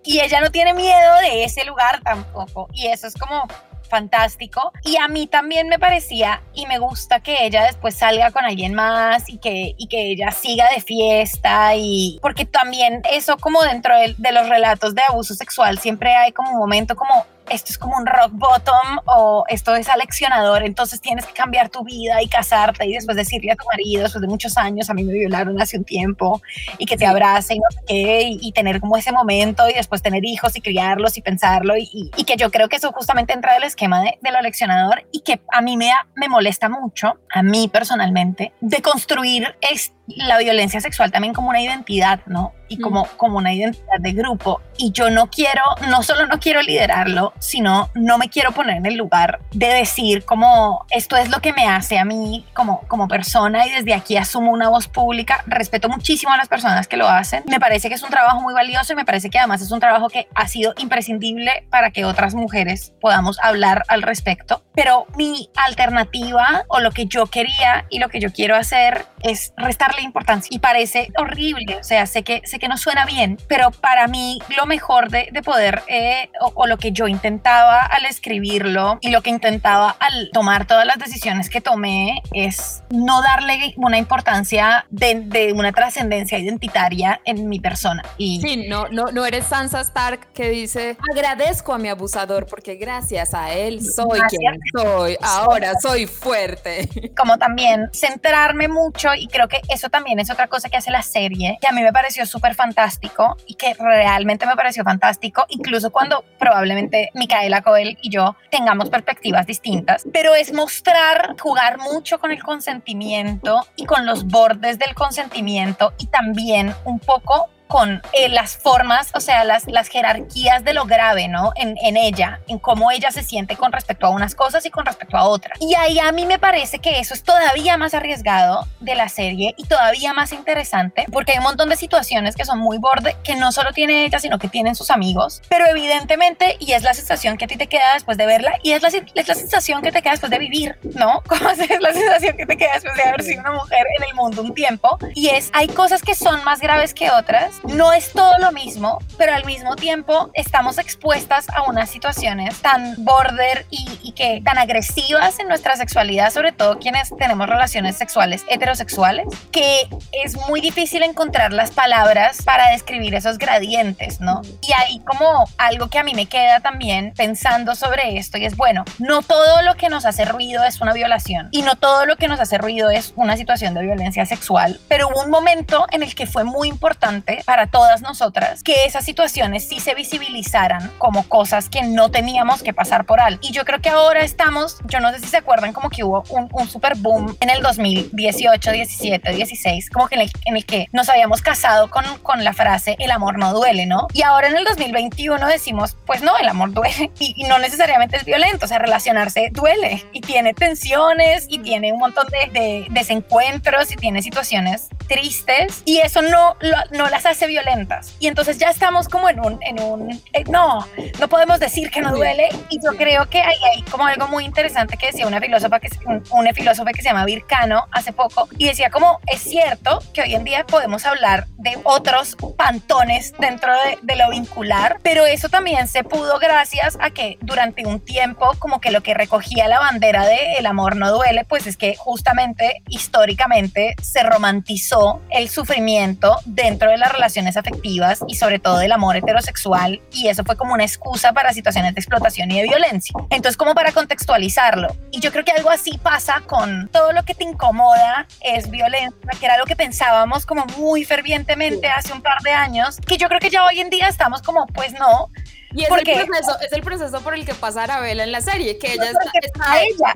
Y 0.03 0.19
ella 0.19 0.41
no 0.41 0.51
tiene 0.51 0.73
miedo 0.73 1.15
de 1.21 1.45
ese 1.45 1.63
lugar 1.63 2.01
tampoco. 2.01 2.67
Y 2.73 2.87
eso 2.87 3.07
es 3.07 3.13
como 3.13 3.47
fantástico. 3.89 4.71
Y 4.83 4.97
a 4.97 5.07
mí 5.07 5.27
también 5.27 5.67
me 5.67 5.79
parecía 5.79 6.41
y 6.53 6.65
me 6.67 6.77
gusta 6.79 7.19
que 7.19 7.45
ella 7.45 7.63
después 7.63 7.95
salga 7.95 8.31
con 8.31 8.45
alguien 8.45 8.73
más 8.73 9.29
y 9.29 9.37
que, 9.37 9.75
y 9.77 9.87
que 9.87 10.11
ella 10.11 10.31
siga 10.31 10.67
de 10.73 10.81
fiesta 10.81 11.75
y 11.75 12.19
porque 12.21 12.45
también 12.45 13.01
eso 13.11 13.37
como 13.37 13.61
dentro 13.63 13.97
de, 13.97 14.15
de 14.17 14.31
los 14.31 14.47
relatos 14.47 14.95
de 14.95 15.01
abuso 15.07 15.33
sexual 15.33 15.79
siempre 15.79 16.15
hay 16.15 16.31
como 16.31 16.51
un 16.51 16.57
momento 16.57 16.95
como 16.95 17.25
esto 17.49 17.71
es 17.71 17.77
como 17.77 17.97
un 17.97 18.05
rock 18.05 18.31
bottom 18.31 18.99
o 19.05 19.43
esto 19.47 19.75
es 19.75 19.89
aleccionador, 19.89 20.63
entonces 20.63 21.01
tienes 21.01 21.25
que 21.25 21.33
cambiar 21.33 21.69
tu 21.69 21.83
vida 21.83 22.21
y 22.21 22.27
casarte 22.27 22.85
y 22.85 22.93
después 22.93 23.17
decirle 23.17 23.51
a 23.51 23.55
tu 23.55 23.65
marido, 23.71 24.03
después 24.03 24.21
de 24.21 24.27
muchos 24.27 24.57
años, 24.57 24.89
a 24.89 24.93
mí 24.93 25.03
me 25.03 25.13
violaron 25.13 25.59
hace 25.61 25.77
un 25.77 25.83
tiempo, 25.83 26.41
y 26.77 26.85
que 26.85 26.97
te 26.97 27.05
abrace 27.05 27.55
y 27.55 27.59
no 27.59 27.65
sé 27.71 27.79
qué, 27.87 28.21
y, 28.29 28.51
tener 28.51 28.79
como 28.81 28.97
ese 28.97 29.11
momento 29.11 29.69
y 29.69 29.73
después 29.73 30.01
tener 30.01 30.25
hijos 30.25 30.55
y 30.55 30.61
criarlos 30.61 31.17
y 31.17 31.21
pensarlo, 31.21 31.77
y, 31.77 32.11
y 32.15 32.23
que 32.23 32.35
yo 32.35 32.51
creo 32.51 32.67
que 32.67 32.77
eso 32.77 32.91
justamente 32.91 33.33
entra 33.33 33.53
del 33.53 33.63
esquema 33.63 34.01
de, 34.01 34.17
de 34.21 34.31
lo 34.31 34.37
aleccionador 34.37 35.03
y 35.11 35.21
que 35.21 35.39
a 35.51 35.61
mí 35.61 35.77
me, 35.77 35.91
me 36.15 36.27
molesta 36.27 36.67
mucho, 36.69 37.19
a 37.33 37.43
mí 37.43 37.67
personalmente, 37.67 38.53
de 38.59 38.81
construir 38.81 39.55
este 39.61 39.98
la 40.15 40.37
violencia 40.37 40.81
sexual 40.81 41.11
también 41.11 41.33
como 41.33 41.49
una 41.49 41.61
identidad, 41.61 42.21
¿no? 42.25 42.53
Y 42.67 42.77
como, 42.77 43.05
como 43.17 43.37
una 43.37 43.51
identidad 43.51 43.99
de 43.99 44.11
grupo. 44.13 44.61
Y 44.77 44.91
yo 44.91 45.09
no 45.09 45.27
quiero, 45.29 45.63
no 45.87 46.03
solo 46.03 46.27
no 46.27 46.39
quiero 46.39 46.61
liderarlo, 46.61 47.33
sino 47.39 47.89
no 47.95 48.19
me 48.19 48.29
quiero 48.29 48.51
poner 48.51 48.77
en 48.77 48.85
el 48.85 48.95
lugar 48.95 49.39
de 49.51 49.67
decir 49.67 50.23
como 50.23 50.85
esto 50.91 51.17
es 51.17 51.29
lo 51.29 51.41
que 51.41 51.51
me 51.51 51.67
hace 51.67 51.97
a 51.97 52.05
mí 52.05 52.45
como, 52.53 52.81
como 52.81 53.07
persona 53.07 53.65
y 53.65 53.71
desde 53.71 53.95
aquí 53.95 54.17
asumo 54.17 54.51
una 54.51 54.69
voz 54.69 54.87
pública. 54.87 55.43
Respeto 55.47 55.89
muchísimo 55.89 56.31
a 56.31 56.37
las 56.37 56.47
personas 56.47 56.87
que 56.87 56.97
lo 56.97 57.09
hacen. 57.09 57.43
Me 57.47 57.59
parece 57.59 57.89
que 57.89 57.95
es 57.95 58.03
un 58.03 58.11
trabajo 58.11 58.39
muy 58.41 58.53
valioso 58.53 58.93
y 58.93 58.95
me 58.95 59.05
parece 59.05 59.31
que 59.31 59.39
además 59.39 59.61
es 59.61 59.71
un 59.71 59.79
trabajo 59.79 60.07
que 60.09 60.27
ha 60.35 60.47
sido 60.47 60.73
imprescindible 60.77 61.65
para 61.71 61.89
que 61.89 62.05
otras 62.05 62.35
mujeres 62.35 62.93
podamos 63.01 63.39
hablar 63.41 63.83
al 63.87 64.03
respecto. 64.03 64.63
Pero 64.75 65.07
mi 65.15 65.49
alternativa 65.55 66.65
o 66.67 66.79
lo 66.79 66.91
que 66.91 67.07
yo 67.07 67.25
quería 67.25 67.85
y 67.89 67.99
lo 67.99 68.09
que 68.09 68.19
yo 68.19 68.31
quiero 68.31 68.55
hacer 68.55 69.07
es 69.21 69.53
restarle 69.57 69.98
importancia 70.01 70.49
y 70.53 70.59
parece 70.59 71.11
horrible, 71.17 71.77
o 71.79 71.83
sea, 71.83 72.05
sé 72.05 72.23
que, 72.23 72.41
sé 72.45 72.59
que 72.59 72.67
no 72.67 72.77
suena 72.77 73.05
bien, 73.05 73.37
pero 73.47 73.71
para 73.71 74.07
mí 74.07 74.39
lo 74.57 74.65
mejor 74.65 75.09
de, 75.09 75.29
de 75.31 75.41
poder 75.41 75.83
eh, 75.87 76.29
o, 76.39 76.67
lo 76.67 76.77
que 76.77 76.91
yo 76.91 77.07
intentaba 77.07 77.81
al 77.81 78.05
escribirlo 78.05 78.99
y 79.01 79.09
lo 79.09 79.21
que 79.21 79.29
intentaba 79.29 79.95
al 79.99 80.29
tomar 80.33 80.65
todas 80.65 80.85
las 80.85 80.99
decisiones 80.99 81.49
que 81.49 81.61
tomé 81.61 82.21
es 82.33 82.83
no 82.89 83.21
darle 83.21 83.73
una 83.77 83.97
importancia 83.97 84.85
de, 84.89 85.21
de 85.21 85.53
una 85.53 85.71
trascendencia 85.71 86.37
identitaria 86.37 87.21
en 87.25 87.49
mi 87.49 87.59
persona. 87.59 88.03
Y 88.17 88.41
sí, 88.41 88.67
no, 88.67 88.87
no, 88.89 89.11
no 89.11 89.25
eres 89.25 89.45
Sansa 89.45 89.81
Stark 89.81 90.31
que 90.33 90.49
dice 90.49 90.97
agradezco 91.11 91.73
a 91.73 91.77
mi 91.77 91.89
abusador 91.89 92.45
porque 92.45 92.75
gracias 92.75 93.33
a 93.33 93.53
él 93.53 93.81
soy 93.83 94.19
quien 94.29 94.59
soy, 94.75 95.17
ahora 95.21 95.73
soy 95.81 96.07
fuerte. 96.07 96.89
Como 97.17 97.37
también 97.37 97.89
centrarme 97.93 98.67
mucho 98.67 99.13
y 99.15 99.27
creo 99.27 99.47
que 99.47 99.61
eso 99.69 99.88
también 99.89 100.19
es 100.19 100.29
otra 100.29 100.47
cosa 100.47 100.69
que 100.69 100.77
hace 100.77 100.91
la 100.91 101.01
serie, 101.01 101.57
que 101.61 101.67
a 101.67 101.71
mí 101.71 101.81
me 101.81 101.91
pareció 101.91 102.25
súper 102.25 102.55
fantástico 102.55 103.37
y 103.45 103.55
que 103.55 103.73
realmente 103.73 104.45
me 104.45 104.55
pareció 104.55 104.83
fantástico, 104.83 105.45
incluso 105.49 105.91
cuando 105.91 106.23
probablemente 106.37 107.09
Micaela 107.13 107.61
Coel 107.61 107.97
y 108.01 108.09
yo 108.09 108.35
tengamos 108.49 108.89
perspectivas 108.89 109.45
distintas, 109.45 110.05
pero 110.13 110.35
es 110.35 110.53
mostrar, 110.53 111.35
jugar 111.39 111.77
mucho 111.79 112.19
con 112.19 112.31
el 112.31 112.41
consentimiento 112.43 113.67
y 113.75 113.85
con 113.85 114.05
los 114.05 114.25
bordes 114.25 114.79
del 114.79 114.93
consentimiento 114.95 115.93
y 115.97 116.07
también 116.07 116.73
un 116.85 116.99
poco 116.99 117.49
con 117.69 118.01
eh, 118.13 118.29
las 118.29 118.57
formas, 118.57 119.11
o 119.13 119.19
sea, 119.19 119.43
las, 119.43 119.67
las 119.67 119.89
jerarquías 119.89 120.63
de 120.63 120.73
lo 120.73 120.85
grave, 120.85 121.27
¿no? 121.27 121.51
En, 121.55 121.77
en, 121.83 121.97
ella, 121.97 122.39
en 122.47 122.57
cómo 122.57 122.89
ella 122.89 123.11
se 123.11 123.21
siente 123.21 123.55
con 123.55 123.71
respecto 123.71 124.07
a 124.07 124.09
unas 124.09 124.33
cosas 124.33 124.65
y 124.65 124.71
con 124.71 124.87
respecto 124.87 125.15
a 125.17 125.25
otras. 125.25 125.55
Y 125.61 125.75
ahí 125.75 125.99
a 125.99 126.11
mí 126.11 126.25
me 126.25 126.39
parece 126.39 126.79
que 126.79 126.99
eso 126.99 127.13
es 127.13 127.21
todavía 127.23 127.77
más 127.77 127.93
arriesgado 127.93 128.67
de 128.79 128.95
la 128.95 129.07
serie 129.07 129.53
y 129.55 129.65
todavía 129.65 130.13
más 130.13 130.33
interesante, 130.33 131.05
porque 131.11 131.33
hay 131.33 131.37
un 131.37 131.43
montón 131.43 131.69
de 131.69 131.75
situaciones 131.75 132.35
que 132.35 132.43
son 132.43 132.57
muy 132.57 132.79
borde, 132.79 133.15
que 133.23 133.35
no 133.35 133.51
solo 133.51 133.71
tiene 133.71 134.03
ella, 134.03 134.17
sino 134.17 134.39
que 134.39 134.47
tienen 134.47 134.73
sus 134.73 134.89
amigos, 134.89 135.43
pero 135.47 135.67
evidentemente, 135.67 136.57
y 136.59 136.71
es 136.71 136.81
la 136.81 136.95
sensación 136.95 137.37
que 137.37 137.45
a 137.45 137.47
ti 137.47 137.55
te 137.55 137.67
queda 137.67 137.93
después 137.93 138.17
de 138.17 138.25
verla, 138.25 138.53
y 138.63 138.71
es 138.71 138.81
la, 138.81 138.87
es 138.87 139.27
la 139.27 139.35
sensación 139.35 139.83
que 139.83 139.91
te 139.91 140.01
queda 140.01 140.13
después 140.13 140.31
de 140.31 140.39
vivir, 140.39 140.79
¿no? 140.95 141.21
Como 141.27 141.47
es 141.51 141.59
la 141.79 141.93
sensación 141.93 142.35
que 142.35 142.47
te 142.47 142.57
queda 142.57 142.73
después 142.73 142.95
de 142.95 143.03
haber 143.03 143.21
sido 143.21 143.41
una 143.41 143.51
mujer 143.51 143.85
en 143.99 144.05
el 144.05 144.15
mundo 144.15 144.41
un 144.41 144.55
tiempo, 144.55 144.97
y 145.13 145.29
es, 145.29 145.51
hay 145.53 145.67
cosas 145.67 146.01
que 146.01 146.15
son 146.15 146.43
más 146.43 146.59
graves 146.61 146.95
que 146.95 147.11
otras, 147.11 147.58
no 147.63 147.93
es 147.93 148.11
todo 148.13 148.37
lo 148.39 148.51
mismo, 148.51 148.99
pero 149.17 149.33
al 149.33 149.45
mismo 149.45 149.75
tiempo 149.75 150.29
estamos 150.33 150.77
expuestas 150.77 151.47
a 151.49 151.63
unas 151.63 151.89
situaciones 151.89 152.61
tan 152.61 152.95
border 153.03 153.65
y, 153.69 153.89
que 154.19 154.41
tan 154.43 154.57
agresivas 154.57 155.39
en 155.39 155.47
nuestra 155.47 155.77
sexualidad, 155.77 156.31
sobre 156.31 156.51
todo 156.51 156.77
quienes 156.79 157.09
tenemos 157.17 157.47
relaciones 157.47 157.95
sexuales 157.95 158.43
heterosexuales, 158.49 159.27
que 159.51 159.87
es 160.11 160.35
muy 160.49 160.59
difícil 160.59 161.03
encontrar 161.03 161.53
las 161.53 161.71
palabras 161.71 162.41
para 162.43 162.71
describir 162.71 163.15
esos 163.15 163.37
gradientes, 163.37 164.19
¿no? 164.19 164.41
Y 164.61 164.73
hay 164.73 164.99
como 164.99 165.47
algo 165.57 165.89
que 165.89 165.99
a 165.99 166.03
mí 166.03 166.13
me 166.15 166.25
queda 166.25 166.59
también 166.59 167.13
pensando 167.15 167.75
sobre 167.75 168.17
esto 168.17 168.37
y 168.37 168.45
es, 168.45 168.57
bueno, 168.57 168.83
no 168.97 169.21
todo 169.21 169.61
lo 169.61 169.75
que 169.75 169.87
nos 169.87 170.05
hace 170.05 170.25
ruido 170.25 170.65
es 170.65 170.81
una 170.81 170.91
violación 170.91 171.47
y 171.51 171.61
no 171.61 171.75
todo 171.75 172.05
lo 172.05 172.17
que 172.17 172.27
nos 172.27 172.39
hace 172.39 172.57
ruido 172.57 172.89
es 172.89 173.13
una 173.15 173.37
situación 173.37 173.73
de 173.73 173.83
violencia 173.83 174.25
sexual, 174.25 174.81
pero 174.89 175.07
hubo 175.07 175.23
un 175.23 175.29
momento 175.29 175.85
en 175.91 176.03
el 176.03 176.13
que 176.13 176.25
fue 176.25 176.43
muy 176.43 176.67
importante 176.67 177.41
para 177.49 177.65
todas 177.65 178.03
nosotras 178.03 178.61
que 178.61 178.85
esas 178.85 179.03
situaciones 179.03 179.67
sí 179.67 179.79
se 179.79 179.95
visibilizaran 179.95 180.91
como 180.99 181.27
cosas 181.27 181.67
que 181.67 181.81
no 181.81 182.11
teníamos 182.11 182.61
que 182.61 182.75
pasar 182.75 183.05
por 183.05 183.19
alto. 183.19 183.39
Y 183.41 183.51
yo 183.51 183.65
creo 183.65 183.81
que 183.81 183.89
ahora 183.89 184.21
estamos, 184.21 184.77
yo 184.85 184.99
no 184.99 185.11
sé 185.11 185.19
si 185.19 185.25
se 185.25 185.37
acuerdan 185.37 185.73
como 185.73 185.89
que 185.89 186.03
hubo 186.03 186.23
un, 186.29 186.47
un 186.51 186.69
super 186.69 186.95
boom 186.95 187.35
en 187.39 187.49
el 187.49 187.63
2018, 187.63 188.71
17, 188.71 189.33
16, 189.33 189.89
como 189.89 190.07
que 190.07 190.13
en 190.13 190.21
el, 190.21 190.31
en 190.45 190.57
el 190.57 190.65
que 190.67 190.89
nos 190.91 191.09
habíamos 191.09 191.41
casado 191.41 191.89
con, 191.89 192.05
con 192.21 192.43
la 192.43 192.53
frase 192.53 192.95
el 192.99 193.09
amor 193.09 193.39
no 193.39 193.51
duele, 193.51 193.87
¿no? 193.87 194.05
Y 194.13 194.21
ahora 194.21 194.49
en 194.49 194.55
el 194.55 194.63
2021 194.65 195.43
decimos, 195.47 195.97
pues 196.05 196.21
no, 196.21 196.37
el 196.37 196.47
amor 196.47 196.71
duele 196.71 197.09
y, 197.19 197.33
y 197.35 197.45
no 197.45 197.57
necesariamente 197.57 198.17
es 198.17 198.25
violento, 198.25 198.65
o 198.65 198.67
sea, 198.67 198.77
relacionarse 198.77 199.49
duele 199.51 200.05
y 200.11 200.21
tiene 200.21 200.53
tensiones 200.53 201.47
y 201.49 201.57
tiene 201.57 201.93
un 201.93 201.97
montón 201.97 202.27
de, 202.27 202.51
de 202.59 202.87
desencuentros 202.91 203.91
y 203.91 203.95
tiene 203.95 204.21
situaciones 204.21 204.89
tristes 205.09 205.81
y 205.83 205.97
eso 205.97 206.21
no, 206.21 206.55
no 206.91 207.09
las 207.09 207.25
hace 207.25 207.47
violentas. 207.47 208.15
Y 208.19 208.27
entonces 208.27 208.57
ya 208.57 208.69
estamos 208.69 209.09
como 209.09 209.27
en 209.29 209.39
un, 209.39 209.59
en 209.61 209.81
un 209.81 210.11
eh, 210.31 210.43
no, 210.49 210.87
no 211.19 211.27
podemos 211.27 211.59
decir 211.59 211.89
que 211.89 211.99
no 211.99 212.13
duele. 212.13 212.47
Y 212.69 212.79
yo 212.81 212.95
creo 212.95 213.27
que 213.29 213.41
hay, 213.41 213.57
hay 213.73 213.81
como 213.83 214.05
algo 214.05 214.27
muy 214.27 214.45
interesante 214.45 214.95
que 214.95 215.07
decía 215.07 215.27
una 215.27 215.41
filósofa 215.41 215.79
que, 215.79 215.89
un, 216.05 216.23
una 216.31 216.53
filósofa 216.53 216.91
que 216.91 217.01
se 217.01 217.09
llama 217.09 217.25
Vircano 217.25 217.87
hace 217.91 218.13
poco 218.13 218.47
y 218.57 218.67
decía 218.67 218.89
como 218.89 219.19
es 219.27 219.41
cierto 219.41 219.99
que 220.13 220.21
hoy 220.21 220.35
en 220.35 220.43
día 220.43 220.65
podemos 220.65 221.05
hablar 221.05 221.47
de 221.57 221.77
otros 221.83 222.37
pantones 222.55 223.33
dentro 223.39 223.73
de, 223.73 223.97
de 224.03 224.15
lo 224.15 224.29
vincular, 224.29 224.99
pero 225.01 225.25
eso 225.25 225.49
también 225.49 225.87
se 225.87 226.03
pudo 226.03 226.37
gracias 226.37 226.97
a 227.01 227.09
que 227.09 227.37
durante 227.41 227.85
un 227.85 227.99
tiempo 227.99 228.51
como 228.59 228.79
que 228.79 228.91
lo 228.91 229.01
que 229.01 229.15
recogía 229.15 229.67
la 229.67 229.79
bandera 229.79 230.25
de 230.27 230.53
el 230.59 230.67
amor 230.67 230.95
no 230.95 231.11
duele, 231.11 231.45
pues 231.45 231.65
es 231.65 231.77
que 231.77 231.95
justamente 231.95 232.83
históricamente 232.87 233.95
se 234.01 234.21
romantizó 234.21 234.98
el 235.29 235.49
sufrimiento 235.49 236.37
dentro 236.45 236.89
de 236.89 236.97
las 236.97 237.11
relaciones 237.11 237.57
afectivas 237.57 238.19
y 238.27 238.35
sobre 238.35 238.59
todo 238.59 238.77
del 238.77 238.91
amor 238.91 239.15
heterosexual 239.15 240.01
y 240.11 240.27
eso 240.27 240.43
fue 240.43 240.55
como 240.55 240.73
una 240.73 240.83
excusa 240.83 241.33
para 241.33 241.53
situaciones 241.53 241.93
de 241.95 241.99
explotación 241.99 242.51
y 242.51 242.61
de 242.61 242.63
violencia. 242.63 243.13
Entonces 243.29 243.57
como 243.57 243.75
para 243.75 243.91
contextualizarlo. 243.91 244.95
Y 245.11 245.19
yo 245.19 245.31
creo 245.31 245.43
que 245.43 245.51
algo 245.51 245.69
así 245.69 245.97
pasa 245.97 246.41
con 246.45 246.89
todo 246.89 247.11
lo 247.13 247.23
que 247.23 247.33
te 247.33 247.43
incomoda 247.43 248.27
es 248.41 248.69
violencia, 248.69 249.31
que 249.39 249.45
era 249.45 249.57
lo 249.57 249.65
que 249.65 249.75
pensábamos 249.75 250.45
como 250.45 250.65
muy 250.77 251.05
fervientemente 251.05 251.87
hace 251.87 252.13
un 252.13 252.21
par 252.21 252.41
de 252.41 252.51
años, 252.51 252.97
que 253.05 253.17
yo 253.17 253.27
creo 253.27 253.39
que 253.39 253.49
ya 253.49 253.65
hoy 253.65 253.79
en 253.79 253.89
día 253.89 254.07
estamos 254.07 254.41
como 254.41 254.65
pues 254.67 254.93
no, 254.93 255.29
y 255.73 255.83
es, 255.83 255.89
el 255.91 256.03
proceso, 256.03 256.59
es 256.61 256.73
el 256.73 256.81
proceso 256.81 257.21
por 257.21 257.33
el 257.33 257.45
que 257.45 257.53
pasa 257.53 257.83
Arabella 257.83 258.23
en 258.23 258.31
la 258.31 258.41
serie, 258.41 258.77
que 258.77 258.93
ella 258.93 259.11
está, 259.11 259.31
está 259.41 259.81
ella. 259.81 260.13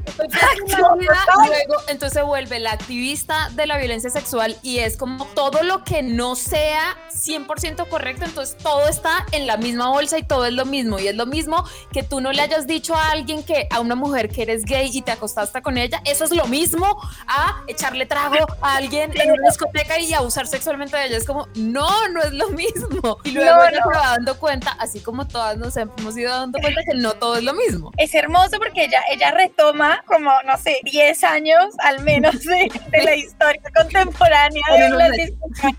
luego 1.47 1.75
entonces 1.87 2.13
se 2.13 2.21
vuelve 2.23 2.59
la 2.59 2.71
activista 2.71 3.49
de 3.51 3.67
la 3.67 3.77
violencia 3.77 4.09
sexual 4.09 4.55
y 4.63 4.79
es 4.79 4.97
como 4.97 5.25
todo 5.27 5.63
lo 5.63 5.83
que 5.83 6.01
no 6.01 6.35
sea 6.35 6.97
100% 7.13 7.87
correcto, 7.87 8.25
entonces 8.25 8.57
todo 8.57 8.87
está 8.87 9.25
en 9.31 9.47
la 9.47 9.57
misma 9.57 9.89
bolsa 9.89 10.17
y 10.17 10.23
todo 10.23 10.45
es 10.45 10.53
lo 10.53 10.65
mismo. 10.65 10.99
Y 10.99 11.07
es 11.07 11.15
lo 11.15 11.25
mismo 11.25 11.63
que 11.91 12.03
tú 12.03 12.19
no 12.21 12.31
le 12.31 12.41
hayas 12.41 12.67
dicho 12.67 12.95
a 12.95 13.11
alguien 13.11 13.43
que, 13.43 13.67
a 13.69 13.79
una 13.79 13.95
mujer 13.95 14.29
que 14.29 14.43
eres 14.43 14.65
gay 14.65 14.89
y 14.91 15.01
te 15.01 15.11
acostaste 15.11 15.61
con 15.61 15.77
ella, 15.77 16.01
eso 16.05 16.23
es 16.23 16.31
lo 16.31 16.45
mismo 16.47 16.99
a 17.27 17.63
echarle 17.67 18.05
trago 18.05 18.45
a 18.61 18.75
alguien 18.75 19.11
en 19.19 19.31
una 19.31 19.49
discoteca 19.49 19.99
y 19.99 20.13
abusar 20.13 20.47
sexualmente 20.47 20.97
de 20.97 21.05
ella. 21.07 21.17
Es 21.17 21.25
como, 21.25 21.47
no, 21.55 22.07
no 22.09 22.21
es 22.21 22.33
lo 22.33 22.49
mismo. 22.49 23.17
Y 23.23 23.31
luego 23.31 23.63
ella 23.65 23.83
se 23.83 23.97
va 23.97 24.07
dando 24.11 24.37
cuenta, 24.37 24.71
así 24.79 24.99
como 24.99 25.27
todo 25.27 25.42
nos 25.57 25.77
hemos 25.77 26.17
ido 26.17 26.31
dando 26.31 26.59
cuenta 26.59 26.81
que 26.89 26.97
no 26.97 27.13
todo 27.13 27.37
es 27.37 27.43
lo 27.43 27.53
mismo. 27.53 27.91
Es 27.97 28.13
hermoso 28.15 28.57
porque 28.57 28.85
ella, 28.85 29.01
ella 29.11 29.31
retoma 29.31 30.03
como, 30.05 30.31
no 30.45 30.57
sé, 30.57 30.79
10 30.83 31.23
años 31.23 31.65
al 31.79 32.03
menos 32.03 32.39
de, 32.41 32.71
de 32.91 33.03
la 33.03 33.15
historia 33.15 33.61
contemporánea 33.75 34.63
de 34.71 34.89
las 34.89 35.11
discusiones 35.11 35.77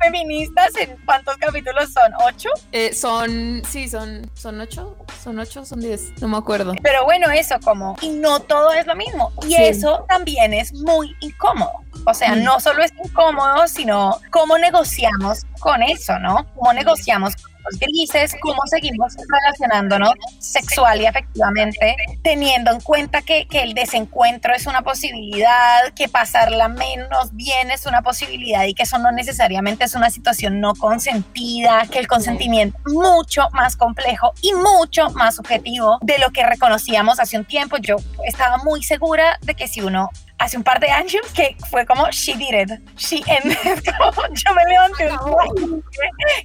feministas. 0.00 0.76
¿En 0.76 0.96
cuántos 1.04 1.36
capítulos 1.36 1.92
son? 1.92 2.12
¿Ocho? 2.26 2.48
Eh, 2.72 2.92
son, 2.92 3.62
sí, 3.68 3.88
son, 3.88 4.30
son 4.34 4.60
ocho, 4.60 4.96
son 5.22 5.38
ocho, 5.38 5.64
son 5.64 5.80
diez, 5.80 6.12
no 6.20 6.28
me 6.28 6.36
acuerdo. 6.36 6.74
Pero 6.82 7.04
bueno, 7.04 7.30
eso 7.30 7.56
como, 7.62 7.96
y 8.00 8.10
no 8.10 8.40
todo 8.40 8.72
es 8.72 8.86
lo 8.86 8.96
mismo. 8.96 9.32
Y 9.46 9.54
eso 9.54 10.04
también 10.08 10.54
es 10.54 10.72
muy 10.72 11.14
incómodo. 11.20 11.72
O 12.06 12.14
sea, 12.14 12.34
mm. 12.34 12.42
no 12.42 12.60
solo 12.60 12.82
es 12.82 12.92
incómodo, 13.02 13.66
sino 13.68 14.18
cómo 14.30 14.58
negociamos 14.58 15.44
con 15.60 15.82
eso, 15.82 16.18
¿no? 16.18 16.46
Cómo 16.54 16.72
negociamos 16.72 17.34
grises, 17.80 18.34
cómo 18.40 18.60
seguimos 18.66 19.14
relacionándonos 19.28 20.14
sexual 20.38 21.00
y 21.00 21.06
afectivamente, 21.06 21.96
teniendo 22.22 22.70
en 22.70 22.80
cuenta 22.80 23.22
que, 23.22 23.46
que, 23.46 23.62
el 23.62 23.74
desencuentro 23.74 24.54
es 24.54 24.66
una 24.66 24.82
posibilidad, 24.82 25.92
que 25.94 26.08
pasarla 26.08 26.68
menos 26.68 27.32
bien 27.32 27.70
es 27.70 27.86
una 27.86 28.02
posibilidad 28.02 28.64
y 28.64 28.74
que 28.74 28.82
eso 28.82 28.98
no 28.98 29.10
necesariamente 29.12 29.84
es 29.84 29.94
una 29.94 30.10
situación 30.10 30.60
no 30.60 30.74
consentida, 30.74 31.86
que 31.90 31.98
el 31.98 32.06
consentimiento 32.06 32.78
es 32.86 32.92
mucho 32.92 33.48
más 33.52 33.76
complejo 33.76 34.32
y 34.42 34.52
mucho 34.54 35.10
más 35.10 35.36
subjetivo 35.36 35.98
de 36.02 36.18
lo 36.18 36.30
que 36.30 36.44
reconocíamos 36.44 37.20
hace 37.20 37.38
un 37.38 37.44
tiempo. 37.44 37.76
Yo 37.78 37.96
estaba 38.26 38.58
muy 38.58 38.82
segura 38.82 39.38
de 39.42 39.54
que 39.54 39.68
si 39.68 39.80
uno 39.80 40.10
hace 40.38 40.56
un 40.56 40.64
par 40.64 40.80
de 40.80 40.88
años 40.88 41.22
que 41.34 41.56
fue 41.70 41.86
como 41.86 42.08
she 42.10 42.34
did 42.34 42.54
it, 42.54 42.70
she 42.96 43.22
ended. 43.26 43.82
yo 43.84 44.54
me 44.54 44.64
levanté 44.66 45.10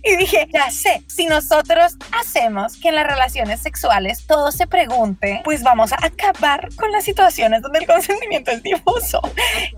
y 0.04 0.16
dije, 0.16 0.48
ya 0.54 0.70
sé, 0.70 1.04
si 1.08 1.26
nosotros 1.26 1.96
hacemos 2.12 2.78
que 2.78 2.90
en 2.90 2.96
las 2.96 3.08
relaciones 3.08 3.62
sexuales 3.62 4.26
todo 4.28 4.52
se 4.52 4.68
pregunte, 4.68 5.42
pues 5.44 5.64
vamos 5.64 5.92
a 5.94 5.98
acabar 6.02 6.70
con 6.76 6.92
las 6.92 7.04
situaciones 7.04 7.62
donde 7.62 7.80
el 7.80 7.88
consentimiento 7.88 8.52
es 8.52 8.64
difuso. 8.64 9.22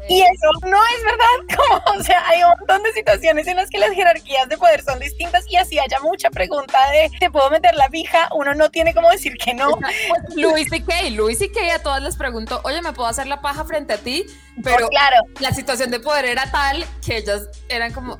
Y 0.09 0.22
eso 0.22 0.49
no 0.64 0.78
es 0.84 1.03
verdad, 1.03 1.57
como, 1.57 1.99
o 1.99 2.03
sea, 2.03 2.24
hay 2.28 2.43
un 2.43 2.49
montón 2.59 2.84
de 2.84 2.93
situaciones 2.93 3.47
en 3.47 3.57
las 3.57 3.70
que 3.70 3.78
las 3.78 3.91
jerarquías 3.91 4.49
de 4.49 4.57
poder 4.57 4.84
son 4.84 4.99
distintas 4.99 5.45
y 5.49 5.55
así 5.55 5.80
haya 5.80 5.99
mucha 6.01 6.30
pregunta 6.30 6.78
de, 6.91 7.09
¿te 7.20 7.30
puedo 7.30 7.49
meter 7.49 7.76
la 7.76 7.89
pija? 7.89 8.30
Uno 8.36 8.53
no 8.53 8.70
tiene 8.70 8.93
como 8.93 9.09
decir 9.09 9.34
que 9.38 9.53
no. 9.53 9.78
Pues, 9.78 10.36
Luis 10.36 10.72
y 10.72 10.82
Kay, 10.82 11.12
Luis 11.12 11.41
y 11.41 11.49
Kay 11.49 11.70
a 11.70 11.82
todas 11.82 12.01
les 12.01 12.16
pregunto, 12.16 12.62
oye, 12.64 12.82
¿me 12.82 12.93
puedo 12.93 13.07
hacer 13.07 13.28
la 13.28 13.41
paja 13.41 13.64
frente 13.66 13.93
a 13.93 14.01
ti? 14.02 14.26
pero 14.64 14.88
claro. 14.89 15.24
la 15.39 15.52
situación 15.52 15.91
de 15.91 15.99
poder 15.99 16.26
era 16.26 16.49
tal 16.52 16.84
que 17.06 17.18
ellas 17.18 17.47
eran 17.70 17.91
como, 17.93 18.18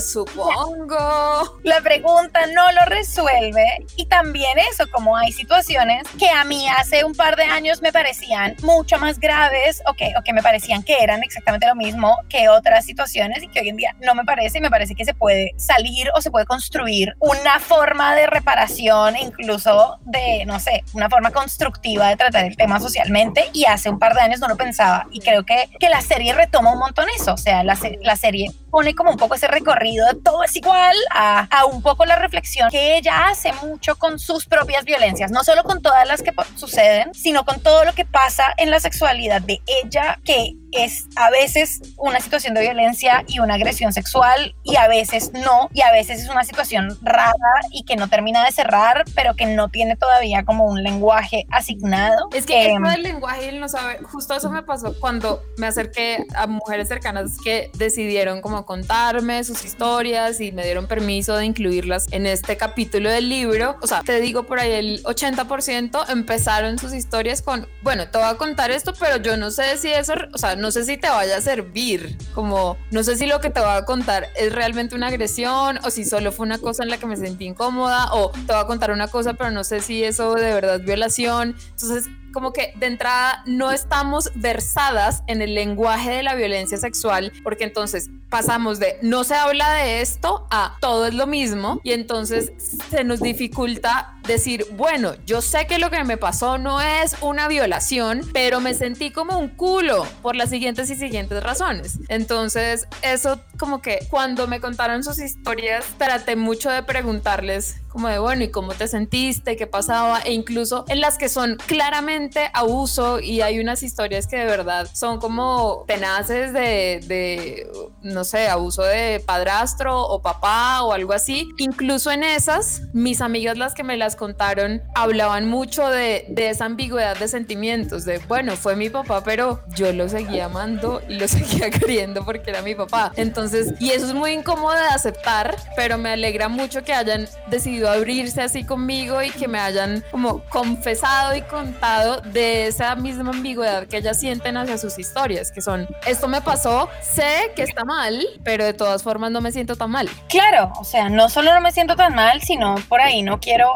supongo. 0.00 1.58
La 1.62 1.80
pregunta 1.80 2.46
no 2.54 2.70
lo 2.72 2.84
resuelve 2.86 3.86
y 3.96 4.06
también 4.06 4.58
eso, 4.70 4.84
como 4.92 5.16
hay 5.16 5.32
situaciones 5.32 6.04
que 6.18 6.28
a 6.28 6.44
mí 6.44 6.68
hace 6.68 7.04
un 7.04 7.14
par 7.14 7.36
de 7.36 7.44
años 7.44 7.80
me 7.82 7.92
parecían 7.92 8.56
mucho 8.62 8.98
más 8.98 9.18
graves 9.18 9.82
o 9.86 9.94
que, 9.94 10.12
o 10.18 10.22
que 10.22 10.32
me 10.32 10.42
parecían 10.42 10.82
que 10.82 10.98
eran 11.00 11.22
exactamente 11.22 11.66
lo 11.66 11.74
mismo 11.74 12.16
que 12.28 12.48
otras 12.48 12.84
situaciones 12.84 13.42
y 13.42 13.48
que 13.48 13.60
hoy 13.60 13.70
en 13.70 13.76
día 13.76 13.96
no 14.00 14.14
me 14.14 14.24
parece 14.24 14.58
y 14.58 14.60
me 14.60 14.70
parece 14.70 14.94
que 14.94 15.04
se 15.04 15.14
puede 15.14 15.52
salir 15.56 16.10
o 16.14 16.20
se 16.20 16.30
puede 16.30 16.46
construir 16.46 17.14
una 17.18 17.58
forma 17.60 18.14
de 18.14 18.26
reparación, 18.26 19.16
incluso 19.16 19.98
de, 20.04 20.44
no 20.46 20.60
sé, 20.60 20.84
una 20.92 21.08
forma 21.08 21.30
constructiva 21.30 22.08
de 22.08 22.16
tratar 22.16 22.44
el 22.44 22.56
tema 22.56 22.78
socialmente 22.78 23.48
y 23.52 23.64
hace 23.64 23.88
un 23.88 23.98
par 23.98 24.14
de 24.14 24.20
años 24.20 24.40
no 24.40 24.47
pensaba. 24.56 25.06
Y 25.10 25.20
creo 25.20 25.44
que, 25.44 25.68
que 25.78 25.88
la 25.88 26.00
serie 26.00 26.32
retoma 26.32 26.72
un 26.72 26.78
montón 26.78 27.06
eso, 27.16 27.34
o 27.34 27.36
sea, 27.36 27.62
la, 27.62 27.78
la 28.02 28.16
serie 28.16 28.50
pone 28.70 28.94
como 28.94 29.10
un 29.10 29.16
poco 29.16 29.34
ese 29.34 29.48
recorrido, 29.48 30.06
todo 30.24 30.44
es 30.44 30.54
igual 30.56 30.94
a, 31.14 31.48
a, 31.50 31.64
un 31.64 31.82
poco 31.82 32.04
la 32.04 32.16
reflexión 32.16 32.70
que 32.70 32.96
ella 32.96 33.28
hace 33.28 33.52
mucho 33.54 33.96
con 33.96 34.18
sus 34.18 34.46
propias 34.46 34.84
violencias, 34.84 35.30
no 35.30 35.42
solo 35.42 35.64
con 35.64 35.80
todas 35.80 36.06
las 36.06 36.22
que 36.22 36.32
suceden, 36.56 37.14
sino 37.14 37.44
con 37.44 37.60
todo 37.60 37.84
lo 37.84 37.94
que 37.94 38.04
pasa 38.04 38.52
en 38.56 38.70
la 38.70 38.80
sexualidad 38.80 39.40
de 39.40 39.60
ella, 39.66 40.18
que 40.24 40.54
es 40.72 41.06
a 41.16 41.30
veces 41.30 41.80
una 41.96 42.20
situación 42.20 42.54
de 42.54 42.60
violencia 42.62 43.24
y 43.26 43.40
una 43.40 43.54
agresión 43.54 43.92
sexual 43.92 44.54
y 44.64 44.76
a 44.76 44.88
veces 44.88 45.32
no, 45.32 45.68
y 45.72 45.82
a 45.82 45.92
veces 45.92 46.22
es 46.22 46.28
una 46.28 46.44
situación 46.44 46.98
rara 47.02 47.32
y 47.72 47.84
que 47.84 47.96
no 47.96 48.08
termina 48.08 48.44
de 48.44 48.52
cerrar, 48.52 49.04
pero 49.14 49.34
que 49.34 49.46
no 49.46 49.68
tiene 49.68 49.96
todavía 49.96 50.44
como 50.44 50.64
un 50.64 50.82
lenguaje 50.82 51.46
asignado. 51.50 52.28
Es 52.32 52.46
que 52.46 52.74
el 52.74 53.02
lenguaje 53.02 53.48
él 53.48 53.60
no 53.60 53.68
sabe, 53.68 53.98
justo 54.02 54.34
eso 54.34 54.50
me 54.50 54.62
pasó 54.62 54.94
cuando 54.98 55.42
me 55.56 55.66
acerqué 55.66 56.26
a 56.34 56.46
mujeres 56.46 56.88
cercanas 56.88 57.38
que 57.42 57.70
decidieron 57.74 58.40
como 58.40 58.64
contarme 58.64 59.42
sus 59.44 59.64
historias 59.64 60.40
y 60.40 60.52
me 60.52 60.64
dieron 60.64 60.86
permiso 60.86 61.36
de 61.36 61.44
incluirlas 61.44 62.06
en 62.12 62.26
este 62.26 62.56
capítulo 62.56 63.10
del 63.10 63.28
libro. 63.28 63.76
O 63.82 63.86
sea, 63.86 64.02
te 64.02 64.20
digo 64.20 64.44
por 64.44 64.58
ahí 64.58 64.72
el 64.72 65.02
80% 65.04 66.10
empezaron 66.10 66.78
sus 66.78 66.94
historias 66.94 67.42
con, 67.42 67.68
bueno, 67.82 68.08
te 68.08 68.18
voy 68.18 68.28
a 68.28 68.34
contar 68.34 68.70
esto, 68.70 68.92
pero 68.98 69.16
yo 69.18 69.36
no 69.36 69.50
sé 69.50 69.76
si 69.78 69.88
eso, 69.88 70.14
o 70.32 70.38
sea, 70.38 70.56
no 70.58 70.70
sé 70.70 70.84
si 70.84 70.96
te 70.96 71.08
vaya 71.08 71.36
a 71.36 71.40
servir, 71.40 72.16
como 72.34 72.76
no 72.90 73.02
sé 73.02 73.16
si 73.16 73.26
lo 73.26 73.40
que 73.40 73.50
te 73.50 73.60
voy 73.60 73.70
a 73.70 73.84
contar 73.84 74.28
es 74.36 74.52
realmente 74.52 74.94
una 74.94 75.08
agresión 75.08 75.78
o 75.84 75.90
si 75.90 76.04
solo 76.04 76.32
fue 76.32 76.46
una 76.46 76.58
cosa 76.58 76.82
en 76.82 76.90
la 76.90 76.98
que 76.98 77.06
me 77.06 77.16
sentí 77.16 77.46
incómoda 77.46 78.12
o 78.12 78.30
te 78.30 78.52
voy 78.52 78.62
a 78.62 78.66
contar 78.66 78.90
una 78.90 79.08
cosa, 79.08 79.34
pero 79.34 79.50
no 79.50 79.64
sé 79.64 79.80
si 79.80 80.04
eso 80.04 80.34
de 80.34 80.52
verdad 80.52 80.76
es 80.76 80.84
violación. 80.84 81.56
Entonces, 81.70 82.06
como 82.32 82.52
que 82.52 82.72
de 82.76 82.86
entrada 82.86 83.42
no 83.46 83.72
estamos 83.72 84.30
versadas 84.34 85.22
en 85.26 85.42
el 85.42 85.54
lenguaje 85.54 86.10
de 86.10 86.22
la 86.22 86.34
violencia 86.34 86.78
sexual, 86.78 87.32
porque 87.42 87.64
entonces 87.64 88.10
pasamos 88.28 88.78
de 88.78 88.98
no 89.02 89.24
se 89.24 89.34
habla 89.34 89.72
de 89.72 90.00
esto 90.02 90.46
a 90.50 90.76
todo 90.80 91.06
es 91.06 91.14
lo 91.14 91.26
mismo 91.26 91.80
y 91.82 91.92
entonces 91.92 92.52
se 92.90 93.04
nos 93.04 93.20
dificulta 93.20 94.17
decir, 94.28 94.66
bueno, 94.72 95.14
yo 95.26 95.42
sé 95.42 95.66
que 95.66 95.78
lo 95.78 95.90
que 95.90 96.04
me 96.04 96.16
pasó 96.16 96.58
no 96.58 96.80
es 96.80 97.16
una 97.20 97.48
violación, 97.48 98.22
pero 98.32 98.60
me 98.60 98.74
sentí 98.74 99.10
como 99.10 99.38
un 99.38 99.48
culo 99.48 100.06
por 100.22 100.36
las 100.36 100.50
siguientes 100.50 100.90
y 100.90 100.96
siguientes 100.96 101.42
razones. 101.42 101.98
Entonces, 102.08 102.86
eso 103.02 103.40
como 103.58 103.82
que 103.82 104.06
cuando 104.10 104.46
me 104.46 104.60
contaron 104.60 105.02
sus 105.02 105.18
historias, 105.18 105.84
traté 105.98 106.36
mucho 106.36 106.70
de 106.70 106.82
preguntarles 106.84 107.80
como 107.88 108.08
de, 108.08 108.18
bueno, 108.18 108.44
¿y 108.44 108.50
cómo 108.50 108.74
te 108.74 108.86
sentiste? 108.86 109.56
¿Qué 109.56 109.66
pasaba? 109.66 110.20
E 110.20 110.32
incluso 110.32 110.84
en 110.88 111.00
las 111.00 111.18
que 111.18 111.28
son 111.28 111.56
claramente 111.66 112.50
abuso 112.52 113.18
y 113.18 113.40
hay 113.40 113.58
unas 113.58 113.82
historias 113.82 114.26
que 114.26 114.36
de 114.36 114.44
verdad 114.44 114.88
son 114.92 115.18
como 115.18 115.84
tenaces 115.88 116.52
de, 116.52 117.00
de 117.06 117.68
no 118.02 118.24
sé, 118.24 118.48
abuso 118.48 118.82
de 118.82 119.20
padrastro 119.26 120.00
o 120.00 120.20
papá 120.20 120.82
o 120.82 120.92
algo 120.92 121.12
así. 121.12 121.48
Incluso 121.56 122.12
en 122.12 122.22
esas, 122.24 122.82
mis 122.92 123.20
amigas 123.20 123.58
las 123.58 123.74
que 123.74 123.82
me 123.82 123.96
las 123.96 124.16
contaron 124.18 124.82
hablaban 124.94 125.48
mucho 125.48 125.88
de, 125.88 126.26
de 126.28 126.50
esa 126.50 126.66
ambigüedad 126.66 127.16
de 127.16 127.28
sentimientos, 127.28 128.04
de, 128.04 128.18
bueno, 128.18 128.56
fue 128.56 128.76
mi 128.76 128.90
papá, 128.90 129.22
pero 129.24 129.62
yo 129.74 129.92
lo 129.92 130.08
seguía 130.08 130.46
amando 130.46 131.00
y 131.08 131.14
lo 131.14 131.26
seguía 131.28 131.70
queriendo 131.70 132.24
porque 132.24 132.50
era 132.50 132.60
mi 132.60 132.74
papá. 132.74 133.12
Entonces, 133.16 133.72
y 133.80 133.90
eso 133.90 134.06
es 134.06 134.14
muy 134.14 134.32
incómodo 134.32 134.74
de 134.74 134.88
aceptar, 134.88 135.56
pero 135.76 135.96
me 135.96 136.10
alegra 136.10 136.48
mucho 136.48 136.82
que 136.82 136.92
hayan 136.92 137.26
decidido 137.46 137.90
abrirse 137.90 138.42
así 138.42 138.64
conmigo 138.64 139.22
y 139.22 139.30
que 139.30 139.48
me 139.48 139.58
hayan 139.58 140.04
como 140.10 140.42
confesado 140.50 141.34
y 141.36 141.42
contado 141.42 142.20
de 142.20 142.66
esa 142.66 142.94
misma 142.96 143.30
ambigüedad 143.30 143.86
que 143.86 143.98
ellas 143.98 144.18
sienten 144.18 144.56
hacia 144.56 144.78
sus 144.78 144.98
historias, 144.98 145.52
que 145.52 145.60
son, 145.60 145.88
esto 146.06 146.28
me 146.28 146.40
pasó, 146.40 146.88
sé 147.00 147.52
que 147.54 147.62
está 147.62 147.84
mal, 147.84 148.26
pero 148.44 148.64
de 148.64 148.74
todas 148.74 149.02
formas 149.02 149.30
no 149.30 149.40
me 149.40 149.52
siento 149.52 149.76
tan 149.76 149.90
mal. 149.90 150.08
Claro, 150.28 150.72
o 150.78 150.84
sea, 150.84 151.08
no 151.08 151.28
solo 151.28 151.54
no 151.54 151.60
me 151.60 151.72
siento 151.72 151.96
tan 151.96 152.14
mal, 152.14 152.42
sino 152.42 152.74
por 152.88 153.00
ahí 153.00 153.22
no 153.22 153.40
quiero 153.40 153.72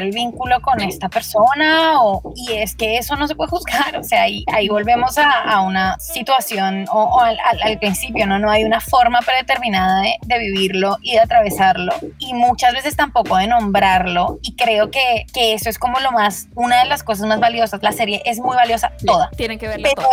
el 0.00 0.10
vínculo 0.10 0.60
con 0.60 0.80
esta 0.80 1.08
persona 1.08 2.02
o, 2.02 2.32
y 2.34 2.52
es 2.52 2.74
que 2.74 2.98
eso 2.98 3.16
no 3.16 3.28
se 3.28 3.34
puede 3.34 3.50
juzgar, 3.50 3.96
o 3.96 4.04
sea, 4.04 4.22
ahí, 4.22 4.44
ahí 4.52 4.68
volvemos 4.68 5.18
a, 5.18 5.30
a 5.30 5.60
una 5.60 5.98
situación 5.98 6.86
o, 6.90 7.20
al, 7.20 7.38
al, 7.62 7.78
principio, 7.78 8.26
¿no? 8.26 8.38
No 8.38 8.50
hay 8.50 8.64
una 8.64 8.80
forma 8.80 9.20
predeterminada 9.20 10.02
de, 10.02 10.14
de 10.22 10.38
vivirlo 10.38 10.96
y 11.02 11.12
de 11.12 11.20
atravesarlo 11.20 11.92
y 12.18 12.34
muchas 12.34 12.72
veces 12.72 12.96
tampoco 12.96 13.36
de 13.36 13.46
nombrarlo 13.46 14.38
y 14.42 14.56
creo 14.56 14.90
que, 14.90 15.26
que 15.32 15.54
eso 15.54 15.68
es 15.68 15.78
como 15.78 16.00
lo 16.00 16.12
más, 16.12 16.48
una 16.54 16.82
de 16.82 16.88
las 16.88 17.02
cosas 17.02 17.26
más 17.26 17.40
valiosas, 17.40 17.82
la 17.82 17.92
serie 17.92 18.22
es 18.24 18.38
muy 18.38 18.56
valiosa 18.56 18.92
toda. 19.04 19.30
Tienen 19.36 19.58
que 19.58 19.68
verla 19.68 19.88
pero 19.94 20.08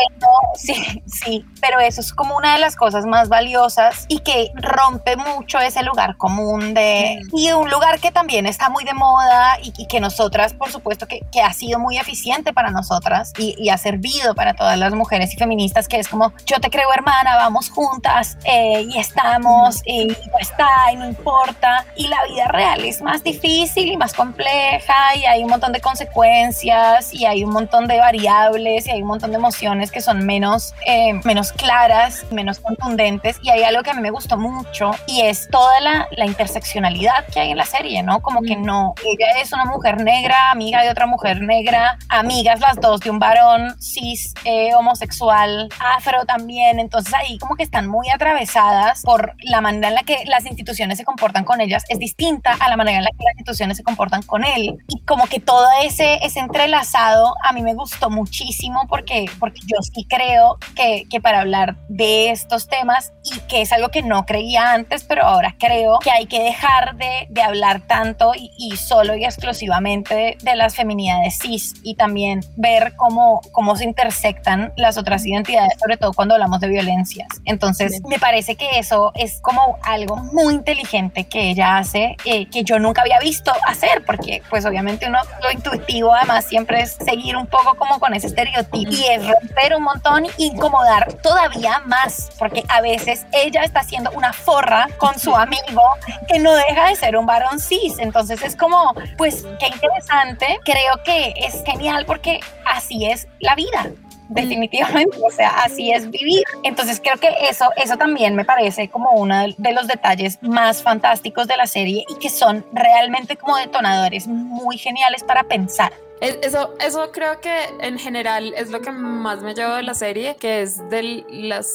sí, 0.56 1.02
sí, 1.06 1.46
pero 1.60 1.80
eso 1.80 2.02
es 2.02 2.14
como 2.14 2.36
una 2.36 2.54
de 2.54 2.60
las 2.60 2.76
cosas 2.76 3.06
más 3.06 3.30
valiosas 3.30 4.06
y 4.08 4.20
que 4.20 4.52
rompe 4.56 5.16
mucho 5.16 5.60
ese 5.60 5.84
lugar 5.84 6.18
común 6.18 6.74
de, 6.74 7.20
y 7.34 7.52
un 7.52 7.70
lugar 7.70 8.00
que 8.00 8.12
también 8.12 8.46
está 8.46 8.70
muy 8.70 8.84
de 8.84 8.94
moda 8.94 9.51
y, 9.62 9.72
que 9.88 10.00
nosotras, 10.00 10.54
por 10.54 10.72
supuesto, 10.72 11.08
que, 11.08 11.22
que, 11.32 11.42
ha 11.42 11.54
sido 11.54 11.80
muy 11.80 11.98
eficiente 11.98 12.54
para 12.54 12.72
nosotras 12.72 13.34
y, 13.38 13.56
y, 13.58 13.70
ha 13.70 13.78
servido 13.78 14.36
para 14.36 14.54
todas 14.54 14.78
las 14.78 14.94
mujeres 14.94 15.34
y 15.34 15.38
feministas, 15.38 15.88
que 15.88 15.98
es 15.98 16.08
como, 16.08 16.34
yo 16.46 16.60
te 16.60 16.70
creo 16.70 16.92
hermana, 16.94 17.36
vamos 17.36 17.70
juntas 17.70 18.38
eh, 18.44 18.86
y 18.88 18.98
estamos 18.98 19.78
mm. 19.78 19.90
y 19.90 20.08
no 20.08 20.40
está 20.40 20.70
y 20.94 20.96
no 20.96 21.08
importa. 21.08 21.86
Y 21.96 22.08
la 22.08 22.24
vida 22.26 22.48
real 22.48 22.84
es 22.84 23.02
más 23.02 23.24
difícil 23.24 23.92
y 23.92 23.98
más 23.98 24.14
compleja 24.14 25.16
y 25.16 25.26
hay 25.26 25.44
un 25.44 25.50
montón 25.50 25.72
de 25.72 25.82
consecuencias 25.82 27.14
y 27.14 27.26
hay 27.26 27.44
un 27.44 27.52
montón 27.52 27.88
de 27.88 27.98
variables 27.98 28.88
y 28.88 28.92
hay 28.92 29.02
un 29.02 29.08
montón 29.08 29.32
de 29.32 29.38
emociones 29.38 29.92
que 29.92 30.02
son 30.02 30.26
menos, 30.26 30.74
eh, 30.86 31.14
menos 31.24 31.52
claras, 31.52 32.26
menos 32.32 32.60
contundentes 32.60 33.38
y 33.42 33.50
hay 33.50 33.64
algo 33.64 33.84
que 33.84 33.92
a 33.92 33.94
mí 33.94 34.02
me 34.02 34.12
gustó 34.12 34.38
mucho 34.38 34.92
y 35.08 35.22
es 35.22 35.50
toda 35.50 35.80
la, 35.82 36.08
la 36.12 36.26
interseccionalidad 36.26 37.26
que 37.32 37.40
hay 37.40 37.52
en 37.52 37.58
la 37.58 37.66
serie, 37.66 38.04
¿no? 38.04 38.22
Como 38.22 38.42
que 38.42 38.56
no, 38.56 38.94
ella 39.04 39.31
es 39.42 39.54
una 39.54 39.66
mujer 39.66 40.02
negra, 40.02 40.52
amiga 40.52 40.84
de 40.84 40.90
otra 40.90 41.06
mujer 41.06 41.42
negra, 41.42 41.98
amigas 42.10 42.60
las 42.60 42.80
dos 42.80 43.00
de 43.02 43.10
un 43.10 43.20
varón 43.20 43.76
cis, 43.82 44.34
eh, 44.46 44.74
homosexual, 44.74 45.70
afro 45.80 46.26
también, 46.26 46.80
entonces 46.80 47.14
ahí 47.14 47.38
como 47.38 47.56
que 47.56 47.64
están 47.64 47.88
muy 47.88 48.10
atravesadas 48.10 49.02
por 49.04 49.36
la 49.42 49.62
manera 49.62 49.90
en 49.90 49.96
la 49.96 50.04
que 50.04 50.24
las 50.26 50.46
instituciones 50.46 50.98
se 50.98 51.06
comportan 51.06 51.44
con 51.44 51.62
ellas, 51.62 51.84
es 51.90 52.00
distinta 52.00 52.56
a 52.60 52.70
la 52.70 52.78
manera 52.78 53.00
en 53.00 53.04
la 53.04 53.12
que 53.12 53.24
las 53.24 53.34
instituciones 53.34 53.78
se 53.78 53.84
comportan 53.84 54.24
con 54.24 54.44
él. 54.44 54.78
Y 54.88 55.02
como 55.02 55.26
que 55.28 55.40
todo 55.40 55.68
ese, 55.84 56.20
ese 56.24 56.40
entrelazado 56.40 57.34
a 57.44 57.54
mí 57.54 57.62
me 57.62 57.74
gustó 57.74 58.10
muchísimo 58.10 58.88
porque, 58.88 59.26
porque 59.40 59.62
yo 59.62 59.78
sí 59.82 60.06
creo 60.10 60.58
que, 60.76 61.06
que 61.10 61.22
para 61.22 61.42
hablar 61.42 61.78
de 61.88 62.32
estos 62.32 62.68
temas 62.68 63.14
y 63.24 63.40
que 63.42 63.62
es 63.62 63.72
algo 63.72 63.90
que 63.90 64.02
no 64.02 64.26
creía 64.26 64.74
antes, 64.74 65.04
pero 65.04 65.24
ahora 65.24 65.56
creo 65.60 66.00
que 66.00 66.12
hay 66.12 66.26
que 66.26 66.42
dejar 66.42 66.96
de, 66.96 67.28
de 67.30 67.42
hablar 67.42 67.82
tanto 67.82 68.34
y, 68.36 68.52
y, 68.58 68.78
solo 68.78 69.16
exclusivamente 69.28 70.38
de 70.42 70.56
las 70.56 70.76
feminidades 70.76 71.40
cis 71.42 71.74
y 71.84 71.96
también 71.96 72.42
ver 72.56 72.94
cómo, 72.96 73.42
cómo 73.52 73.76
se 73.76 73.86
intersectan 73.86 74.74
las 74.78 74.98
otras 74.98 75.26
identidades, 75.26 75.74
sobre 75.80 75.98
todo 75.98 76.14
cuando 76.14 76.36
hablamos 76.36 76.60
de 76.60 76.68
violencias. 76.68 77.28
Entonces, 77.46 78.02
me 78.08 78.20
parece 78.20 78.56
que 78.56 78.80
eso 78.80 79.12
es 79.16 79.40
como 79.42 79.78
algo 79.84 80.18
muy 80.18 80.54
inteligente 80.54 81.26
que 81.26 81.50
ella 81.50 81.78
hace, 81.78 82.16
eh, 82.26 82.48
que 82.48 82.64
yo 82.64 82.80
nunca 82.80 83.02
había 83.02 83.20
visto 83.20 83.52
hacer, 83.68 84.04
porque 84.06 84.42
pues 84.50 84.66
obviamente 84.66 85.08
uno 85.08 85.20
lo 85.44 85.52
intuitivo 85.52 85.82
además 86.14 86.46
siempre 86.46 86.82
es 86.82 86.94
seguir 86.94 87.36
un 87.36 87.48
poco 87.48 87.76
como 87.76 88.00
con 88.00 88.14
ese 88.14 88.28
estereotipo 88.28 88.92
y 88.92 89.06
es 89.06 89.28
romper 89.28 89.76
un 89.76 89.84
montón 89.84 90.26
y 90.38 90.46
incomodar 90.46 91.14
todavía 91.22 91.82
más, 91.86 92.30
porque 92.38 92.64
a 92.70 92.82
veces 92.82 93.26
ella 93.32 93.64
está 93.64 93.82
haciendo 93.82 94.12
una 94.12 94.34
forra 94.34 94.88
con 94.98 95.18
su 95.20 95.36
amigo 95.36 95.82
que 96.28 96.40
no 96.40 96.54
deja 96.54 96.90
de 96.90 96.96
ser 96.96 97.18
un 97.18 97.26
varón 97.26 97.60
cis. 97.60 98.00
Entonces 98.00 98.42
es 98.42 98.56
como, 98.56 98.94
pues 99.18 99.46
qué 99.60 99.68
interesante. 99.68 100.60
Creo 100.64 101.02
que 101.04 101.34
es 101.38 101.64
genial 101.66 102.06
porque 102.06 102.40
así 102.66 103.06
es 103.06 103.28
la 103.40 103.56
vida 103.56 103.92
definitivamente, 104.32 105.18
o 105.22 105.30
sea, 105.30 105.50
así 105.64 105.92
es 105.92 106.10
vivir. 106.10 106.44
Entonces 106.64 107.00
creo 107.04 107.18
que 107.18 107.30
eso, 107.50 107.66
eso 107.76 107.98
también 107.98 108.36
me 108.36 108.46
parece 108.46 108.90
como 108.90 109.12
uno 109.12 109.48
de 109.58 109.74
los 109.74 109.88
detalles 109.88 110.40
más 110.42 110.82
fantásticos 110.82 111.48
de 111.48 111.58
la 111.58 111.68
serie 111.68 112.06
y 112.08 112.16
que 112.16 112.30
son 112.30 112.66
realmente 112.74 113.36
como 113.36 113.58
detonadores 113.58 114.28
muy 114.28 114.78
geniales 114.78 115.24
para 115.24 115.44
pensar. 115.44 115.92
Eso, 116.22 116.76
eso 116.80 117.12
creo 117.12 117.42
que 117.42 117.52
en 117.80 117.98
general 117.98 118.54
es 118.56 118.70
lo 118.70 118.80
que 118.80 118.92
más 118.92 119.42
me 119.42 119.56
llevo 119.56 119.74
de 119.74 119.82
la 119.82 119.96
serie, 119.96 120.36
que 120.40 120.62
es 120.62 120.78
de 120.92 121.26
las 121.32 121.66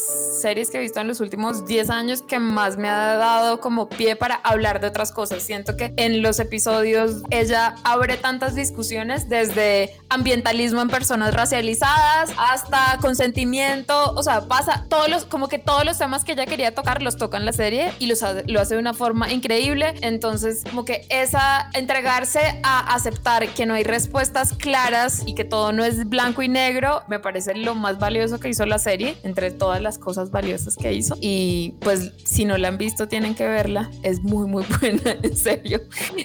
series 0.40 0.70
que 0.70 0.78
he 0.78 0.80
visto 0.80 1.00
en 1.00 1.08
los 1.08 1.18
últimos 1.18 1.66
10 1.66 1.90
años 1.90 2.22
que 2.22 2.38
más 2.38 2.76
me 2.76 2.88
ha 2.88 3.16
dado 3.16 3.58
como 3.60 3.88
pie 3.88 4.14
para 4.14 4.36
hablar 4.36 4.80
de 4.80 4.86
otras 4.86 5.10
cosas. 5.10 5.42
Siento 5.42 5.76
que 5.76 5.92
en 5.96 6.22
los 6.22 6.38
episodios 6.38 7.22
ella 7.30 7.74
abre 7.82 8.18
tantas 8.18 8.54
discusiones 8.54 9.28
desde 9.28 9.96
ambientalismo 10.10 10.80
en 10.80 10.90
personas 10.90 11.34
racializadas 11.34 12.30
hasta 12.38 12.98
consentimiento, 13.00 14.12
o 14.12 14.22
sea, 14.22 14.42
pasa 14.42 14.86
todos 14.88 15.08
los, 15.08 15.24
como 15.24 15.48
que 15.48 15.58
todos 15.58 15.84
los 15.84 15.98
temas 15.98 16.22
que 16.22 16.32
ella 16.32 16.46
quería 16.46 16.72
tocar 16.72 17.02
los 17.02 17.16
toca 17.16 17.36
en 17.36 17.46
la 17.46 17.52
serie 17.52 17.92
y 17.98 18.06
los, 18.06 18.20
lo 18.46 18.60
hace 18.60 18.74
de 18.74 18.80
una 18.80 18.94
forma 18.94 19.32
increíble. 19.32 19.96
Entonces, 20.02 20.62
como 20.62 20.84
que 20.84 21.04
esa 21.10 21.68
entregarse 21.74 22.60
a 22.62 22.94
aceptar 22.94 23.48
que 23.48 23.66
no 23.66 23.74
hay 23.74 23.82
respuesta 23.82 24.35
claras 24.56 25.22
y 25.26 25.34
que 25.34 25.44
todo 25.44 25.72
no 25.72 25.84
es 25.84 26.08
blanco 26.08 26.42
y 26.42 26.48
negro, 26.48 27.02
me 27.08 27.18
parece 27.18 27.54
lo 27.54 27.74
más 27.74 27.98
valioso 27.98 28.38
que 28.38 28.48
hizo 28.48 28.66
la 28.66 28.78
serie, 28.78 29.16
entre 29.22 29.50
todas 29.50 29.80
las 29.80 29.98
cosas 29.98 30.30
valiosas 30.30 30.76
que 30.76 30.92
hizo. 30.92 31.16
Y 31.20 31.74
pues 31.80 32.12
si 32.24 32.44
no 32.44 32.58
la 32.58 32.68
han 32.68 32.78
visto, 32.78 33.08
tienen 33.08 33.34
que 33.34 33.46
verla. 33.46 33.90
Es 34.02 34.20
muy, 34.22 34.46
muy 34.46 34.64
buena, 34.80 35.16
en 35.22 35.36
serio. 35.36 35.80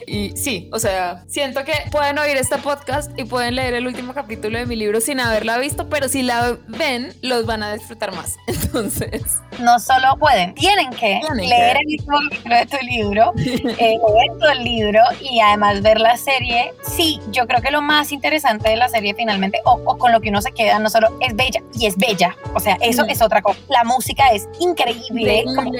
Y 0.06 0.36
sí, 0.36 0.70
o 0.74 0.80
sea, 0.80 1.24
siento 1.28 1.64
que 1.64 1.74
pueden 1.92 2.18
oír 2.20 2.38
este 2.38 2.58
podcast 2.58 3.18
y 3.18 3.24
pueden 3.24 3.56
leer 3.56 3.74
el 3.76 3.88
último 3.88 4.14
capítulo 4.14 4.58
de 4.58 4.66
mi 4.66 4.76
libro 4.76 5.00
sin 5.00 5.20
haberla 5.20 5.58
visto, 5.58 5.88
pero 5.90 6.10
si 6.10 6.24
la 6.24 6.58
ven, 6.68 7.14
los 7.22 7.46
van 7.46 7.64
a 7.64 7.74
disfrutar 7.74 8.14
más. 8.14 8.38
Entonces... 8.48 9.24
No 9.60 9.80
solo 9.80 10.18
pueden, 10.18 10.56
tienen 10.56 10.90
que 10.92 11.22
leer 11.36 11.78
el 11.78 11.86
último 11.86 12.18
capítulo 12.30 12.56
de 12.56 12.66
tu 12.66 12.78
libro, 12.86 13.34
eh, 13.38 13.98
leer 14.00 14.58
el 14.58 14.64
libro 14.64 15.02
y 15.22 15.40
además 15.40 15.82
ver 15.82 16.00
la 16.00 16.18
serie. 16.18 16.74
Sí, 16.84 17.20
yo 17.32 17.46
creo 17.48 17.62
que 17.62 17.70
lo 17.70 17.82
más 17.82 18.01
más 18.02 18.12
interesante 18.12 18.68
de 18.68 18.78
la 18.78 18.90
serie 18.90 19.14
finalmente, 19.14 19.60
o, 19.64 19.96
con 19.96 20.12
lo 20.12 20.20
que 20.22 20.30
uno 20.30 20.42
se 20.42 20.52
queda, 20.52 20.80
no 20.80 20.90
solo 20.90 21.10
es 21.20 21.36
bella, 21.36 21.62
y 21.76 21.86
es 21.86 21.96
bella, 21.98 22.36
o 22.56 22.60
sea, 22.60 22.76
eso 22.82 23.06
es 23.06 23.22
otra 23.22 23.44
cosa. 23.44 23.60
La 23.70 23.84
música 23.84 24.30
es 24.30 24.50
increíble, 24.60 25.44
como, 25.56 25.72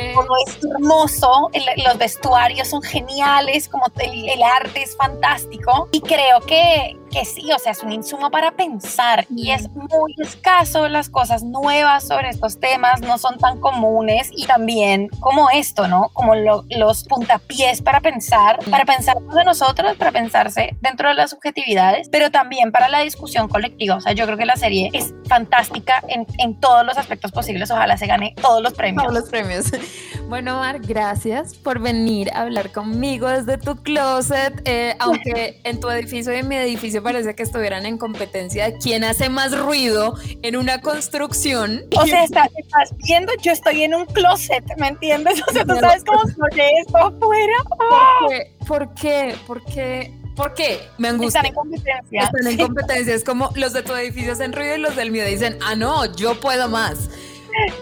es 0.46 0.60
hermoso, 0.64 1.50
los 1.84 1.98
vestuarios 1.98 2.68
son 2.68 2.84
geniales, 2.84 3.68
como 3.68 3.88
el, 3.98 4.30
el 4.30 4.44
arte 4.44 4.84
es 4.84 4.96
fantástico, 4.96 5.90
y 5.92 6.00
creo 6.02 6.42
que, 6.42 6.96
que 7.12 7.26
sí, 7.26 7.52
o 7.52 7.60
sea, 7.60 7.74
es 7.74 7.84
un 7.84 7.92
insumo 7.92 8.32
para 8.32 8.52
pensar 8.52 9.26
y 9.30 9.52
es 9.52 9.70
muy 9.70 10.16
escaso 10.18 10.88
las 10.88 11.10
cosas 11.10 11.44
nuevas 11.44 12.08
sobre 12.08 12.30
estos 12.30 12.60
temas, 12.60 13.02
no 13.02 13.18
son 13.18 13.38
tan 13.38 13.60
comunes 13.60 14.30
y 14.32 14.46
también 14.46 15.10
como 15.20 15.50
esto, 15.50 15.88
¿no? 15.88 16.10
Como 16.14 16.36
los 16.36 17.04
puntapiés 17.04 17.82
para 17.82 18.00
pensar, 18.00 18.60
para 18.70 18.86
pensar 18.86 19.18
de 19.20 19.44
nosotros, 19.44 19.96
para 19.98 20.12
pensarse 20.12 20.76
dentro 20.82 21.10
de 21.10 21.16
las 21.16 21.32
subjetividades, 21.32 22.10
pero 22.10 22.32
también 22.32 22.72
para 22.72 22.90
la 22.90 23.02
discusión 23.02 23.48
colectiva. 23.48 23.96
O 23.96 24.02
sea, 24.02 24.14
yo 24.14 24.26
creo 24.26 24.38
que 24.38 24.46
la 24.46 24.56
serie 24.56 24.90
es 24.94 25.14
fantástica 25.28 26.02
en, 26.08 26.26
en 26.38 26.60
todos 26.60 26.86
los 26.86 26.98
aspectos 26.98 27.32
posibles. 27.32 27.70
Ojalá 27.72 27.98
se 27.98 28.08
gane 28.08 28.34
todos 28.42 28.62
los 28.64 28.74
premios. 28.74 29.04
Todos 29.04 29.20
los 29.20 29.30
premios. 29.30 29.66
Bueno, 30.32 30.60
Mar, 30.60 30.80
gracias 30.80 31.56
por 31.56 31.80
venir 31.80 32.32
a 32.32 32.44
hablar 32.44 32.72
conmigo 32.72 33.28
desde 33.28 33.58
tu 33.58 33.76
closet, 33.76 34.62
eh, 34.64 34.96
aunque 35.00 35.60
en 35.66 35.82
tu 35.82 35.90
edificio 35.90 36.34
y 36.34 36.38
en 36.38 36.48
mi 36.48 36.56
edificio 36.56 37.01
parece 37.02 37.36
que 37.36 37.44
estuvieran 37.44 37.86
en 37.86 37.98
competencia 37.98 38.66
de 38.66 38.78
quién 38.78 39.04
hace 39.04 39.30
más 39.30 39.58
ruido 39.58 40.16
en 40.42 40.56
una 40.56 40.82
construcción. 40.82 41.84
O 41.98 42.06
sea, 42.06 42.24
estás, 42.24 42.50
viendo, 43.06 43.32
yo 43.42 43.52
estoy 43.52 43.84
en 43.84 43.96
un 43.96 44.06
closet, 44.06 44.64
¿me 44.78 44.90
entiendes? 44.90 45.42
O 45.48 45.52
sea, 45.52 45.66
tú 45.66 45.76
sabes 45.80 46.04
cómo 46.04 46.24
se 46.26 46.36
oye 46.52 46.70
esto 46.80 46.98
afuera. 46.98 47.54
¿Por 47.78 48.30
qué? 48.30 48.56
¿Por 48.66 48.94
qué? 48.94 49.36
¿Por 49.48 49.66
qué? 49.66 50.22
¿Por 50.36 50.54
qué? 50.54 50.80
Me 50.98 51.10
angustia. 51.10 51.42
Están 51.42 51.46
en 51.46 51.54
competencia. 51.54 52.22
Están 52.22 52.48
en 52.48 52.58
competencia. 52.58 53.16
Es 53.16 53.24
como 53.24 53.52
los 53.56 53.74
de 53.74 53.84
tu 53.84 53.94
edificio 53.96 54.32
hacen 54.32 54.54
ruido 54.54 54.76
y 54.76 54.80
los 54.80 54.96
del 54.96 55.12
mío 55.12 55.26
dicen, 55.26 55.58
ah, 55.62 55.76
no, 55.76 56.06
yo 56.16 56.40
puedo 56.40 56.70
más. 56.70 57.10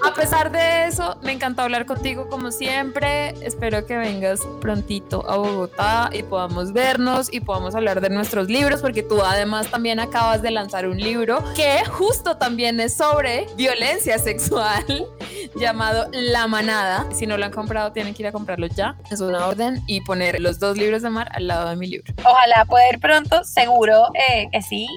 A 0.05 0.13
pesar 0.13 0.51
de 0.51 0.88
eso, 0.88 1.17
me 1.22 1.32
encantó 1.32 1.61
hablar 1.61 1.86
contigo 1.86 2.28
como 2.30 2.51
siempre. 2.51 3.30
Espero 3.45 3.86
que 3.86 3.97
vengas 3.97 4.41
prontito 4.61 5.28
a 5.30 5.38
Bogotá 5.38 6.09
y 6.13 6.24
podamos 6.24 6.74
vernos 6.74 7.32
y 7.32 7.39
podamos 7.41 7.76
hablar 7.76 8.01
de 8.01 8.09
nuestros 8.09 8.49
libros, 8.49 8.82
porque 8.82 9.03
tú 9.03 9.22
además 9.22 9.67
también 9.67 9.99
acabas 9.99 10.41
de 10.41 10.51
lanzar 10.51 10.88
un 10.88 10.97
libro 10.97 11.43
que 11.55 11.84
justo 11.86 12.38
también 12.38 12.80
es 12.80 12.95
sobre 12.95 13.47
violencia 13.55 14.17
sexual 14.20 14.84
llamado 15.55 16.09
La 16.11 16.47
Manada. 16.47 17.05
Si 17.13 17.26
no 17.26 17.38
lo 17.38 17.45
han 17.45 17.51
comprado, 17.51 17.91
tienen 17.91 18.13
que 18.13 18.24
ir 18.24 18.28
a 18.28 18.32
comprarlo 18.32 18.67
ya. 18.67 18.95
Es 19.11 19.22
una 19.22 19.47
orden 19.47 19.82
y 19.88 20.01
poner 20.01 20.39
los 20.39 20.59
dos 20.59 20.78
libros 20.78 21.01
de 21.01 21.09
Mar 21.09 21.30
al 21.34 21.47
lado 21.47 21.70
de 21.70 21.76
mi 21.76 21.88
libro. 21.88 22.13
Ojalá 22.24 22.65
poder 22.65 22.99
pronto, 22.99 23.43
seguro 23.43 24.07
eh, 24.30 24.47
que 24.51 24.61
sí 24.61 24.88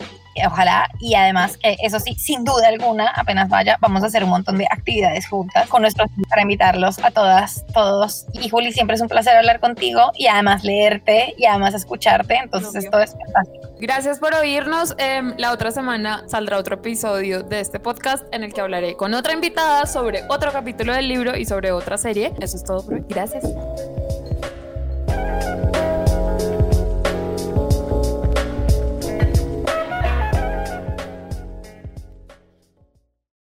ojalá 0.47 0.89
y 1.01 1.15
además 1.15 1.57
que 1.59 1.77
eso 1.83 2.01
sí, 2.01 2.15
sin 2.15 2.45
duda 2.45 2.69
alguna, 2.69 3.09
apenas 3.15 3.49
vaya, 3.49 3.77
vamos 3.81 4.03
a 4.03 4.07
hacer 4.07 4.25
un 4.25 4.31
montón 4.31 4.59
de 4.59 4.67
actividades 4.71 5.27
juntas 5.29 5.69
con 5.69 5.83
nuestros 5.83 6.09
para 6.29 6.43
invitarlos 6.43 6.99
a 7.01 7.11
todas, 7.11 7.65
todos. 7.73 8.27
Y 8.33 8.49
Juli, 8.49 8.73
siempre 8.73 8.97
es 8.97 9.03
un 9.03 9.09
placer 9.09 9.37
hablar 9.37 9.61
contigo 9.61 10.13
y 10.17 10.27
además 10.27 10.65
leerte 10.65 11.35
y 11.37 11.47
además 11.47 11.75
escucharte, 11.75 12.37
entonces 12.37 12.85
esto 12.85 13.01
es 13.01 13.13
fantástico. 13.13 13.69
Gracias 13.81 14.19
por 14.19 14.35
oírnos. 14.35 14.95
Em, 14.99 15.35
la 15.39 15.53
otra 15.53 15.73
semana 15.73 16.23
saldrá 16.29 16.59
otro 16.59 16.77
episodio 16.77 17.43
de 17.43 17.61
este 17.61 17.81
podcast 17.81 18.25
en 18.33 18.45
el 18.45 18.53
que 18.53 18.61
hablaré 18.61 18.97
con 18.97 19.13
otra 19.13 19.33
invitada 19.33 19.87
sobre 19.87 20.23
otro 20.29 20.53
capítulo 20.53 20.95
del 20.95 21.09
libro 21.09 21.37
y 21.37 21.45
sobre 21.45 21.73
otra 21.73 21.99
serie. 21.99 22.33
Eso 22.41 22.57
es 22.57 22.65
todo 22.65 22.85
por 22.85 22.95
hoy. 22.95 23.05
Gracias. 23.09 23.45